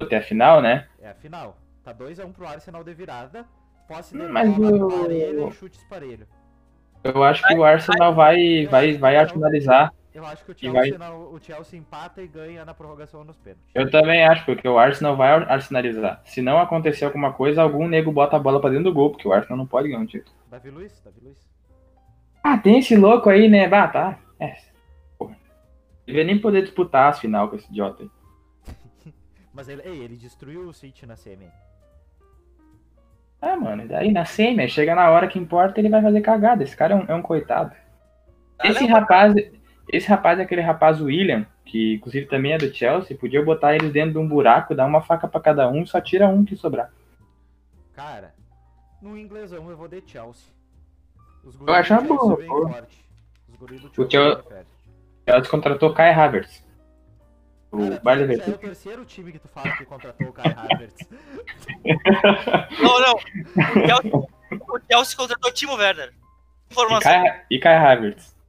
Até 0.01 0.19
a 0.19 0.23
final, 0.23 0.63
né? 0.63 0.87
É 1.01 1.09
a 1.11 1.15
final. 1.15 1.57
Tá 1.83 1.93
2x1 1.93 2.33
pro 2.33 2.47
Arsenal 2.47 2.85
de 2.85 2.95
virada. 2.95 3.45
Posse 3.89 4.17
de 4.17 4.23
Hum, 4.23 4.29
Mas 4.31 4.49
bola 4.57 4.87
o- 4.87 5.01
parelho 5.03 5.49
e 5.49 5.53
chutes 5.53 5.83
parelho. 5.91 6.27
Eu 7.03 7.25
acho 7.25 7.43
que 7.47 7.55
o 7.55 7.65
Arsenal 7.65 8.15
vai, 8.15 8.67
vai, 8.67 8.97
vai 8.97 9.17
arsenalizar. 9.17 9.93
Eu 10.13 10.27
acho 10.27 10.45
que 10.45 10.51
o 10.51 10.73
vai- 10.73 10.89
Chelsea, 10.89 10.99
não- 10.99 11.33
o 11.33 11.39
Chelsea 11.41 11.79
empata 11.79 12.21
e 12.21 12.27
ganha 12.27 12.65
na 12.65 12.75
prorrogação 12.75 13.23
nos 13.23 13.37
pênaltis. 13.37 13.71
Eu 13.75 13.91
também 13.91 14.25
acho, 14.25 14.45
porque 14.45 14.67
o 14.69 14.77
Arsenal 14.79 15.17
vai 15.17 15.31
arsenalizar. 15.45 16.21
Se 16.25 16.43
não 16.43 16.59
acontecer 16.59 17.05
alguma 17.05 17.33
coisa, 17.33 17.63
algum 17.63 17.87
nego 17.87 18.11
bota 18.11 18.37
a 18.37 18.41
bola 18.41 18.61
pra 18.61 18.71
dentro 18.71 18.85
do 18.85 18.93
gol, 18.93 19.11
porque 19.11 19.29
o 19.29 19.33
Arsenal 19.33 19.57
não 19.57 19.67
pode 19.67 19.89
ganhar 19.89 20.01
um 20.01 20.07
título. 20.07 20.35
Davi 20.51 20.71
Luiz, 20.71 21.01
Davi 21.05 21.21
Luiz. 21.23 21.39
Ah, 22.43 22.59
tem 22.59 22.79
esse 22.81 22.97
louco 22.97 23.29
aí, 23.31 23.49
né? 23.49 23.69
Bah, 23.69 23.87
tá. 23.87 24.19
É. 24.41 24.57
Porra. 25.17 25.37
Ele 26.07 26.17
vai 26.17 26.25
nem 26.27 26.41
poder 26.41 26.63
disputar 26.63 27.11
as 27.11 27.21
final 27.21 27.49
com 27.49 27.55
esse 27.57 27.69
idiota 27.71 28.03
aí. 28.03 28.11
Mas 29.55 29.69
ele, 29.69 29.83
ei, 29.85 29.99
ele 30.01 30.17
destruiu 30.17 30.63
o 30.63 30.73
City 30.73 31.07
na 31.07 31.15
semi. 31.15 31.47
Ah, 33.41 33.57
mano, 33.57 33.87
daí 33.89 34.11
na 34.11 34.25
semi, 34.25 34.69
chega 34.69 34.95
na 34.95 35.09
hora 35.11 35.29
que 35.29 35.39
importa, 35.39 35.81
ele 35.81 35.89
vai 35.89 36.03
fazer 36.03 36.21
cagada. 36.21 36.63
Esse 36.63 36.77
cara 36.77 36.95
é 36.95 36.97
um, 36.97 37.05
é 37.09 37.15
um 37.15 37.23
coitado. 37.23 37.75
Esse 38.63 38.85
rapaz, 38.87 39.35
esse 39.93 40.09
rapaz 40.09 40.39
é 40.39 40.43
aquele 40.43 40.61
rapaz 40.61 41.01
William, 41.01 41.47
que 41.65 41.95
inclusive 41.95 42.27
também 42.27 42.53
é 42.53 42.59
do 42.59 42.73
Chelsea, 42.73 43.17
podia 43.17 43.45
botar 43.45 43.75
eles 43.75 43.93
dentro 43.93 44.13
de 44.13 44.19
um 44.19 44.29
buraco, 44.29 44.75
dar 44.75 44.87
uma 44.87 45.03
faca 45.03 45.27
pra 45.27 45.41
cada 45.41 45.69
um, 45.69 45.85
só 45.87 46.01
tira 46.01 46.29
um 46.29 46.45
que 46.45 46.57
sobrar. 46.57 46.93
Cara, 47.95 48.35
no 49.03 49.17
inglesão 49.17 49.69
eu 49.71 49.77
vou 49.77 49.89
de 49.89 50.03
Chelsea. 50.07 50.49
Os 51.45 51.59
Eu 51.61 51.75
acho 51.75 51.93
uma 51.93 52.03
boa, 52.03 52.39
O 53.97 54.11
Chelsea 54.11 54.45
Chelsea 55.29 55.51
contratou 55.51 55.95
Kai 55.95 56.13
Havertz. 56.13 56.65
O 57.73 57.79
Cara, 57.79 58.01
Bayer 58.03 58.37
já 58.37 58.45
é 58.45 58.49
o 58.49 58.59
terceiro 58.59 59.05
time 59.05 59.31
que 59.31 59.39
tu 59.39 59.47
fala 59.47 59.71
que 59.77 59.85
contratou 59.85 60.29
o 60.29 60.33
Kai 60.33 60.53
Havertz. 60.57 61.09
Não, 62.83 63.01
não. 63.01 63.15
O 63.15 63.87
Chelsea, 63.87 64.13
o 64.51 64.81
Chelsea 64.91 65.17
contratou 65.17 65.51
o 65.51 65.55
Timo 65.55 65.75
Werner. 65.75 66.13
E 66.13 66.73
Informação. 66.73 67.13
Kai, 67.13 67.43
e 67.49 67.59
Kai 67.61 67.77
Havertz. 67.77 68.40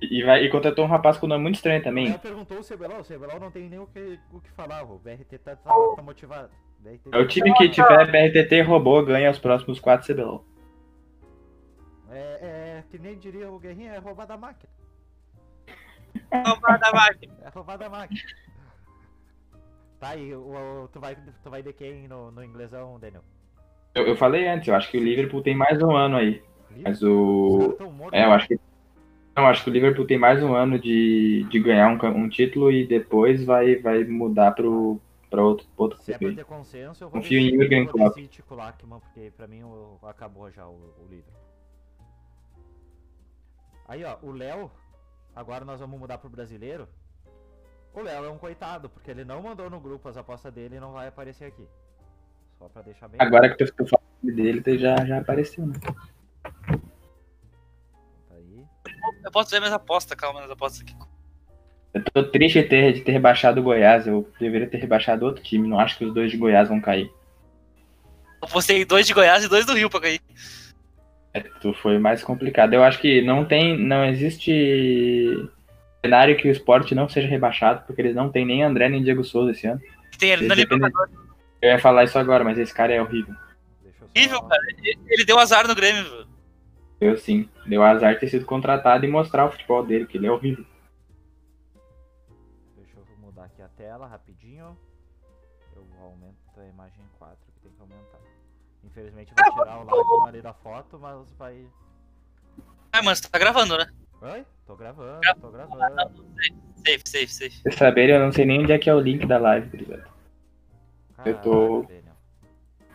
E, 0.00 0.22
vai, 0.22 0.44
e 0.44 0.50
contratou 0.50 0.84
um 0.84 0.88
rapaz 0.88 1.16
com 1.18 1.26
nome 1.26 1.42
muito 1.42 1.56
estranho 1.56 1.76
Ela 1.76 1.84
também. 1.84 2.18
perguntou 2.18 2.58
o 2.58 2.62
Cebelão, 2.62 3.00
o 3.00 3.40
não 3.40 3.50
tem 3.50 3.68
nem 3.68 3.78
o 3.80 3.86
que, 3.86 4.18
o 4.32 4.40
que 4.40 4.50
falar, 4.50 4.84
o 4.84 4.98
BRT 4.98 5.38
tá, 5.38 5.56
tá, 5.56 5.70
tá 5.96 6.02
motivado. 6.02 6.50
BRT 6.78 7.08
É 7.12 7.18
o 7.18 7.26
time 7.26 7.52
que 7.54 7.68
tiver 7.68 8.06
BRTT 8.10 8.62
robô 8.62 9.02
ganha 9.02 9.30
os 9.30 9.38
próximos 9.38 9.80
4 9.80 10.06
CBLOL. 10.14 10.44
É, 12.10 12.38
é, 12.78 12.84
que 12.90 12.98
nem 12.98 13.18
diria 13.18 13.50
o 13.50 13.58
Guerrinha, 13.58 13.92
é 13.92 13.98
roubar 13.98 14.26
da 14.26 14.36
máquina. 14.36 14.70
Não 16.32 16.58
vai 16.60 16.78
dar 16.78 16.92
máquina. 16.92 17.34
É 17.42 17.48
roubar 17.48 17.76
da 17.76 17.88
máquina. 17.90 18.20
Tá 19.98 20.10
aí, 20.10 20.32
o, 20.32 20.84
o- 20.84 20.88
tu, 20.88 21.00
vai, 21.00 21.16
tu 21.42 21.50
vai 21.50 21.62
de 21.62 21.72
quem 21.72 22.06
no, 22.06 22.30
no 22.30 22.42
inglesão, 22.44 22.98
Daniel? 23.00 23.22
Eu, 23.94 24.06
eu 24.06 24.16
falei 24.16 24.46
antes, 24.46 24.68
eu 24.68 24.74
acho 24.74 24.90
que 24.90 24.96
o 24.96 25.02
Liverpool 25.02 25.42
tem 25.42 25.56
mais 25.56 25.82
um 25.82 25.94
ano 25.96 26.16
aí. 26.16 26.42
Mas 26.84 27.02
o. 27.02 27.76
É, 28.12 28.24
eu 28.24 28.32
acho 28.32 28.46
que. 28.46 28.60
Não, 29.38 29.46
acho 29.46 29.62
que 29.62 29.70
o 29.70 29.72
Liverpool 29.72 30.04
tem 30.04 30.18
mais 30.18 30.42
um 30.42 30.52
ano 30.52 30.80
de, 30.80 31.46
de 31.48 31.60
ganhar 31.60 31.86
um, 31.86 32.06
um 32.08 32.28
título 32.28 32.72
e 32.72 32.84
depois 32.84 33.44
vai, 33.44 33.76
vai 33.76 34.02
mudar 34.02 34.50
pro, 34.50 35.00
pra 35.30 35.40
outro, 35.40 35.64
outro 35.76 36.02
Se 36.02 36.12
é 36.12 36.18
pra 36.18 36.32
ter 36.32 36.44
consenso, 36.44 37.04
eu 37.04 37.08
vou 37.08 37.20
Confio 37.20 37.38
em 37.38 37.50
Jürgen 37.50 37.86
Klopp. 37.86 38.16
porque 39.00 39.32
pra 39.36 39.46
mim 39.46 39.62
o, 39.62 39.96
acabou 40.02 40.50
já 40.50 40.66
o, 40.66 40.72
o. 40.72 41.08
Aí, 43.86 44.02
ó, 44.02 44.16
o 44.24 44.32
Léo, 44.32 44.68
agora 45.36 45.64
nós 45.64 45.78
vamos 45.78 46.00
mudar 46.00 46.18
pro 46.18 46.28
brasileiro. 46.28 46.88
O 47.94 48.00
Léo 48.00 48.24
é 48.24 48.30
um 48.30 48.38
coitado, 48.38 48.88
porque 48.88 49.12
ele 49.12 49.24
não 49.24 49.40
mandou 49.40 49.70
no 49.70 49.78
grupo 49.78 50.08
as 50.08 50.16
apostas 50.16 50.52
dele 50.52 50.78
e 50.78 50.80
não 50.80 50.94
vai 50.94 51.06
aparecer 51.06 51.44
aqui. 51.44 51.64
Só 52.58 52.68
pra 52.68 52.82
deixar 52.82 53.06
bem 53.06 53.20
Agora 53.20 53.48
que 53.48 53.64
tu, 53.64 53.72
tu 53.72 53.86
fala 53.86 54.02
o 54.02 54.26
nome 54.26 54.36
dele, 54.36 54.60
tu 54.60 54.76
já, 54.76 54.96
já 55.04 55.18
apareceu, 55.18 55.64
né? 55.64 55.74
Eu 59.24 59.30
posso 59.30 59.50
ver 59.50 59.58
minhas 59.60 59.72
apostas, 59.74 60.16
calma, 60.16 60.40
minhas 60.40 60.50
apostas 60.52 60.80
aqui. 60.82 60.94
Eu 61.94 62.04
tô 62.04 62.22
triste 62.24 62.62
de 62.62 62.68
ter, 62.68 62.92
de 62.92 63.00
ter 63.00 63.12
rebaixado 63.12 63.60
o 63.60 63.64
Goiás. 63.64 64.06
Eu 64.06 64.30
deveria 64.38 64.68
ter 64.68 64.76
rebaixado 64.78 65.24
outro 65.24 65.42
time. 65.42 65.66
Não 65.68 65.80
acho 65.80 65.96
que 65.98 66.04
os 66.04 66.12
dois 66.12 66.30
de 66.30 66.36
Goiás 66.36 66.68
vão 66.68 66.80
cair. 66.80 67.10
Eu 68.42 68.48
postei 68.48 68.84
dois 68.84 69.06
de 69.06 69.14
Goiás 69.14 69.42
e 69.44 69.48
dois 69.48 69.64
do 69.66 69.74
Rio 69.74 69.88
pra 69.90 70.00
cair. 70.00 70.20
É, 71.34 71.40
tu 71.40 71.72
foi 71.74 71.98
mais 71.98 72.22
complicado. 72.22 72.74
Eu 72.74 72.84
acho 72.84 73.00
que 73.00 73.22
não 73.22 73.44
tem. 73.44 73.76
Não 73.78 74.04
existe 74.04 75.48
cenário 76.04 76.36
que 76.36 76.46
o 76.48 76.50
esporte 76.52 76.94
não 76.94 77.08
seja 77.08 77.26
rebaixado, 77.26 77.84
porque 77.86 78.00
eles 78.02 78.14
não 78.14 78.30
tem 78.30 78.44
nem 78.44 78.62
André 78.62 78.88
nem 78.88 79.02
Diego 79.02 79.24
Souza 79.24 79.50
esse 79.50 79.66
ano. 79.66 79.80
Tem 80.18 80.30
ele 80.30 80.46
na 80.46 80.54
dependem-. 80.54 80.90
Eu 81.60 81.70
ia 81.70 81.78
falar 81.78 82.04
isso 82.04 82.18
agora, 82.18 82.44
mas 82.44 82.58
esse 82.58 82.72
cara 82.72 82.92
é 82.94 83.00
horrível. 83.02 83.34
Horrível, 84.14 84.42
cara. 84.42 84.62
Ele- 84.78 84.98
Ele 85.08 85.24
deu 85.24 85.38
azar 85.38 85.66
no 85.66 85.74
Grêmio, 85.74 86.04
velho. 86.04 86.27
Eu 87.00 87.16
sim. 87.16 87.48
Deu 87.66 87.82
azar 87.82 88.14
de 88.14 88.20
ter 88.20 88.28
sido 88.28 88.44
contratado 88.44 89.04
e 89.04 89.08
mostrar 89.08 89.46
o 89.46 89.50
futebol 89.50 89.84
dele, 89.84 90.06
que 90.06 90.16
ele 90.16 90.26
é 90.26 90.30
horrível. 90.30 90.64
Deixa 92.76 92.96
eu 92.98 93.04
mudar 93.18 93.44
aqui 93.44 93.62
a 93.62 93.68
tela 93.68 94.06
rapidinho. 94.06 94.76
Eu 95.76 95.86
aumento 96.02 96.36
a 96.56 96.64
imagem 96.66 97.04
4 97.18 97.36
que 97.54 97.60
tem 97.60 97.72
que 97.72 97.80
aumentar. 97.80 98.18
Infelizmente 98.84 99.32
vai 99.34 99.50
tirar 99.52 99.80
o 99.80 99.84
lágrima 99.84 100.28
ali 100.28 100.42
da 100.42 100.52
foto, 100.54 100.98
mas 100.98 101.30
vai. 101.38 101.66
Ah, 102.92 103.02
mano, 103.02 103.14
você 103.16 103.28
tá 103.28 103.38
gravando, 103.38 103.76
né? 103.76 103.86
Oi? 104.20 104.44
Tô 104.66 104.74
gravando, 104.76 105.20
Gra- 105.20 105.34
tô 105.36 105.50
gravando. 105.50 106.24
Safe, 106.84 107.02
safe, 107.04 107.28
safe. 107.28 107.62
Pra 107.62 107.72
saberem, 107.72 108.16
eu 108.16 108.20
não 108.20 108.32
sei 108.32 108.44
nem 108.44 108.60
onde 108.60 108.72
é 108.72 108.78
que 108.78 108.90
é 108.90 108.94
o 108.94 109.00
link 109.00 109.24
da 109.26 109.38
live, 109.38 109.68
gurizada. 109.68 110.08
Eu 111.24 111.40
tô-. 111.42 111.86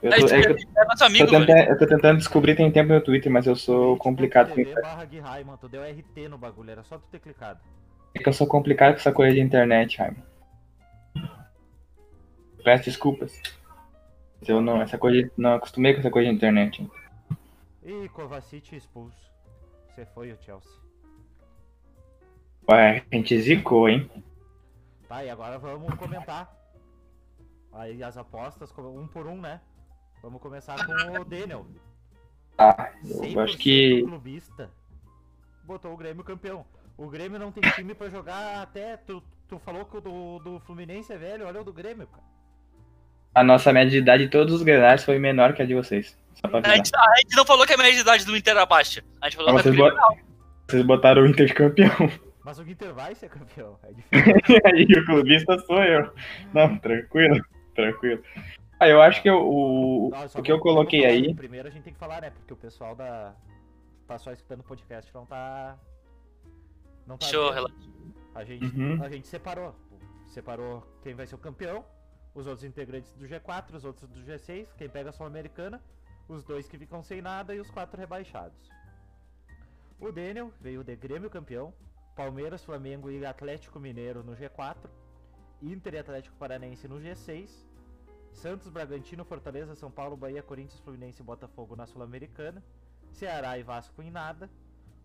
Eu 0.04 0.10
tô, 0.12 0.18
isso 0.18 0.36
é 0.36 0.42
que 0.42 0.48
eu 0.50 0.58
é 0.82 0.86
nosso 0.86 1.04
amigo, 1.06 1.26
tô 1.26 1.32
velho. 1.32 1.46
tentando, 1.46 1.70
eu 1.70 1.78
tô 1.78 1.88
tentando 1.88 2.18
descobrir 2.18 2.56
tem 2.56 2.70
tempo 2.70 2.92
no 2.92 3.00
Twitter, 3.02 3.32
mas 3.32 3.48
eu 3.48 3.56
sou 3.56 3.96
complicado 3.96 4.50
com 4.54 4.60
isso. 4.60 4.66
twitch.tv 4.74 4.82
barra 4.82 5.06
Gui 5.06 5.20
Raiman, 5.22 5.56
tu 5.56 5.70
deu 5.70 5.82
RT 5.82 6.28
no 6.30 6.38
bagulho, 6.38 6.72
era 6.72 6.84
só 6.84 6.98
tu 6.98 7.06
ter 7.10 7.22
clicado. 7.22 7.62
É 8.14 8.20
que 8.20 8.28
eu 8.28 8.34
sou 8.34 8.46
complicado 8.46 8.92
com 8.96 9.00
essa 9.00 9.14
coisa 9.14 9.34
de 9.34 9.40
internet, 9.40 9.98
Raimon. 9.98 10.22
Peço 12.66 12.84
desculpas. 12.84 13.42
Eu 14.46 14.60
não, 14.62 14.82
essa 14.82 14.98
coisa, 14.98 15.24
de- 15.24 15.32
não 15.38 15.54
acostumei 15.54 15.94
com 15.94 16.02
essa 16.02 16.12
coisa 16.12 16.30
de 16.30 16.36
internet. 16.36 16.86
Ih, 17.82 18.10
Kovacic 18.10 18.76
expulso. 18.76 19.18
Você 19.88 20.06
foi 20.08 20.34
o 20.34 20.38
Chelsea. 20.44 20.72
Ué, 22.70 23.06
a 23.10 23.16
gente 23.16 23.40
zicou, 23.40 23.88
hein? 23.88 24.10
Tá, 25.08 25.24
e 25.24 25.30
agora 25.30 25.58
vamos 25.58 25.94
comentar. 25.96 26.54
Aí 27.72 28.04
as 28.04 28.18
apostas, 28.18 28.70
um 28.78 29.08
por 29.08 29.28
um, 29.28 29.40
né? 29.40 29.62
Vamos 30.24 30.42
começar 30.42 30.76
com 30.86 31.20
o 31.22 31.26
Daniel. 31.26 31.66
Ah, 32.58 32.90
eu 33.04 33.18
100% 33.22 33.44
acho 33.44 33.58
que. 33.58 34.02
clubista 34.04 34.72
botou 35.64 35.94
o 35.94 35.98
Grêmio 35.98 36.24
campeão. 36.24 36.66
O 36.98 37.08
Grêmio 37.10 37.38
não 37.40 37.52
tem 37.52 37.62
time 37.74 37.94
pra 37.94 38.10
jogar 38.10 38.62
até. 38.62 38.96
Tu, 38.98 39.22
tu 39.50 39.60
falou 39.60 39.84
que 39.86 39.98
o 39.98 40.02
do, 40.02 40.40
do 40.40 40.60
Fluminense 40.62 41.12
é 41.12 41.18
velho, 41.18 41.46
olha 41.46 41.62
o 41.62 41.64
do 41.64 41.74
Grêmio, 41.74 42.08
cara. 42.08 42.24
A 43.36 43.44
nossa 43.44 43.74
média 43.74 43.90
de 43.92 43.98
idade 43.98 44.26
de 44.26 44.30
todos 44.30 44.54
os 44.54 44.62
grenais 44.62 45.04
foi 45.04 45.18
menor 45.20 45.54
que 45.54 45.62
a 45.62 45.66
de 45.66 45.74
vocês. 45.74 46.18
Só 46.36 46.48
pra 46.48 46.60
A 46.64 46.76
gente, 46.76 46.92
a 46.96 47.16
gente 47.18 47.36
não 47.36 47.46
falou 47.46 47.66
que 47.66 47.74
a 47.74 47.78
média 47.78 47.94
de 47.94 48.00
idade 48.02 48.26
do 48.26 48.38
Inter 48.38 48.52
era 48.56 48.66
baixa. 48.66 49.04
A 49.20 49.26
gente 49.30 49.38
falou 49.38 49.52
que 49.54 49.60
a 49.60 49.64
vocês, 49.64 49.76
bot- 49.76 49.96
vocês 50.70 50.86
botaram 50.86 51.24
o 51.24 51.28
Inter 51.28 51.48
de 51.48 51.54
campeão. 51.54 51.92
Mas 52.46 52.60
o 52.60 52.70
Inter 52.70 52.94
vai 52.94 53.16
ser 53.16 53.30
campeão. 53.30 53.78
É 53.84 53.92
diferente. 53.94 54.52
E 54.52 54.68
aí 54.68 55.02
o 55.02 55.06
clubista 55.06 55.58
sou 55.66 55.84
eu. 55.84 56.14
Não, 56.54 56.78
tranquilo, 56.78 57.44
tranquilo. 57.76 58.22
Ah, 58.84 58.88
eu 58.90 59.02
acho 59.02 59.22
que 59.22 59.30
eu- 59.30 59.42
o, 59.50 60.08
o 60.10 60.42
que 60.42 60.52
eu 60.52 60.60
coloquei 60.60 61.06
aí. 61.06 61.34
Primeiro 61.34 61.68
a 61.68 61.72
gente 61.72 61.84
tem 61.84 61.94
que 61.94 62.00
falar, 62.00 62.22
né? 62.22 62.30
Porque 62.32 62.54
o 62.54 62.58
pessoal 62.58 62.96
da. 62.96 63.34
Tá 64.08 64.18
só 64.18 64.32
escutando 64.34 64.60
o 64.60 64.64
podcast, 64.64 65.14
não 65.14 65.26
tá. 65.26 65.78
Não 67.08 67.18
tá. 67.18 67.26
Show. 67.28 67.52
A 68.36 68.44
gente, 68.44 68.66
Uhum. 68.66 69.02
a 69.04 69.10
gente 69.10 69.28
separou. 69.28 69.74
Separou 70.28 70.84
quem 71.02 71.14
vai 71.14 71.26
ser 71.28 71.36
o 71.36 71.38
campeão, 71.38 71.86
os 72.34 72.48
outros 72.48 72.64
integrantes 72.64 73.14
do 73.14 73.26
G4, 73.28 73.74
os 73.76 73.86
outros 73.86 74.10
do 74.10 74.20
G6, 74.22 74.74
quem 74.76 74.90
pega 74.90 75.10
a 75.12 75.14
Sul-Americana, 75.14 75.82
os 76.28 76.44
dois 76.44 76.68
que 76.68 76.78
ficam 76.78 77.04
sem 77.04 77.22
nada 77.22 77.54
e 77.54 77.60
os 77.60 77.70
quatro 77.70 78.00
rebaixados. 78.00 78.70
O 80.00 80.12
Daniel 80.12 80.52
veio 80.60 80.84
de 80.84 80.96
Grêmio 80.96 81.30
campeão, 81.30 81.74
Palmeiras, 82.16 82.64
Flamengo 82.66 83.10
e 83.12 83.26
Atlético 83.26 83.80
Mineiro 83.80 84.24
no 84.24 84.34
G4, 84.36 84.90
Inter 85.62 85.94
e 85.94 86.00
Atlético 86.00 86.36
Paranense 86.38 86.88
no 86.88 87.00
G6, 87.00 87.50
Santos, 88.34 88.70
Bragantino, 88.70 89.24
Fortaleza, 89.26 89.76
São 89.76 89.90
Paulo, 89.92 90.18
Bahia, 90.18 90.44
Corinthians, 90.44 90.82
Fluminense 90.82 91.22
e 91.22 91.26
Botafogo 91.26 91.76
na 91.76 91.86
Sul-Americana, 91.88 92.64
Ceará 93.12 93.58
e 93.58 93.64
Vasco 93.64 94.02
em 94.02 94.12
nada, 94.12 94.50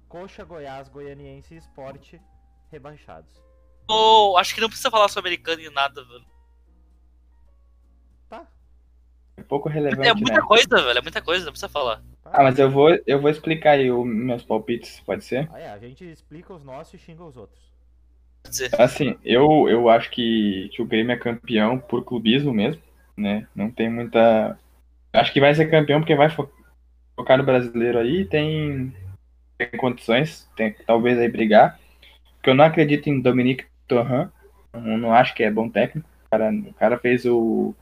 Coxa, 0.08 0.44
Goiás, 0.44 0.88
Goianiense 0.88 1.54
e 1.54 1.58
Esporte 1.58 2.20
rebaixados. 2.70 3.42
Ô, 3.90 4.36
acho 4.36 4.54
que 4.54 4.60
não 4.60 4.68
precisa 4.68 4.90
falar 4.90 5.08
sobre 5.08 5.30
americano 5.30 5.62
e 5.62 5.70
nada, 5.70 6.04
velho. 6.04 6.26
Tá, 8.28 8.46
É 9.36 9.42
pouco 9.42 9.68
relevante, 9.68 10.08
É 10.08 10.14
muita 10.14 10.40
né? 10.40 10.46
coisa, 10.46 10.68
velho. 10.68 10.98
É 10.98 11.02
muita 11.02 11.22
coisa, 11.22 11.44
não 11.44 11.52
precisa 11.52 11.68
falar. 11.68 12.02
tá. 12.22 12.30
Ah, 12.32 12.42
mas 12.42 12.58
eu 12.58 12.70
vou, 12.70 12.90
eu 13.06 13.20
vou 13.20 13.30
explicar 13.30 13.72
aí 13.72 13.90
os 13.90 14.06
meus 14.06 14.42
palpites, 14.44 15.00
pode 15.00 15.24
ser? 15.24 15.50
Ah, 15.50 15.58
é, 15.60 15.70
a 15.70 15.78
gente 15.78 16.04
explica 16.04 16.52
os 16.54 16.62
nossos 16.62 16.94
e 16.94 16.98
xinga 16.98 17.24
os 17.24 17.36
outros. 17.36 17.72
Pode 18.42 18.56
ser. 18.56 18.70
Assim, 18.80 19.18
eu, 19.24 19.68
eu 19.68 19.88
acho 19.88 20.10
que, 20.10 20.68
que 20.72 20.82
o 20.82 20.86
Grêmio 20.86 21.12
é 21.12 21.18
campeão 21.18 21.78
por 21.78 22.04
clubismo 22.04 22.52
mesmo, 22.52 22.82
né? 23.18 23.46
Não 23.54 23.70
tem 23.70 23.90
muita. 23.90 24.58
Acho 25.12 25.32
que 25.32 25.40
vai 25.40 25.54
ser 25.54 25.70
campeão 25.70 26.00
porque 26.00 26.14
vai 26.16 26.30
fo- 26.30 26.50
focar 27.16 27.38
no 27.38 27.44
brasileiro 27.44 27.98
aí, 27.98 28.24
tem, 28.26 28.94
tem 29.58 29.70
condições, 29.78 30.48
tem 30.56 30.74
talvez 30.86 31.18
aí 31.18 31.28
brigar. 31.28 31.78
Porque 32.36 32.50
eu 32.50 32.54
não 32.54 32.64
acredito 32.64 33.08
em 33.08 33.20
Dominique 33.20 33.66
Torran, 33.88 34.30
não, 34.74 35.12
acho 35.12 35.34
que 35.34 35.42
é 35.44 35.50
bom 35.50 35.68
técnico. 35.68 36.08
O 36.26 36.30
cara, 36.30 36.50
o 36.52 36.74
cara 36.74 36.98
fez 36.98 37.24
o, 37.26 37.74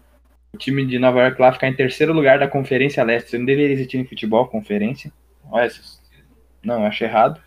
o 0.55 0.59
time 0.59 0.87
de 0.87 0.99
Nova 0.99 1.23
York 1.23 1.41
lá 1.41 1.53
ficar 1.53 1.69
em 1.69 1.77
terceiro 1.77 2.13
lugar 2.13 2.39
da 2.39 2.49
Conferência 2.49 3.05
Leste. 3.05 3.31
Você 3.31 3.39
não 3.39 3.47
deveria 3.47 3.75
existir 3.75 3.99
em 3.99 4.07
futebol, 4.07 4.47
conferência. 4.49 5.13
Olha, 5.51 5.71
não, 6.63 6.85
acho 6.85 7.05
errado. 7.05 7.41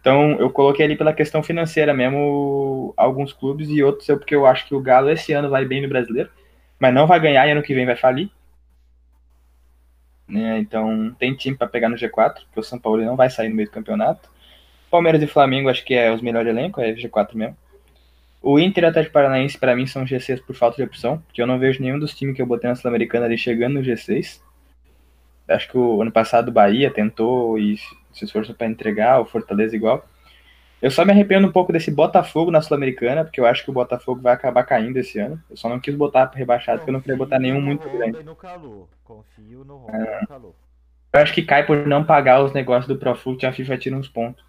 Então, 0.00 0.32
eu 0.40 0.50
coloquei 0.50 0.84
ali 0.84 0.96
pela 0.96 1.12
questão 1.14 1.42
financeira 1.42 1.94
mesmo 1.94 2.94
alguns 2.96 3.32
clubes 3.32 3.68
e 3.70 3.82
outros 3.82 4.08
eu 4.08 4.18
porque 4.18 4.34
eu 4.34 4.46
acho 4.46 4.66
que 4.66 4.74
o 4.74 4.80
Galo 4.80 5.10
esse 5.10 5.32
ano 5.32 5.50
vai 5.50 5.64
bem 5.64 5.82
no 5.82 5.88
brasileiro, 5.88 6.30
mas 6.82 6.92
não 6.92 7.06
vai 7.06 7.20
ganhar 7.20 7.46
e 7.46 7.52
ano 7.52 7.62
que 7.62 7.72
vem 7.72 7.86
vai 7.86 7.94
falir. 7.94 8.28
Né? 10.26 10.58
Então, 10.58 11.14
tem 11.16 11.32
time 11.32 11.56
para 11.56 11.68
pegar 11.68 11.88
no 11.88 11.94
G4, 11.94 12.40
porque 12.46 12.58
o 12.58 12.62
São 12.64 12.76
Paulo 12.76 13.04
não 13.04 13.14
vai 13.14 13.30
sair 13.30 13.48
no 13.48 13.54
meio 13.54 13.68
do 13.68 13.72
campeonato. 13.72 14.28
Palmeiras 14.90 15.22
e 15.22 15.28
Flamengo 15.28 15.68
acho 15.68 15.84
que 15.84 15.94
é 15.94 16.12
os 16.12 16.20
melhores 16.20 16.48
elencos, 16.48 16.82
é 16.82 16.92
G4 16.92 17.36
mesmo. 17.36 17.56
O 18.42 18.58
Inter 18.58 18.82
e 18.82 18.86
o 18.88 18.90
Atlético 18.90 19.12
Paranaense 19.12 19.56
para 19.56 19.76
mim 19.76 19.86
são 19.86 20.04
G6 20.04 20.42
por 20.44 20.56
falta 20.56 20.78
de 20.78 20.82
opção, 20.82 21.18
porque 21.18 21.40
eu 21.40 21.46
não 21.46 21.56
vejo 21.56 21.80
nenhum 21.80 22.00
dos 22.00 22.16
times 22.16 22.34
que 22.34 22.42
eu 22.42 22.46
botei 22.46 22.68
na 22.68 22.74
Sul-Americana 22.74 23.26
ali 23.26 23.38
chegando 23.38 23.74
no 23.74 23.82
G6. 23.82 24.40
Acho 25.46 25.70
que 25.70 25.78
o 25.78 26.02
ano 26.02 26.10
passado 26.10 26.48
o 26.48 26.52
Bahia 26.52 26.90
tentou 26.90 27.60
e 27.60 27.76
se 28.12 28.24
esforçou 28.24 28.56
para 28.56 28.66
entregar, 28.66 29.20
o 29.20 29.24
Fortaleza 29.24 29.76
igual. 29.76 30.04
Eu 30.82 30.90
só 30.90 31.04
me 31.04 31.12
arrependo 31.12 31.46
um 31.48 31.52
pouco 31.52 31.72
desse 31.72 31.90
Botafogo 31.92 32.50
na 32.50 32.60
Sul-Americana, 32.60 33.24
porque 33.24 33.40
eu 33.40 33.46
acho 33.46 33.64
que 33.64 33.70
o 33.70 33.74
Botafogo 33.74 34.20
vai 34.20 34.34
acabar 34.34 34.64
caindo 34.64 34.98
esse 34.98 35.18
ano. 35.18 35.40
Eu 35.48 35.56
só 35.56 35.68
não 35.68 35.80
quis 35.80 35.94
botar 35.94 36.26
para 36.26 36.38
rebaixado, 36.38 36.78
porque 36.80 36.90
eu 36.90 36.94
não 36.94 37.00
queria 37.00 37.16
botar 37.16 37.38
nenhum 37.38 37.60
muito 37.62 37.88
grande. 37.88 38.18
no 38.24 38.34
Calu. 38.36 38.88
Confio 39.04 39.64
no 39.64 39.76
Honda 39.76 40.10
e 40.10 40.10
no 40.10 40.26
Calu. 40.26 40.54
Eu 41.14 41.20
acho 41.20 41.32
que 41.34 41.42
cai 41.42 41.64
por 41.64 41.86
não 41.86 42.04
pagar 42.04 42.42
os 42.42 42.52
negócios 42.52 42.88
do 42.88 42.98
Profut 42.98 43.42
e 43.42 43.46
a 43.46 43.52
FIFA 43.52 43.78
tira 43.78 43.96
uns 43.96 44.08
pontos. 44.08 44.42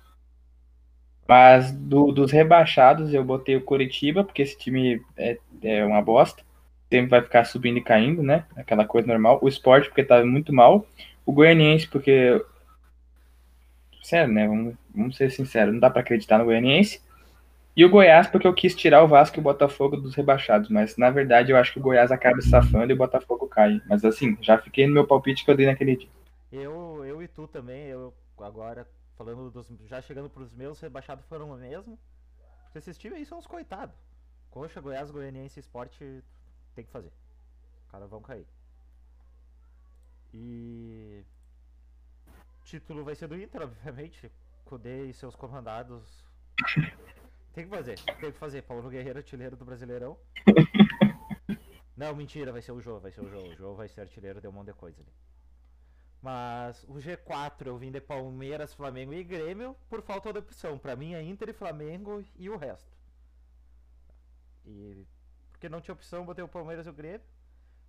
Mas 1.28 1.72
do- 1.72 2.12
dos 2.12 2.32
rebaixados 2.32 3.14
eu 3.14 3.24
botei 3.24 3.56
o 3.56 3.62
Curitiba, 3.62 4.24
porque 4.24 4.42
esse 4.42 4.58
time 4.58 5.02
é, 5.18 5.38
é 5.62 5.86
uma 5.86 6.02
bosta. 6.02 6.44
Sempre 6.92 7.10
vai 7.10 7.22
ficar 7.22 7.46
subindo 7.46 7.78
e 7.78 7.82
caindo, 7.84 8.22
né? 8.22 8.46
Aquela 8.56 8.86
coisa 8.86 9.08
normal. 9.08 9.40
O 9.42 9.48
Sport, 9.48 9.88
porque 9.88 10.04
tá 10.04 10.24
muito 10.26 10.54
mal. 10.54 10.86
O 11.26 11.32
Goianiense, 11.32 11.88
porque. 11.88 12.44
Sério, 14.04 14.34
né? 14.34 14.46
Vamos, 14.46 14.76
vamos 14.94 15.16
ser 15.16 15.32
sinceros, 15.32 15.74
não 15.74 15.80
dá 15.80 15.90
pra 15.90 16.02
acreditar 16.02 16.38
no 16.38 16.46
Goianiense. 16.46 17.02
E 17.76 17.84
o 17.84 17.90
Goiás, 17.90 18.28
porque 18.28 18.46
eu 18.46 18.54
quis 18.54 18.76
tirar 18.76 19.02
o 19.02 19.08
Vasco 19.08 19.38
e 19.38 19.40
o 19.40 19.44
Botafogo 19.44 19.98
dos 19.98 20.14
rebaixados. 20.14 20.70
Mas 20.70 20.98
na 20.98 21.10
verdade 21.10 21.52
eu 21.52 21.58
acho 21.58 21.74
que 21.74 21.80
o 21.80 21.82
Goiás 21.82 22.12
acaba 22.12 22.40
safando 22.42 22.92
e 22.92 22.94
o 22.94 22.98
Botafogo 22.98 23.48
cai. 23.48 23.82
Mas 23.88 24.06
assim, 24.06 24.38
já 24.42 24.58
fiquei 24.58 24.86
no 24.86 24.94
meu 24.94 25.08
palpite 25.08 25.44
que 25.44 25.50
eu 25.50 25.56
dei 25.56 25.66
naquele 25.66 25.96
dia. 25.96 26.10
Eu, 26.52 27.04
eu 27.06 27.24
e 27.24 27.28
tu 27.28 27.48
também, 27.48 27.88
eu 27.88 28.14
agora 28.38 28.86
falando 29.18 29.50
dos. 29.50 29.72
Já 29.88 30.02
chegando 30.02 30.30
pros 30.30 30.54
meus, 30.54 30.80
rebaixados 30.82 31.26
foram 31.26 31.50
o 31.50 31.58
mesmo. 31.58 31.98
Porque 32.66 32.80
esses 32.80 32.98
times 32.98 33.18
aí 33.18 33.26
são 33.26 33.40
os 33.40 33.48
coitados. 33.48 33.96
Coxa, 34.52 34.82
Goiás, 34.82 35.10
Goianiense 35.10 35.60
Esporte 35.60 36.24
tem 36.76 36.84
que 36.84 36.92
fazer. 36.92 37.12
Os 37.86 37.92
caras 37.92 38.10
vão 38.10 38.22
cair. 38.22 38.46
E. 40.34 41.24
Título 42.64 43.04
vai 43.04 43.16
ser 43.16 43.28
do 43.28 43.40
Inter, 43.40 43.62
obviamente. 43.62 44.32
Cudê 44.66 45.06
e 45.06 45.14
seus 45.14 45.36
comandados. 45.36 46.24
Tem 47.54 47.66
que 47.66 47.70
fazer, 47.70 48.00
tem 48.00 48.32
que 48.32 48.40
fazer. 48.40 48.62
Paulo 48.64 48.90
Guerreiro, 48.90 49.20
artilheiro 49.20 49.56
do 49.56 49.66
Brasileirão. 49.66 50.18
Não, 51.96 52.16
mentira, 52.16 52.52
vai 52.52 52.62
ser 52.62 52.72
o 52.72 52.82
Jô, 52.82 53.00
vai 53.00 53.12
ser 53.12 53.22
o 53.22 53.30
Jô. 53.30 53.72
O 53.72 53.76
vai 53.76 53.88
ser 53.88 54.02
artilheiro, 54.02 54.42
deu 54.42 54.50
um 54.50 54.54
monte 54.54 54.68
de 54.68 54.74
coisa 54.74 55.00
ali. 55.00 55.14
Mas 56.22 56.84
o 56.86 56.94
G4 56.94 57.68
eu 57.68 57.78
vim 57.78 57.92
de 57.92 58.00
Palmeiras, 58.00 58.74
Flamengo 58.74 59.14
e 59.14 59.24
Grêmio 59.24 59.76
por 59.90 60.02
falta 60.02 60.32
de 60.32 60.40
opção. 60.40 60.80
Pra 60.80 60.96
mim 60.96 61.14
é 61.14 61.22
Inter 61.22 61.50
e 61.50 61.54
Flamengo 61.54 62.24
e 62.36 62.50
o 62.50 62.58
resto. 62.58 62.98
E 64.66 65.06
porque 65.52 65.70
não 65.70 65.82
tinha 65.82 65.94
opção, 65.94 66.26
botei 66.26 66.44
o 66.44 66.48
Palmeiras 66.48 66.88
e 66.88 66.90
o 66.90 66.94
Grêmio. 66.94 67.22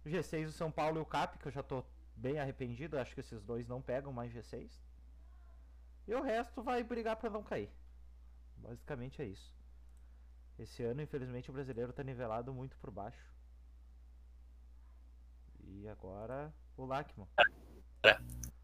O 0.04 0.08
G6 0.08 0.48
o 0.48 0.52
São 0.52 0.70
Paulo 0.70 0.98
e 0.98 1.00
o 1.00 1.06
Cap, 1.06 1.38
que 1.38 1.46
eu 1.46 1.52
já 1.52 1.62
tô 1.62 1.82
bem 2.16 2.38
arrependido, 2.38 2.98
acho 2.98 3.14
que 3.14 3.20
esses 3.20 3.42
dois 3.42 3.66
não 3.66 3.82
pegam 3.82 4.12
mais 4.12 4.32
G6. 4.32 4.70
E 6.06 6.14
o 6.14 6.22
resto 6.22 6.62
vai 6.62 6.82
brigar 6.82 7.16
pra 7.16 7.30
não 7.30 7.42
cair. 7.42 7.70
Basicamente 8.56 9.22
é 9.22 9.26
isso. 9.26 9.54
Esse 10.58 10.82
ano, 10.82 11.02
infelizmente, 11.02 11.50
o 11.50 11.52
brasileiro 11.52 11.92
tá 11.92 12.02
nivelado 12.02 12.52
muito 12.52 12.76
por 12.76 12.90
baixo. 12.90 13.18
E 15.66 15.88
agora 15.88 16.52
o 16.76 16.84
Lachman. 16.84 17.26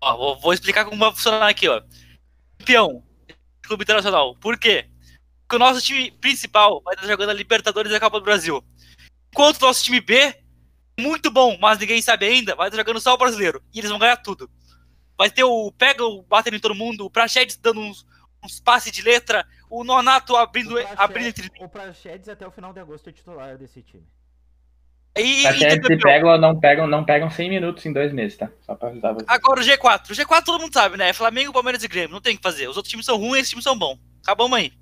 Ó, 0.01 0.17
vou, 0.17 0.39
vou 0.39 0.53
explicar 0.53 0.85
como 0.85 0.99
vai 0.99 1.11
funcionar 1.11 1.49
aqui, 1.49 1.69
ó. 1.69 1.83
Campeão, 2.59 3.03
Clube 3.63 3.83
Internacional. 3.83 4.37
Por 4.37 4.59
quê? 4.59 4.89
Porque 5.43 5.57
o 5.57 5.59
nosso 5.59 5.81
time 5.81 6.11
principal 6.13 6.81
vai 6.83 6.95
estar 6.95 7.07
jogando 7.07 7.31
a 7.31 7.35
Libertadores 7.35 7.91
e 7.91 7.95
a 7.95 8.01
Copa 8.01 8.21
do 8.21 8.25
Brasil. 8.25 8.65
Enquanto 9.33 9.63
o 9.63 9.67
nosso 9.67 9.83
time 9.83 10.01
B, 10.01 10.40
muito 10.99 11.31
bom, 11.31 11.57
mas 11.61 11.79
ninguém 11.79 12.01
sabe 12.03 12.27
ainda, 12.27 12.55
vai 12.55 12.69
estar 12.69 12.79
jogando 12.79 13.01
só 13.01 13.15
o 13.15 13.19
brasileiro. 13.19 13.63
E 13.73 13.79
eles 13.79 13.91
vão 13.91 13.99
ganhar 13.99 14.17
tudo. 14.17 14.51
Vai 15.17 15.31
ter 15.31 15.45
o 15.45 15.71
pega, 15.73 16.05
o 16.05 16.23
batendo 16.23 16.57
em 16.57 16.61
todo 16.61 16.75
mundo, 16.75 17.05
o 17.05 17.11
Prachedes 17.11 17.57
dando 17.57 17.81
uns, 17.81 18.07
uns 18.43 18.61
passes 18.61 18.91
de 18.91 19.03
letra, 19.03 19.47
o 19.69 19.85
Nonato 19.85 20.35
abrindo, 20.35 20.75
abrindo 20.97 21.29
entre. 21.29 21.51
O 21.61 21.69
Praxedes 21.69 22.29
até 22.29 22.47
o 22.47 22.51
final 22.51 22.73
de 22.73 22.81
agosto 22.81 23.09
é 23.09 23.13
titular 23.13 23.57
desse 23.57 23.83
time. 23.83 24.07
E, 25.19 25.45
Até 25.47 25.75
e 25.75 25.99
pegam, 25.99 26.39
não 26.39 26.59
pegam, 26.59 26.87
não 26.87 27.05
pegam 27.05 27.29
100 27.29 27.51
minutos 27.51 27.85
em 27.85 27.93
dois 27.93 28.13
meses, 28.13 28.39
tá? 28.39 28.49
Só 28.61 28.77
pra 28.77 28.89
avisar 28.89 29.13
você. 29.13 29.27
Agora 29.27 29.61
o 29.61 29.65
G4. 29.65 30.11
O 30.11 30.15
G4 30.15 30.45
todo 30.45 30.61
mundo 30.61 30.73
sabe, 30.73 30.97
né? 30.97 31.09
É 31.09 31.13
Flamengo, 31.13 31.53
Palmeiras 31.53 31.83
e 31.83 31.89
Grêmio. 31.89 32.13
Não 32.13 32.21
tem 32.21 32.35
o 32.35 32.37
que 32.37 32.43
fazer. 32.43 32.69
Os 32.69 32.77
outros 32.77 32.91
times 32.91 33.07
são 33.07 33.17
ruins, 33.17 33.41
esses 33.41 33.51
times 33.51 33.65
são 33.65 33.77
bons. 33.77 33.99
Acabamos 34.23 34.57
aí. 34.57 34.73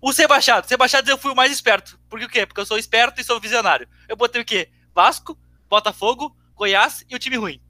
O 0.00 0.12
Sebastiado. 0.12 0.66
Sebastiado 0.66 1.10
eu 1.10 1.18
fui 1.18 1.32
o 1.32 1.36
mais 1.36 1.52
esperto. 1.52 1.98
Por 2.08 2.20
quê? 2.28 2.46
Porque 2.46 2.60
eu 2.60 2.66
sou 2.66 2.78
esperto 2.78 3.20
e 3.20 3.24
sou 3.24 3.40
visionário. 3.40 3.88
Eu 4.08 4.16
botei 4.16 4.40
o 4.40 4.44
quê? 4.44 4.70
Vasco, 4.94 5.38
Botafogo, 5.68 6.36
Goiás 6.54 7.04
e 7.08 7.14
o 7.14 7.18
time 7.18 7.36
ruim. 7.36 7.60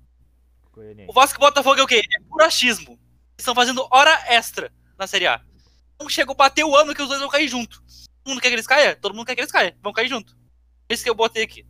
O 1.08 1.12
Vasco 1.12 1.36
e 1.36 1.42
o 1.42 1.46
Botafogo 1.46 1.80
é 1.80 1.82
o 1.82 1.86
quê? 1.86 2.02
É 2.16 2.20
puro 2.28 2.44
achismo. 2.44 2.92
Eles 2.92 3.40
estão 3.40 3.54
fazendo 3.54 3.86
hora 3.90 4.12
extra 4.28 4.72
na 4.96 5.06
Série 5.06 5.26
A. 5.26 5.40
Não 6.00 6.08
chegou 6.08 6.34
a 6.34 6.36
bater 6.36 6.64
o 6.64 6.76
ano 6.76 6.94
que 6.94 7.02
os 7.02 7.08
dois 7.08 7.20
vão 7.20 7.28
cair 7.28 7.48
junto. 7.48 7.82
Todo 8.22 8.32
mundo 8.32 8.40
quer 8.40 8.48
que 8.48 8.54
eles 8.54 8.66
caia? 8.66 8.94
Todo 8.94 9.14
mundo 9.14 9.26
quer 9.26 9.34
que 9.34 9.40
eles 9.40 9.50
caia. 9.50 9.76
Vão 9.82 9.92
cair 9.92 10.08
junto. 10.08 10.36
Esse 10.88 11.02
que 11.02 11.10
eu 11.10 11.14
botei 11.14 11.42
aqui. 11.42 11.66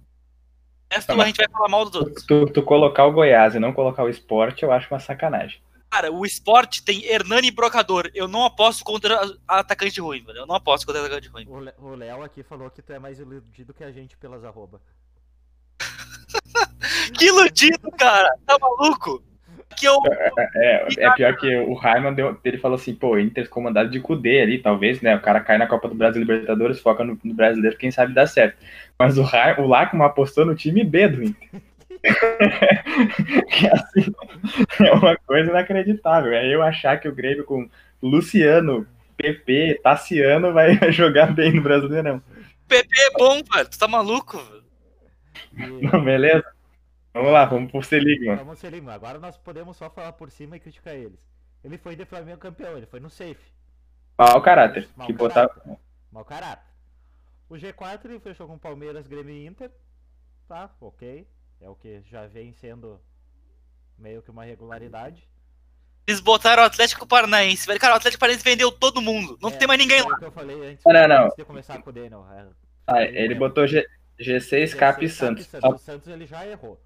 Resto 0.90 1.14
Tá, 1.14 1.22
a 1.22 1.26
gente 1.26 1.36
vai 1.36 1.48
falar 1.48 1.68
mal 1.68 1.84
dos 1.84 1.94
outros. 1.94 2.24
Tu, 2.24 2.46
tu 2.46 2.62
colocar 2.62 3.06
o 3.06 3.12
Goiás 3.12 3.54
e 3.54 3.58
não 3.58 3.72
colocar 3.72 4.04
o 4.04 4.08
esporte, 4.08 4.62
eu 4.62 4.72
acho 4.72 4.92
uma 4.92 5.00
sacanagem. 5.00 5.60
Cara, 5.90 6.12
o 6.12 6.24
esporte 6.26 6.84
tem 6.84 7.04
Hernani 7.04 7.50
Brocador. 7.50 8.10
Eu 8.14 8.28
não 8.28 8.44
aposto 8.44 8.84
contra 8.84 9.18
atacante 9.46 10.00
ruim, 10.00 10.22
velho. 10.22 10.40
Eu 10.40 10.46
não 10.46 10.54
aposto 10.54 10.86
contra 10.86 11.00
atacante 11.00 11.28
ruim. 11.28 11.46
O 11.78 11.94
Léo 11.94 12.22
aqui 12.22 12.42
falou 12.42 12.70
que 12.70 12.82
tu 12.82 12.92
é 12.92 12.98
mais 12.98 13.18
iludido 13.18 13.72
que 13.72 13.82
a 13.82 13.90
gente 13.90 14.16
pelas 14.16 14.44
arroba. 14.44 14.80
Que 17.18 17.26
iludido, 17.26 17.90
cara! 17.92 18.30
Tá 18.46 18.56
maluco? 18.60 19.22
Que 19.76 19.86
eu. 19.86 19.98
É, 20.54 20.86
é 20.98 21.10
pior 21.12 21.36
que 21.36 21.56
o 21.56 21.74
Raiman 21.74 22.12
deu, 22.14 22.38
ele 22.44 22.58
falou 22.58 22.76
assim, 22.76 22.94
pô, 22.94 23.18
Inter 23.18 23.48
comandado 23.48 23.90
de 23.90 24.00
Cudê 24.00 24.40
ali, 24.40 24.58
talvez, 24.58 25.00
né? 25.00 25.16
O 25.16 25.20
cara 25.20 25.40
cai 25.40 25.56
na 25.58 25.66
Copa 25.66 25.88
do 25.88 25.94
Brasil 25.94 26.20
Libertadores, 26.20 26.80
foca 26.80 27.04
no, 27.04 27.18
no 27.22 27.34
brasileiro, 27.34 27.76
quem 27.76 27.90
sabe 27.90 28.12
dá 28.14 28.26
certo. 28.26 28.56
Mas 28.98 29.18
o, 29.18 29.22
Ra- 29.22 29.56
o 29.58 29.66
Lachman 29.66 30.04
apostou 30.06 30.44
no 30.44 30.54
time 30.54 30.84
B 30.84 31.08
do 31.08 31.22
Inter. 31.22 31.62
Que 32.00 33.66
assim, 33.72 34.12
é 34.84 34.92
uma 34.92 35.16
coisa 35.18 35.50
inacreditável. 35.50 36.32
É 36.32 36.46
eu 36.46 36.62
achar 36.62 36.98
que 37.00 37.08
o 37.08 37.14
Grêmio 37.14 37.44
com 37.44 37.68
Luciano, 38.02 38.86
PP, 39.16 39.80
Tassiano 39.82 40.52
vai 40.52 40.78
jogar 40.92 41.34
bem 41.34 41.52
no 41.52 41.62
Brasileirão. 41.62 42.22
PP 42.68 42.88
é 43.00 43.10
bom, 43.18 43.42
velho. 43.52 43.68
Tu 43.68 43.78
tá 43.78 43.88
maluco, 43.88 44.40
Não, 45.52 46.04
beleza? 46.04 46.44
Vamos 47.14 47.32
lá, 47.32 47.44
vamos 47.46 47.70
pro 47.70 47.82
Seligman. 47.82 48.36
vamos 48.36 48.58
ser 48.58 48.70
limpo. 48.70 48.90
Agora 48.90 49.18
nós 49.18 49.36
podemos 49.36 49.76
só 49.76 49.90
falar 49.90 50.12
por 50.12 50.30
cima 50.30 50.56
e 50.56 50.60
criticar 50.60 50.94
eles. 50.94 51.18
Ele 51.64 51.76
foi 51.78 51.96
de 51.96 52.04
Flamengo 52.04 52.38
campeão, 52.38 52.76
ele 52.76 52.86
foi 52.86 53.00
no 53.00 53.10
safe. 53.10 53.52
Mau 54.16 54.40
caráter. 54.42 54.88
Mau 54.96 55.06
Que 55.06 55.12
botar... 55.12 55.48
Mau 56.12 56.24
caráter. 56.24 56.64
O 57.48 57.54
G4 57.54 58.04
ele 58.04 58.20
fechou 58.20 58.46
com 58.46 58.58
Palmeiras, 58.58 59.06
Grêmio 59.06 59.34
e 59.34 59.46
Inter. 59.46 59.70
Tá, 60.46 60.70
ok. 60.80 61.26
É 61.60 61.68
o 61.68 61.74
que 61.74 62.00
já 62.10 62.26
vem 62.26 62.52
sendo 62.52 63.00
meio 63.98 64.22
que 64.22 64.30
uma 64.30 64.44
regularidade. 64.44 65.28
Eles 66.06 66.20
botaram 66.20 66.62
o 66.62 66.66
Atlético 66.66 67.06
Paranaense, 67.06 67.66
velho. 67.66 67.78
Cara, 67.78 67.94
o 67.94 67.96
Atlético 67.96 68.20
Paranaense 68.20 68.44
vendeu 68.44 68.70
todo 68.72 69.02
mundo. 69.02 69.38
Não 69.42 69.50
É, 69.50 69.52
tem 69.52 69.68
mais 69.68 69.78
ninguém 69.78 70.00
foi 70.02 70.12
lá. 70.12 70.18
eu 70.22 70.32
falei 70.32 70.70
antes, 70.70 70.84
Não, 70.84 70.92
não, 70.92 71.08
não. 71.08 71.24
antes 71.26 71.36
de 71.36 71.44
começar 71.44 71.78
com 71.82 71.90
o 71.90 71.92
Daniel. 71.92 72.26
É, 72.32 72.46
Ah, 72.86 73.02
ele 73.02 73.34
botou 73.34 73.66
G... 73.66 73.86
G6, 74.18 74.74
Cap 74.74 75.04
e 75.04 75.08
G6, 75.08 75.10
Santos. 75.12 75.48
O 75.52 75.78
Santos 75.78 76.08
ele 76.08 76.26
já 76.26 76.46
errou. 76.46 76.80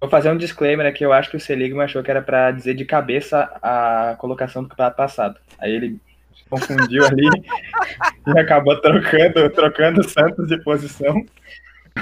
Vou 0.00 0.10
fazer 0.10 0.30
um 0.30 0.36
disclaimer 0.36 0.86
aqui, 0.86 1.04
eu 1.04 1.12
acho 1.12 1.30
que 1.30 1.36
o 1.36 1.40
Seligman 1.40 1.84
achou 1.84 2.02
que 2.02 2.10
era 2.10 2.20
pra 2.20 2.50
dizer 2.50 2.74
de 2.74 2.84
cabeça 2.84 3.42
a 3.62 4.16
colocação 4.18 4.62
do 4.62 4.68
campeonato 4.68 4.96
passado. 4.96 5.38
Aí 5.58 5.72
ele 5.72 6.00
se 6.34 6.44
confundiu 6.50 7.04
ali 7.06 7.24
e 8.26 8.38
acabou 8.38 8.78
trocando, 8.80 9.48
trocando 9.50 10.00
o 10.00 10.08
Santos 10.08 10.48
de 10.48 10.62
posição. 10.62 11.24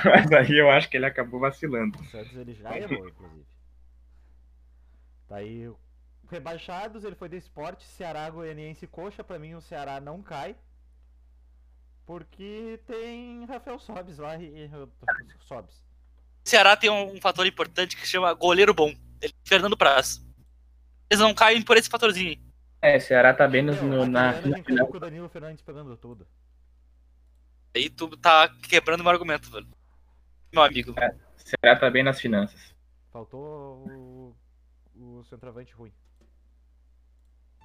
Mas 0.05 0.33
aí 0.33 0.59
eu 0.59 0.71
acho 0.71 0.89
que 0.89 0.97
ele 0.97 1.07
acabou 1.07 1.39
vacilando. 1.41 1.99
O 2.01 2.05
Santos 2.07 2.35
ele 2.37 2.55
já 2.55 2.77
errou, 2.77 3.09
inclusive. 3.09 3.45
Tá 5.29 5.37
aí 5.37 5.69
o- 5.69 5.79
rebaixados, 6.31 7.05
ele 7.05 7.15
foi 7.15 7.29
do 7.29 7.37
esporte, 7.37 7.85
Ceará, 7.85 8.29
Goianiense 8.29 8.85
e 8.85 8.89
Coxa. 8.89 9.23
Pra 9.23 9.39
mim 9.39 9.55
o 9.55 9.61
Ceará 9.61 10.01
não 10.01 10.23
cai. 10.23 10.57
Porque 12.07 12.81
tem 12.87 13.45
Rafael 13.47 13.79
Sobes 13.79 14.19
lá 14.19 14.37
e. 14.37 14.69
Sobes. 15.41 15.75
O 16.45 16.49
Ceará 16.49 16.77
tem 16.77 16.91
um, 16.91 17.15
um 17.15 17.21
fator 17.21 17.47
importante 17.47 17.97
que 17.97 18.07
chama 18.07 18.33
goleiro 18.35 18.75
bom. 18.75 18.89
Ele 19.23 19.33
é 19.33 19.49
Fernando 19.49 19.77
Praz. 19.77 20.23
Eles 21.09 21.21
não 21.21 21.35
caem 21.35 21.63
por 21.63 21.77
esse 21.77 21.89
fatorzinho 21.89 22.31
aí. 22.31 22.41
É, 22.83 23.01
Ceará 23.01 23.33
tá 23.33 23.49
bem 23.49 23.63
no, 23.63 23.73
Meu, 23.83 24.07
no- 24.07 24.19
aquele 24.19 24.51
na, 24.75 24.85
na 24.93 24.99
Danilo 24.99 25.29
Fernandes 25.31 25.63
pegando 25.65 25.97
tudo. 25.97 26.27
Aí 27.75 27.89
tu 27.89 28.15
tá 28.19 28.49
quebrando 28.69 29.03
meu 29.03 29.11
argumento, 29.11 29.51
velho. 29.51 29.67
Meu 30.55 30.63
amigo. 30.63 30.95
Ceará 31.37 31.79
tá 31.79 31.91
bem 31.91 32.03
nas 32.03 32.21
finanças. 32.21 32.75
Faltou 33.13 33.85
o, 33.87 34.35
o 34.97 35.23
centroavante 35.25 35.73
ruim. 35.75 35.93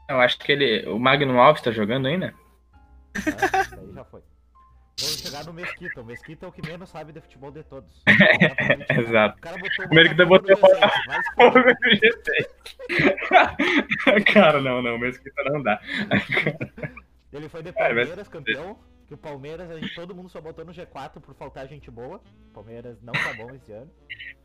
Eu 0.09 0.19
acho 0.19 0.37
que 0.39 0.51
ele. 0.51 0.87
O 0.89 0.99
Magno 0.99 1.39
Alves 1.39 1.61
tá 1.61 1.71
jogando 1.71 2.07
ainda? 2.07 2.33
Isso 3.15 3.29
aí 3.79 3.93
já 3.93 4.03
foi. 4.03 4.21
Vamos 4.99 5.19
chegar 5.19 5.45
no 5.45 5.53
Mesquita. 5.53 6.01
O 6.01 6.05
Mesquita 6.05 6.45
é 6.45 6.49
o 6.49 6.51
que 6.51 6.67
menos 6.67 6.89
sabe 6.89 7.13
de 7.13 7.21
futebol 7.21 7.51
de 7.51 7.63
todos. 7.63 8.03
Exato. 8.89 9.37
O 9.37 9.41
cara 9.41 9.57
botou 9.57 9.85
O 9.85 9.95
Mesquita 9.95 10.25
botou 10.25 10.49
no 10.59 10.67
G6, 10.67 11.07
vai 11.07 11.23
se 11.23 11.31
fuder. 12.89 14.23
Cara, 14.33 14.59
não, 14.61 14.81
não, 14.81 14.97
mesmo 14.97 15.23
que 15.23 15.31
não 15.43 15.61
dá. 15.63 15.79
Ele 17.31 17.47
foi 17.47 17.63
de 17.63 17.69
É, 17.69 17.71
mas- 17.71 17.77
Palmeiras 18.09 18.27
campeão. 18.27 18.77
Que 19.09 19.15
o 19.15 19.17
Palmeiras, 19.17 19.69
a 19.71 19.77
gente, 19.79 19.93
todo 19.95 20.13
mundo 20.13 20.29
só 20.29 20.39
botou 20.39 20.63
no 20.63 20.71
G4 20.71 21.19
por 21.19 21.33
faltar 21.33 21.67
gente 21.67 21.89
boa. 21.89 22.21
O 22.51 22.53
Palmeiras 22.53 23.01
não 23.01 23.11
tá 23.11 23.33
bom 23.33 23.49
esse 23.55 23.71
ano. 23.71 23.89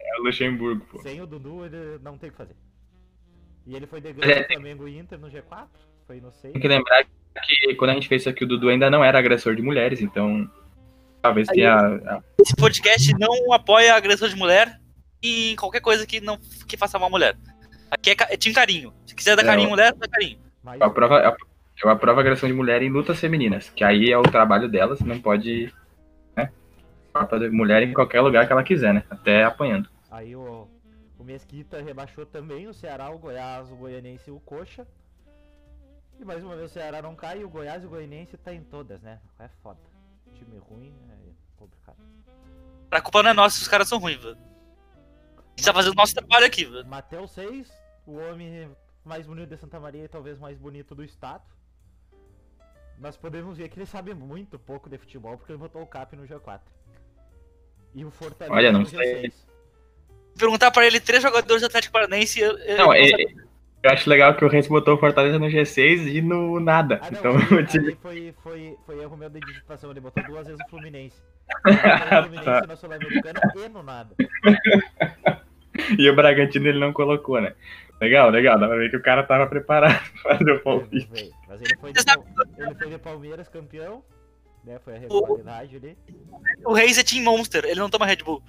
É 0.00 0.18
o 0.18 0.24
Luxemburgo, 0.24 0.84
pô. 0.86 1.02
Sem 1.02 1.20
o 1.20 1.26
Dudu, 1.26 1.66
ele 1.66 1.98
não 2.02 2.16
tem 2.16 2.30
o 2.30 2.32
que 2.32 2.38
fazer. 2.38 2.56
E 3.66 3.76
ele 3.76 3.86
foi 3.86 4.00
de 4.00 4.08
É, 4.08 4.46
Flamengo 4.46 4.88
e 4.88 4.98
Inter 4.98 5.18
no 5.18 5.28
G4. 5.30 5.68
Foi 6.06 6.18
no 6.18 6.32
6. 6.32 6.52
Tem 6.54 6.62
que 6.62 6.66
lembrar 6.68 7.04
que 7.04 7.74
quando 7.76 7.90
a 7.90 7.94
gente 7.94 8.08
fez 8.08 8.22
isso 8.22 8.28
aqui, 8.30 8.42
o 8.44 8.48
Dudu 8.48 8.70
ainda 8.70 8.90
não 8.90 9.04
era 9.04 9.18
agressor 9.18 9.54
de 9.54 9.60
mulheres, 9.60 10.00
então 10.00 10.50
talvez 11.20 11.46
tenha. 11.48 11.74
a- 11.76 12.22
Esse 12.40 12.56
podcast 12.56 13.12
não 13.18 13.52
apoia 13.52 13.92
a 13.92 13.96
agressão 13.98 14.28
de 14.28 14.36
mulher 14.36 14.80
e 15.22 15.54
qualquer 15.56 15.80
coisa 15.80 16.06
que 16.06 16.20
não 16.22 16.38
que 16.66 16.76
faça 16.78 16.98
mal 16.98 17.08
a 17.08 17.10
mulher. 17.10 17.36
Aqui 17.90 18.10
é, 18.10 18.16
é 18.30 18.36
Team 18.38 18.54
Carinho. 18.54 18.94
Se 19.06 19.14
quiser 19.14 19.36
dar 19.36 19.42
É, 19.42 19.46
carinho 19.46 19.68
mulher, 19.68 19.92
dá 19.94 20.08
carinho. 20.08 20.38
Mas 20.62 20.80
Eu 20.80 20.86
aprovo, 20.86 21.14
eu 21.82 21.90
aprovo 21.90 22.18
a 22.18 22.22
agressão 22.22 22.48
de 22.48 22.54
mulher 22.54 22.82
em 22.82 22.90
lutas 22.90 23.18
femininas, 23.18 23.70
que 23.70 23.82
aí 23.82 24.10
é 24.10 24.18
o 24.18 24.22
trabalho 24.22 24.68
delas, 24.68 25.00
não 25.00 25.20
pode. 25.20 25.72
Né? 26.36 26.50
Mulher 27.50 27.82
em 27.82 27.92
qualquer 27.92 28.20
lugar 28.20 28.46
que 28.46 28.52
ela 28.52 28.62
quiser, 28.62 28.94
né? 28.94 29.04
Até 29.10 29.44
apanhando. 29.44 29.88
aí 30.10 30.34
o, 30.34 30.68
o 31.18 31.24
Mesquita 31.24 31.82
rebaixou 31.82 32.24
também 32.24 32.68
o 32.68 32.74
Ceará, 32.74 33.10
o 33.10 33.18
Goiás, 33.18 33.70
o 33.70 33.76
Goianense 33.76 34.30
e 34.30 34.32
o 34.32 34.40
Coxa. 34.40 34.86
E 36.20 36.24
mais 36.24 36.44
uma 36.44 36.54
vez 36.54 36.70
o 36.70 36.74
Ceará 36.74 37.02
não 37.02 37.16
cai 37.16 37.40
e 37.40 37.44
o 37.44 37.48
Goiás 37.48 37.82
e 37.82 37.86
o 37.86 37.88
Goianense 37.90 38.36
tá 38.36 38.54
em 38.54 38.62
todas, 38.62 39.02
né? 39.02 39.18
É 39.38 39.48
foda. 39.62 39.80
Time 40.34 40.58
ruim 40.58 40.92
é 41.10 41.32
complicado. 41.56 41.96
A 42.90 43.00
culpa 43.00 43.22
não 43.22 43.30
é 43.30 43.34
nossa 43.34 43.56
se 43.56 43.62
os 43.62 43.68
caras 43.68 43.88
são 43.88 43.98
ruins, 43.98 44.22
velho. 44.22 44.38
A 45.36 45.56
gente 45.56 45.66
tá 45.66 45.72
fazendo 45.72 45.92
o 45.92 45.96
nosso 45.96 46.14
trabalho 46.14 46.46
aqui, 46.46 46.64
velho. 46.64 46.86
Mateus 46.86 47.32
6, 47.32 47.72
o 48.06 48.16
homem 48.16 48.70
mais 49.04 49.26
bonito 49.26 49.48
de 49.48 49.56
Santa 49.56 49.80
Maria 49.80 50.04
e 50.04 50.08
talvez 50.08 50.38
mais 50.38 50.56
bonito 50.56 50.94
do 50.94 51.02
estado. 51.02 51.42
Nós 53.04 53.18
podemos 53.18 53.58
ver 53.58 53.68
que 53.68 53.78
ele 53.78 53.84
sabe 53.84 54.14
muito 54.14 54.58
pouco 54.58 54.88
de 54.88 54.96
futebol 54.96 55.36
porque 55.36 55.52
ele 55.52 55.58
botou 55.58 55.82
o 55.82 55.86
Cap 55.86 56.16
no 56.16 56.26
G4. 56.26 56.58
E 57.94 58.02
o 58.02 58.10
Fortaleza 58.10 58.56
Olha, 58.56 58.72
não 58.72 58.80
no 58.80 58.86
sei. 58.86 59.24
G6. 59.28 59.32
Perguntar 60.38 60.70
pra 60.70 60.86
ele 60.86 60.98
três 60.98 61.22
jogadores 61.22 61.60
do 61.60 61.66
Atlético 61.66 61.92
Paranaense. 61.92 62.40
Não, 62.40 62.86
não 62.86 62.92
é- 62.94 63.08
sabe. 63.10 63.36
eu 63.82 63.90
acho 63.90 64.08
legal 64.08 64.34
que 64.34 64.42
o 64.42 64.48
Reis 64.48 64.66
botou 64.66 64.94
o 64.94 64.98
Fortaleza 64.98 65.38
no 65.38 65.48
G6 65.48 66.06
e 66.14 66.22
no 66.22 66.58
nada. 66.58 66.98
Ah, 67.02 67.10
não, 67.10 67.18
então 67.38 67.58
ali, 67.58 67.94
foi, 68.00 68.34
foi, 68.42 68.78
foi 68.86 69.02
erro 69.02 69.18
meu 69.18 69.28
de 69.28 69.38
digitação, 69.40 69.90
ele 69.90 70.00
botou 70.00 70.24
duas 70.24 70.46
vezes 70.46 70.62
o 70.66 70.70
Fluminense. 70.70 71.22
O 71.66 72.22
Fluminense 72.22 72.44
Tá. 72.46 72.66
na 72.66 72.74
Sul-Americana 72.76 73.40
e 73.54 73.68
no 73.68 73.82
nada. 73.82 74.14
E 75.98 76.08
o 76.08 76.14
Bragantino 76.14 76.68
ele 76.68 76.78
não 76.78 76.92
colocou, 76.92 77.40
né? 77.40 77.52
Legal, 78.00 78.30
legal. 78.30 78.58
Dá 78.58 78.68
pra 78.68 78.76
ver 78.76 78.90
que 78.90 78.96
o 78.96 79.02
cara 79.02 79.24
tava 79.24 79.46
preparado 79.48 80.00
pra 80.22 80.36
fazer 80.38 80.52
o 80.52 80.60
palpite. 80.62 81.32
Mas, 81.54 81.62
ele 81.62 81.76
foi, 81.76 81.92
de, 81.92 82.00
ele 82.58 82.74
foi 82.74 82.90
de 82.90 82.98
Palmeiras 82.98 83.48
campeão, 83.48 84.02
né? 84.64 84.80
Foi 84.80 84.96
a 84.96 84.98
regularidade 84.98 85.76
ali. 85.76 85.96
O 86.64 86.72
Reis 86.72 86.98
é 86.98 87.04
Team 87.04 87.22
Monster, 87.22 87.64
ele 87.64 87.78
não 87.78 87.88
toma 87.88 88.06
Red 88.06 88.16
Bull. 88.16 88.42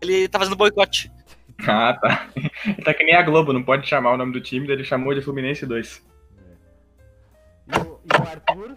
Ele 0.00 0.28
tá 0.28 0.40
fazendo 0.40 0.56
boicote. 0.56 1.10
Ah, 1.68 1.94
tá. 1.94 2.28
Ele 2.66 2.82
tá 2.82 2.92
que 2.92 3.04
nem 3.04 3.14
a 3.14 3.22
Globo, 3.22 3.52
não 3.52 3.62
pode 3.62 3.86
chamar 3.86 4.12
o 4.12 4.16
nome 4.16 4.32
do 4.32 4.40
time, 4.40 4.66
daí 4.66 4.74
ele 4.74 4.84
chamou 4.84 5.14
de 5.14 5.22
Fluminense 5.22 5.64
2. 5.64 6.04
E 7.68 7.76
o, 7.76 8.00
e 8.02 8.20
o 8.20 8.28
Arthur. 8.28 8.74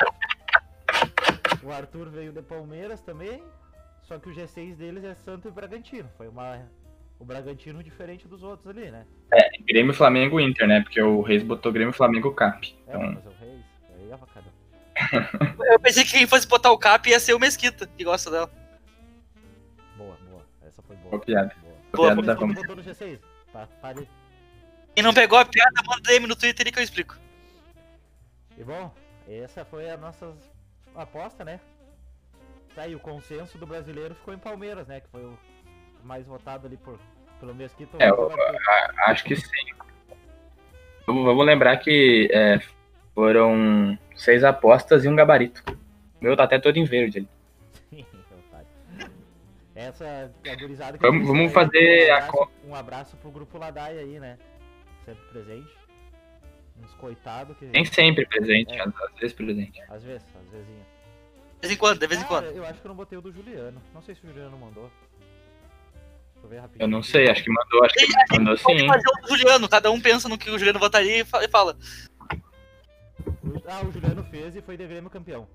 O 1.63 1.71
Arthur 1.71 2.09
veio 2.11 2.31
de 2.31 2.43
Palmeiras 2.43 3.01
também. 3.01 3.41
Só 4.03 4.19
que 4.19 4.29
o 4.29 4.35
G6 4.35 4.75
deles 4.75 5.03
é 5.03 5.15
Santo 5.15 5.47
e 5.47 5.51
Bragantino. 5.51 6.07
Foi 6.15 6.27
uma. 6.27 6.69
O 7.19 7.25
Bragantino 7.25 7.81
diferente 7.81 8.27
dos 8.27 8.43
outros 8.43 8.67
ali, 8.67 8.91
né? 8.91 9.05
Grêmio, 9.65 9.93
Flamengo 9.93 10.39
Inter, 10.39 10.67
né? 10.67 10.81
Porque 10.81 11.01
o 11.01 11.21
Reis 11.21 11.43
botou 11.43 11.71
Grêmio, 11.71 11.93
Flamengo 11.93 12.33
Cap. 12.33 12.75
É, 12.87 12.89
Então, 12.89 13.01
mas 13.13 13.25
o 13.25 13.29
Reis. 13.39 13.61
Aí 13.95 14.09
é 14.09 14.13
avacalhou. 14.13 14.51
Eu 15.71 15.79
pensei 15.79 16.03
que 16.03 16.11
quem 16.11 16.27
fosse 16.27 16.47
botar 16.47 16.71
o 16.71 16.77
cap 16.77 17.09
ia 17.09 17.19
ser 17.19 17.33
o 17.33 17.39
Mesquita, 17.39 17.87
que 17.87 18.03
gosta 18.03 18.29
dela. 18.29 18.51
Boa, 19.97 20.17
boa. 20.29 20.45
Essa 20.65 20.81
foi 20.81 20.95
boa. 20.97 21.11
Boa 21.11 21.21
piada. 21.21 21.55
Boa. 21.61 21.75
Boa, 22.15 22.35
Vamos. 22.35 22.55
botou 22.55 22.75
no 22.75 22.83
G6. 22.83 23.19
Tá, 23.51 23.67
pare. 23.81 24.07
Quem 24.93 25.03
não 25.03 25.13
pegou 25.13 25.37
a 25.37 25.45
piada, 25.45 25.81
manda 25.85 26.01
DM 26.01 26.27
no 26.27 26.35
Twitter 26.35 26.67
e 26.67 26.71
que 26.71 26.79
eu 26.79 26.83
explico. 26.83 27.17
E 28.57 28.63
bom, 28.63 28.93
essa 29.27 29.65
foi 29.65 29.89
a 29.89 29.97
nossa 29.97 30.33
aposta, 30.93 31.43
né? 31.43 31.59
Tá 32.73 32.83
aí, 32.83 32.95
o 32.95 32.99
consenso 32.99 33.57
do 33.57 33.65
brasileiro 33.65 34.15
ficou 34.15 34.33
em 34.33 34.37
Palmeiras, 34.37 34.87
né? 34.87 34.99
Que 34.99 35.07
foi 35.09 35.23
o 35.23 35.37
mais 36.05 36.25
votado 36.25 36.67
ali 36.67 36.77
por, 36.77 36.99
pelo 37.39 37.53
Mesquita. 37.53 37.97
É, 37.99 38.11
o 38.13 38.27
o- 38.27 38.31
acho 39.07 39.23
que 39.23 39.35
sim. 39.35 39.73
Vamos, 41.05 41.45
lembrar 41.45 41.77
que 41.77 42.29
é, 42.31 42.59
foram 43.13 43.97
seis 44.15 44.43
apostas 44.43 45.05
e 45.05 45.09
um 45.09 45.15
gabarito. 45.15 45.63
O 46.19 46.23
meu 46.23 46.35
tá 46.35 46.43
até 46.45 46.59
todo 46.59 46.77
em 46.77 46.83
verde 46.85 47.19
ali. 47.19 48.05
Otário. 48.49 48.67
Essa 49.75 50.05
é 50.43 50.51
a 50.51 50.55
gurizada 50.55 50.97
que 50.97 51.05
Vamos- 51.05 51.21
eu 51.27 51.33
vamos 51.33 51.51
fazer 51.53 52.09
um 52.09 52.13
a 52.13 52.17
abraço, 52.17 52.31
co- 52.31 52.51
um 52.65 52.75
abraço 52.75 53.17
pro 53.17 53.31
grupo 53.31 53.57
Ladai 53.57 53.97
aí, 53.97 54.19
né? 54.19 54.37
Sempre 55.03 55.23
presente. 55.31 55.69
Uns 56.83 56.93
coitados 56.95 57.55
que. 57.57 57.65
Nem 57.65 57.85
sempre 57.85 58.25
presente, 58.25 58.73
É. 58.73 58.81
às 58.81 58.93
vezes 59.19 59.33
presente. 59.33 59.81
Às 59.89 60.03
vezes, 60.03 60.25
às 60.35 60.49
vezes. 60.51 60.67
De 60.67 61.67
vez 61.67 61.73
em 61.73 61.77
quando, 61.77 61.99
de 61.99 62.07
vez 62.07 62.21
em 62.21 62.25
quando. 62.25 62.45
eu 62.47 62.65
acho 62.65 62.79
que 62.81 62.85
eu 62.85 62.89
não 62.89 62.95
botei 62.95 63.17
o 63.17 63.21
do 63.21 63.31
Juliano. 63.31 63.81
Não 63.93 64.01
sei 64.01 64.13
se 64.15 64.23
o 64.25 64.27
Juliano 64.27 64.57
mandou. 64.57 64.89
Deixa 66.45 66.47
eu 66.47 66.49
ver 66.49 66.59
rapidinho. 66.59 66.83
Eu 66.83 66.87
não 66.87 67.01
sei, 67.03 67.29
acho 67.29 67.43
que 67.43 67.51
mandou, 67.51 67.83
acho 67.85 67.93
que 67.95 68.37
mandou 68.37 68.57
Pode 68.57 68.79
sim. 68.79 68.87
fazer 68.87 69.03
o 69.23 69.27
Juliano, 69.27 69.69
cada 69.69 69.91
um 69.91 69.99
pensa 69.99 70.29
no 70.29 70.37
que 70.37 70.49
o 70.49 70.57
Juliano 70.57 70.79
votaria 70.79 71.21
e 71.21 71.25
fa- 71.25 71.43
e 71.43 71.47
fala. 71.49 71.77
Ah, 73.67 73.81
o 73.85 73.91
Juliano 73.91 74.23
fez 74.25 74.55
e 74.55 74.61
foi 74.61 74.77
de 74.77 74.85
Grêmio 74.87 75.09
campeão. 75.09 75.47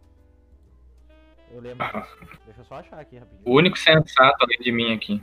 Eu 1.53 1.61
lembro. 1.61 1.85
Ah. 1.85 2.01
disso. 2.01 2.17
Deixa 2.45 2.61
eu 2.61 2.65
só 2.65 2.75
achar 2.77 2.99
aqui 2.99 3.19
rapidinho. 3.19 3.43
O 3.45 3.57
único 3.57 3.79
sensato 3.79 4.37
além 4.45 4.59
de 4.59 4.73
mim 4.73 4.93
aqui. 4.95 5.23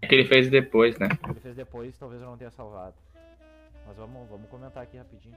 É 0.00 0.06
que 0.06 0.14
ele 0.14 0.26
fez 0.26 0.50
depois, 0.50 0.98
né? 0.98 1.08
Ele 1.28 1.40
fez 1.40 1.56
depois, 1.56 1.96
talvez 1.98 2.20
eu 2.20 2.28
não 2.28 2.36
tenha 2.36 2.50
salvado. 2.50 2.94
Mas 3.86 3.96
vamos, 3.96 4.28
vamos 4.28 4.48
comentar 4.50 4.82
aqui 4.82 4.96
rapidinho. 4.96 5.36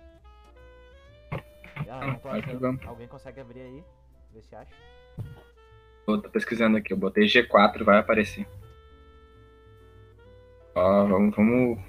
Ah, 1.89 2.07
não 2.07 2.15
tô 2.15 2.27
achando. 2.29 2.79
Alguém 2.85 3.07
consegue 3.07 3.39
abrir 3.39 3.61
aí? 3.61 3.83
Ver 4.33 4.41
se 4.41 4.55
acha. 4.55 4.71
Eu 6.07 6.21
tô 6.21 6.29
pesquisando 6.29 6.77
aqui, 6.77 6.91
eu 6.93 6.97
botei 6.97 7.25
G4, 7.25 7.83
vai 7.83 7.97
aparecer. 7.99 8.47
Ó, 10.77 11.05
vamos, 11.07 11.35
vamos 11.35 11.79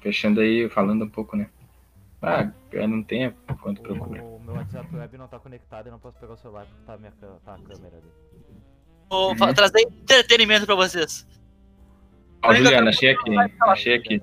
fechando 0.00 0.40
aí, 0.40 0.68
falando 0.68 1.04
um 1.04 1.08
pouco, 1.08 1.36
né? 1.36 1.48
Ah, 2.20 2.50
eu 2.72 2.88
não 2.88 3.02
tenho 3.04 3.32
quanto 3.60 3.80
procura. 3.82 4.20
O, 4.22 4.40
meu 4.40 4.54
WhatsApp 4.54 4.88
web 4.96 5.16
não 5.18 5.28
tá 5.28 5.38
conectado 5.38 5.86
e 5.86 5.90
não 5.92 5.98
posso 6.00 6.18
pegar 6.18 6.32
o 6.32 6.36
celular 6.36 6.66
porque 6.66 6.82
tá 6.86 6.94
a, 6.94 6.98
minha, 6.98 7.12
tá 7.44 7.54
a 7.54 7.58
câmera 7.58 7.96
ali. 7.96 8.10
Vou 9.08 9.36
fa- 9.36 9.54
trazer 9.54 9.82
entretenimento 9.82 10.66
pra 10.66 10.74
vocês. 10.74 11.24
Ó, 12.42 12.52
Juliano, 12.52 12.88
achei 12.88 13.10
aqui, 13.10 13.30
achei 13.62 13.94
aqui. 13.94 14.22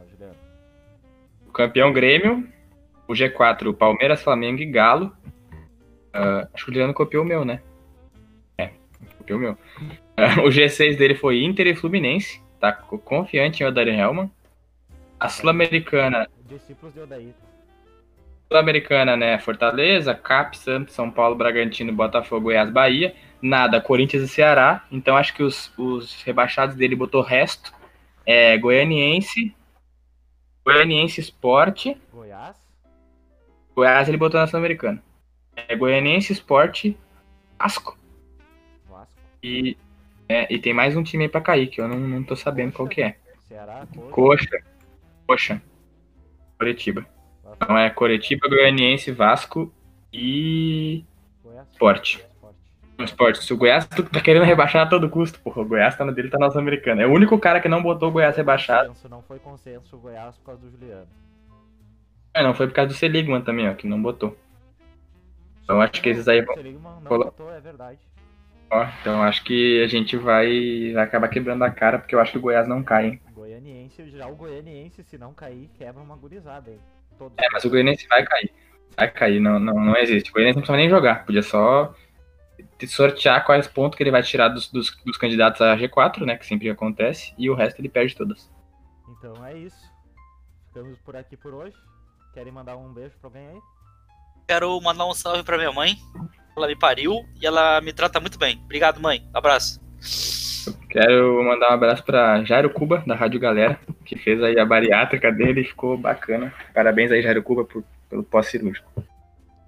O 1.47 1.51
campeão 1.51 1.93
Grêmio, 1.93 2.47
o 3.07 3.13
G4, 3.13 3.67
o 3.67 3.73
Palmeiras, 3.73 4.21
Flamengo 4.21 4.61
e 4.61 4.65
Galo. 4.65 5.15
Ah, 6.13 6.47
acho 6.53 6.65
que 6.65 6.71
o 6.71 6.73
Juliano 6.73 6.93
copiou 6.93 7.23
o 7.23 7.27
meu, 7.27 7.45
né? 7.45 7.61
É, 8.57 8.71
copiou 9.17 9.39
o 9.39 9.41
meu. 9.41 9.57
Ah, 10.17 10.41
o 10.41 10.49
G6 10.49 10.97
dele 10.97 11.15
foi 11.15 11.43
Inter 11.43 11.67
e 11.67 11.75
Fluminense. 11.75 12.41
Tá 12.61 12.71
co- 12.71 12.97
confiante 12.99 13.61
em 13.61 13.65
Odair 13.65 13.89
Helman. 13.89 14.31
A 15.19 15.27
Sul-Americana, 15.27 16.29
Discípulos 16.45 16.93
de 16.93 17.01
Odaí. 17.01 17.33
Sul-Americana, 18.47 19.17
né? 19.17 19.37
Fortaleza, 19.39 20.13
Cap, 20.13 20.57
Santos, 20.57 20.93
São 20.93 21.09
Paulo, 21.11 21.35
Bragantino, 21.35 21.91
Botafogo, 21.91 22.43
Goiás, 22.45 22.69
Bahia. 22.69 23.15
Nada, 23.41 23.81
Corinthians 23.81 24.23
e 24.23 24.27
Ceará. 24.27 24.85
Então 24.91 25.17
acho 25.17 25.33
que 25.33 25.41
os, 25.41 25.71
os 25.77 26.21
rebaixados 26.23 26.75
dele 26.75 26.95
botou 26.95 27.21
resto. 27.21 27.73
É, 28.25 28.57
Goianiense, 28.57 29.55
Goianiense 30.63 31.19
Esporte. 31.19 31.97
Goiás. 32.13 32.55
Goiás 33.75 34.07
ele 34.07 34.17
botou 34.17 34.39
na 34.39 34.45
Sul-Americana. 34.47 35.01
É 35.55 35.75
Goianiense 35.75 36.31
Esporte, 36.33 36.95
Vasco. 37.57 37.97
Vasco. 38.87 39.15
E, 39.41 39.75
é, 40.31 40.47
e 40.49 40.57
tem 40.59 40.73
mais 40.73 40.95
um 40.95 41.03
time 41.03 41.23
aí 41.25 41.29
pra 41.29 41.41
cair, 41.41 41.67
que 41.67 41.79
eu 41.81 41.87
não, 41.87 41.97
não 41.99 42.23
tô 42.23 42.35
sabendo 42.35 42.71
qual 42.73 42.87
que 42.87 43.01
é. 43.01 43.17
Ceará, 43.47 43.85
Coxa. 44.11 44.45
Coxa. 44.49 44.63
Coxa. 45.27 45.61
Coritiba. 46.57 47.01
Vasco, 47.43 47.57
Então 47.63 47.77
é 47.77 47.89
Coritiba, 47.89 48.47
Goianiense, 48.47 49.11
Vasco 49.11 49.71
e 50.13 51.03
Goiás. 51.43 51.67
Esporte. 51.71 52.17
Esporte. 52.19 52.57
o 52.99 53.03
Esporte. 53.03 53.43
Se 53.43 53.53
o 53.53 53.57
Goiás 53.57 53.85
tu- 53.87 54.03
tá 54.03 54.21
querendo 54.21 54.43
rebaixar 54.45 54.85
a 54.85 54.89
todo 54.89 55.09
custo, 55.09 55.39
porra, 55.39 55.61
o 55.61 55.65
Goiás 55.65 55.95
tá 55.97 56.05
no 56.05 56.13
dele, 56.13 56.29
tá 56.29 56.37
na 56.37 56.49
Sul-Americana. 56.51 57.01
É 57.01 57.07
o 57.07 57.11
único 57.11 57.37
cara 57.39 57.59
que 57.59 57.67
não 57.69 57.81
botou 57.81 58.09
o 58.09 58.11
Goiás 58.11 58.35
rebaixado. 58.37 58.89
Consenso, 58.89 59.09
Não 59.09 59.21
foi 59.23 59.39
consenso 59.39 59.95
o 59.95 59.99
Goiás 59.99 60.37
por 60.37 60.45
causa 60.45 60.61
do 60.61 60.69
Juliano. 60.71 61.07
É, 62.33 62.43
não, 62.43 62.53
foi 62.53 62.67
por 62.67 62.73
causa 62.73 62.89
do 62.89 62.93
Seligman 62.93 63.41
também, 63.41 63.67
ó, 63.67 63.73
que 63.73 63.87
não 63.87 64.01
botou. 64.01 64.37
Então 65.63 65.81
acho 65.81 66.01
que 66.01 66.09
esses 66.09 66.27
aí 66.27 66.41
vão. 66.41 66.53
O 66.53 66.57
Seligman 66.57 66.93
não 67.03 67.17
botou, 67.17 67.51
é 67.51 67.59
verdade. 67.59 67.99
Ó, 68.71 68.87
então 69.01 69.21
acho 69.21 69.43
que 69.43 69.83
a 69.83 69.87
gente 69.87 70.15
vai, 70.15 70.93
vai 70.93 71.03
acabar 71.03 71.27
quebrando 71.27 71.61
a 71.63 71.69
cara, 71.69 71.99
porque 71.99 72.15
eu 72.15 72.21
acho 72.21 72.31
que 72.31 72.37
o 72.37 72.41
Goiás 72.41 72.65
não 72.65 72.81
cai, 72.81 73.07
hein? 73.07 73.21
Goianiense, 73.33 74.09
já 74.09 74.27
o 74.27 74.35
Goianiense, 74.35 75.03
se 75.03 75.17
não 75.17 75.33
cair, 75.33 75.69
quebra 75.77 76.01
uma 76.01 76.15
gurizada, 76.15 76.71
hein? 76.71 76.79
Todos 77.17 77.37
É, 77.37 77.47
mas 77.51 77.65
o 77.65 77.69
Goianiense 77.69 78.07
vai 78.07 78.23
cair. 78.23 78.53
Vai 78.95 79.11
cair, 79.11 79.41
não, 79.41 79.59
não, 79.59 79.73
não 79.73 79.97
existe. 79.97 80.29
O 80.29 80.33
Goianiense 80.33 80.55
não 80.55 80.61
precisa 80.61 80.77
nem 80.77 80.89
jogar. 80.89 81.25
Podia 81.25 81.43
só 81.43 81.93
te 82.77 82.87
sortear 82.87 83.45
quais 83.45 83.67
pontos 83.67 83.97
que 83.97 84.03
ele 84.03 84.11
vai 84.11 84.23
tirar 84.23 84.47
dos, 84.47 84.71
dos, 84.71 84.95
dos 85.03 85.17
candidatos 85.17 85.61
a 85.61 85.75
G4, 85.75 86.25
né? 86.25 86.37
Que 86.37 86.45
sempre 86.45 86.69
acontece, 86.69 87.33
e 87.37 87.49
o 87.49 87.53
resto 87.53 87.81
ele 87.81 87.89
perde 87.89 88.15
todas. 88.15 88.49
Então 89.09 89.45
é 89.45 89.57
isso. 89.57 89.91
Ficamos 90.67 90.97
por 90.99 91.17
aqui 91.17 91.35
por 91.35 91.53
hoje. 91.53 91.75
Querem 92.33 92.53
mandar 92.53 92.77
um 92.77 92.93
beijo 92.93 93.15
pra 93.19 93.27
alguém 93.27 93.47
aí? 93.49 93.59
Quero 94.47 94.79
mandar 94.79 95.05
um 95.05 95.13
salve 95.13 95.43
pra 95.43 95.57
minha 95.57 95.73
mãe. 95.73 95.97
Ela 96.55 96.67
me 96.67 96.75
pariu 96.75 97.25
e 97.41 97.45
ela 97.45 97.81
me 97.81 97.93
trata 97.93 98.19
muito 98.19 98.37
bem. 98.37 98.59
Obrigado, 98.65 98.99
mãe. 98.99 99.27
Abraço. 99.33 99.79
Quero 100.89 101.43
mandar 101.43 101.71
um 101.71 101.73
abraço 101.73 102.03
pra 102.03 102.43
Jairo 102.43 102.69
Cuba, 102.69 103.03
da 103.07 103.15
Rádio 103.15 103.39
Galera, 103.39 103.79
que 104.05 104.17
fez 104.17 104.43
aí 104.43 104.59
a 104.59 104.65
bariátrica 104.65 105.31
dele 105.31 105.61
e 105.61 105.65
ficou 105.65 105.97
bacana. 105.97 106.53
Parabéns 106.73 107.11
aí, 107.11 107.21
Jairo 107.21 107.41
Cuba, 107.41 107.63
por, 107.63 107.83
pelo 108.09 108.23
pós-cirúrgico. 108.23 108.91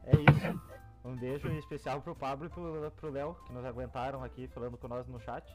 É 0.05 0.11
isso. 0.11 0.61
Um 1.05 1.15
beijo 1.15 1.47
especial 1.57 2.01
pro 2.01 2.13
Pablo 2.15 2.47
e 2.47 2.49
pro, 2.49 2.91
pro 2.91 3.09
Léo, 3.11 3.38
que 3.47 3.53
nos 3.53 3.63
aguentaram 3.65 4.23
aqui 4.23 4.47
falando 4.53 4.77
com 4.77 4.88
nós 4.88 5.07
no 5.07 5.19
chat. 5.19 5.45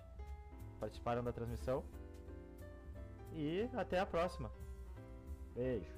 Participaram 0.81 1.23
da 1.23 1.33
transmissão. 1.33 1.85
E 3.35 3.69
até 3.77 3.99
a 3.99 4.07
próxima. 4.07 4.51
Beijo. 5.55 5.98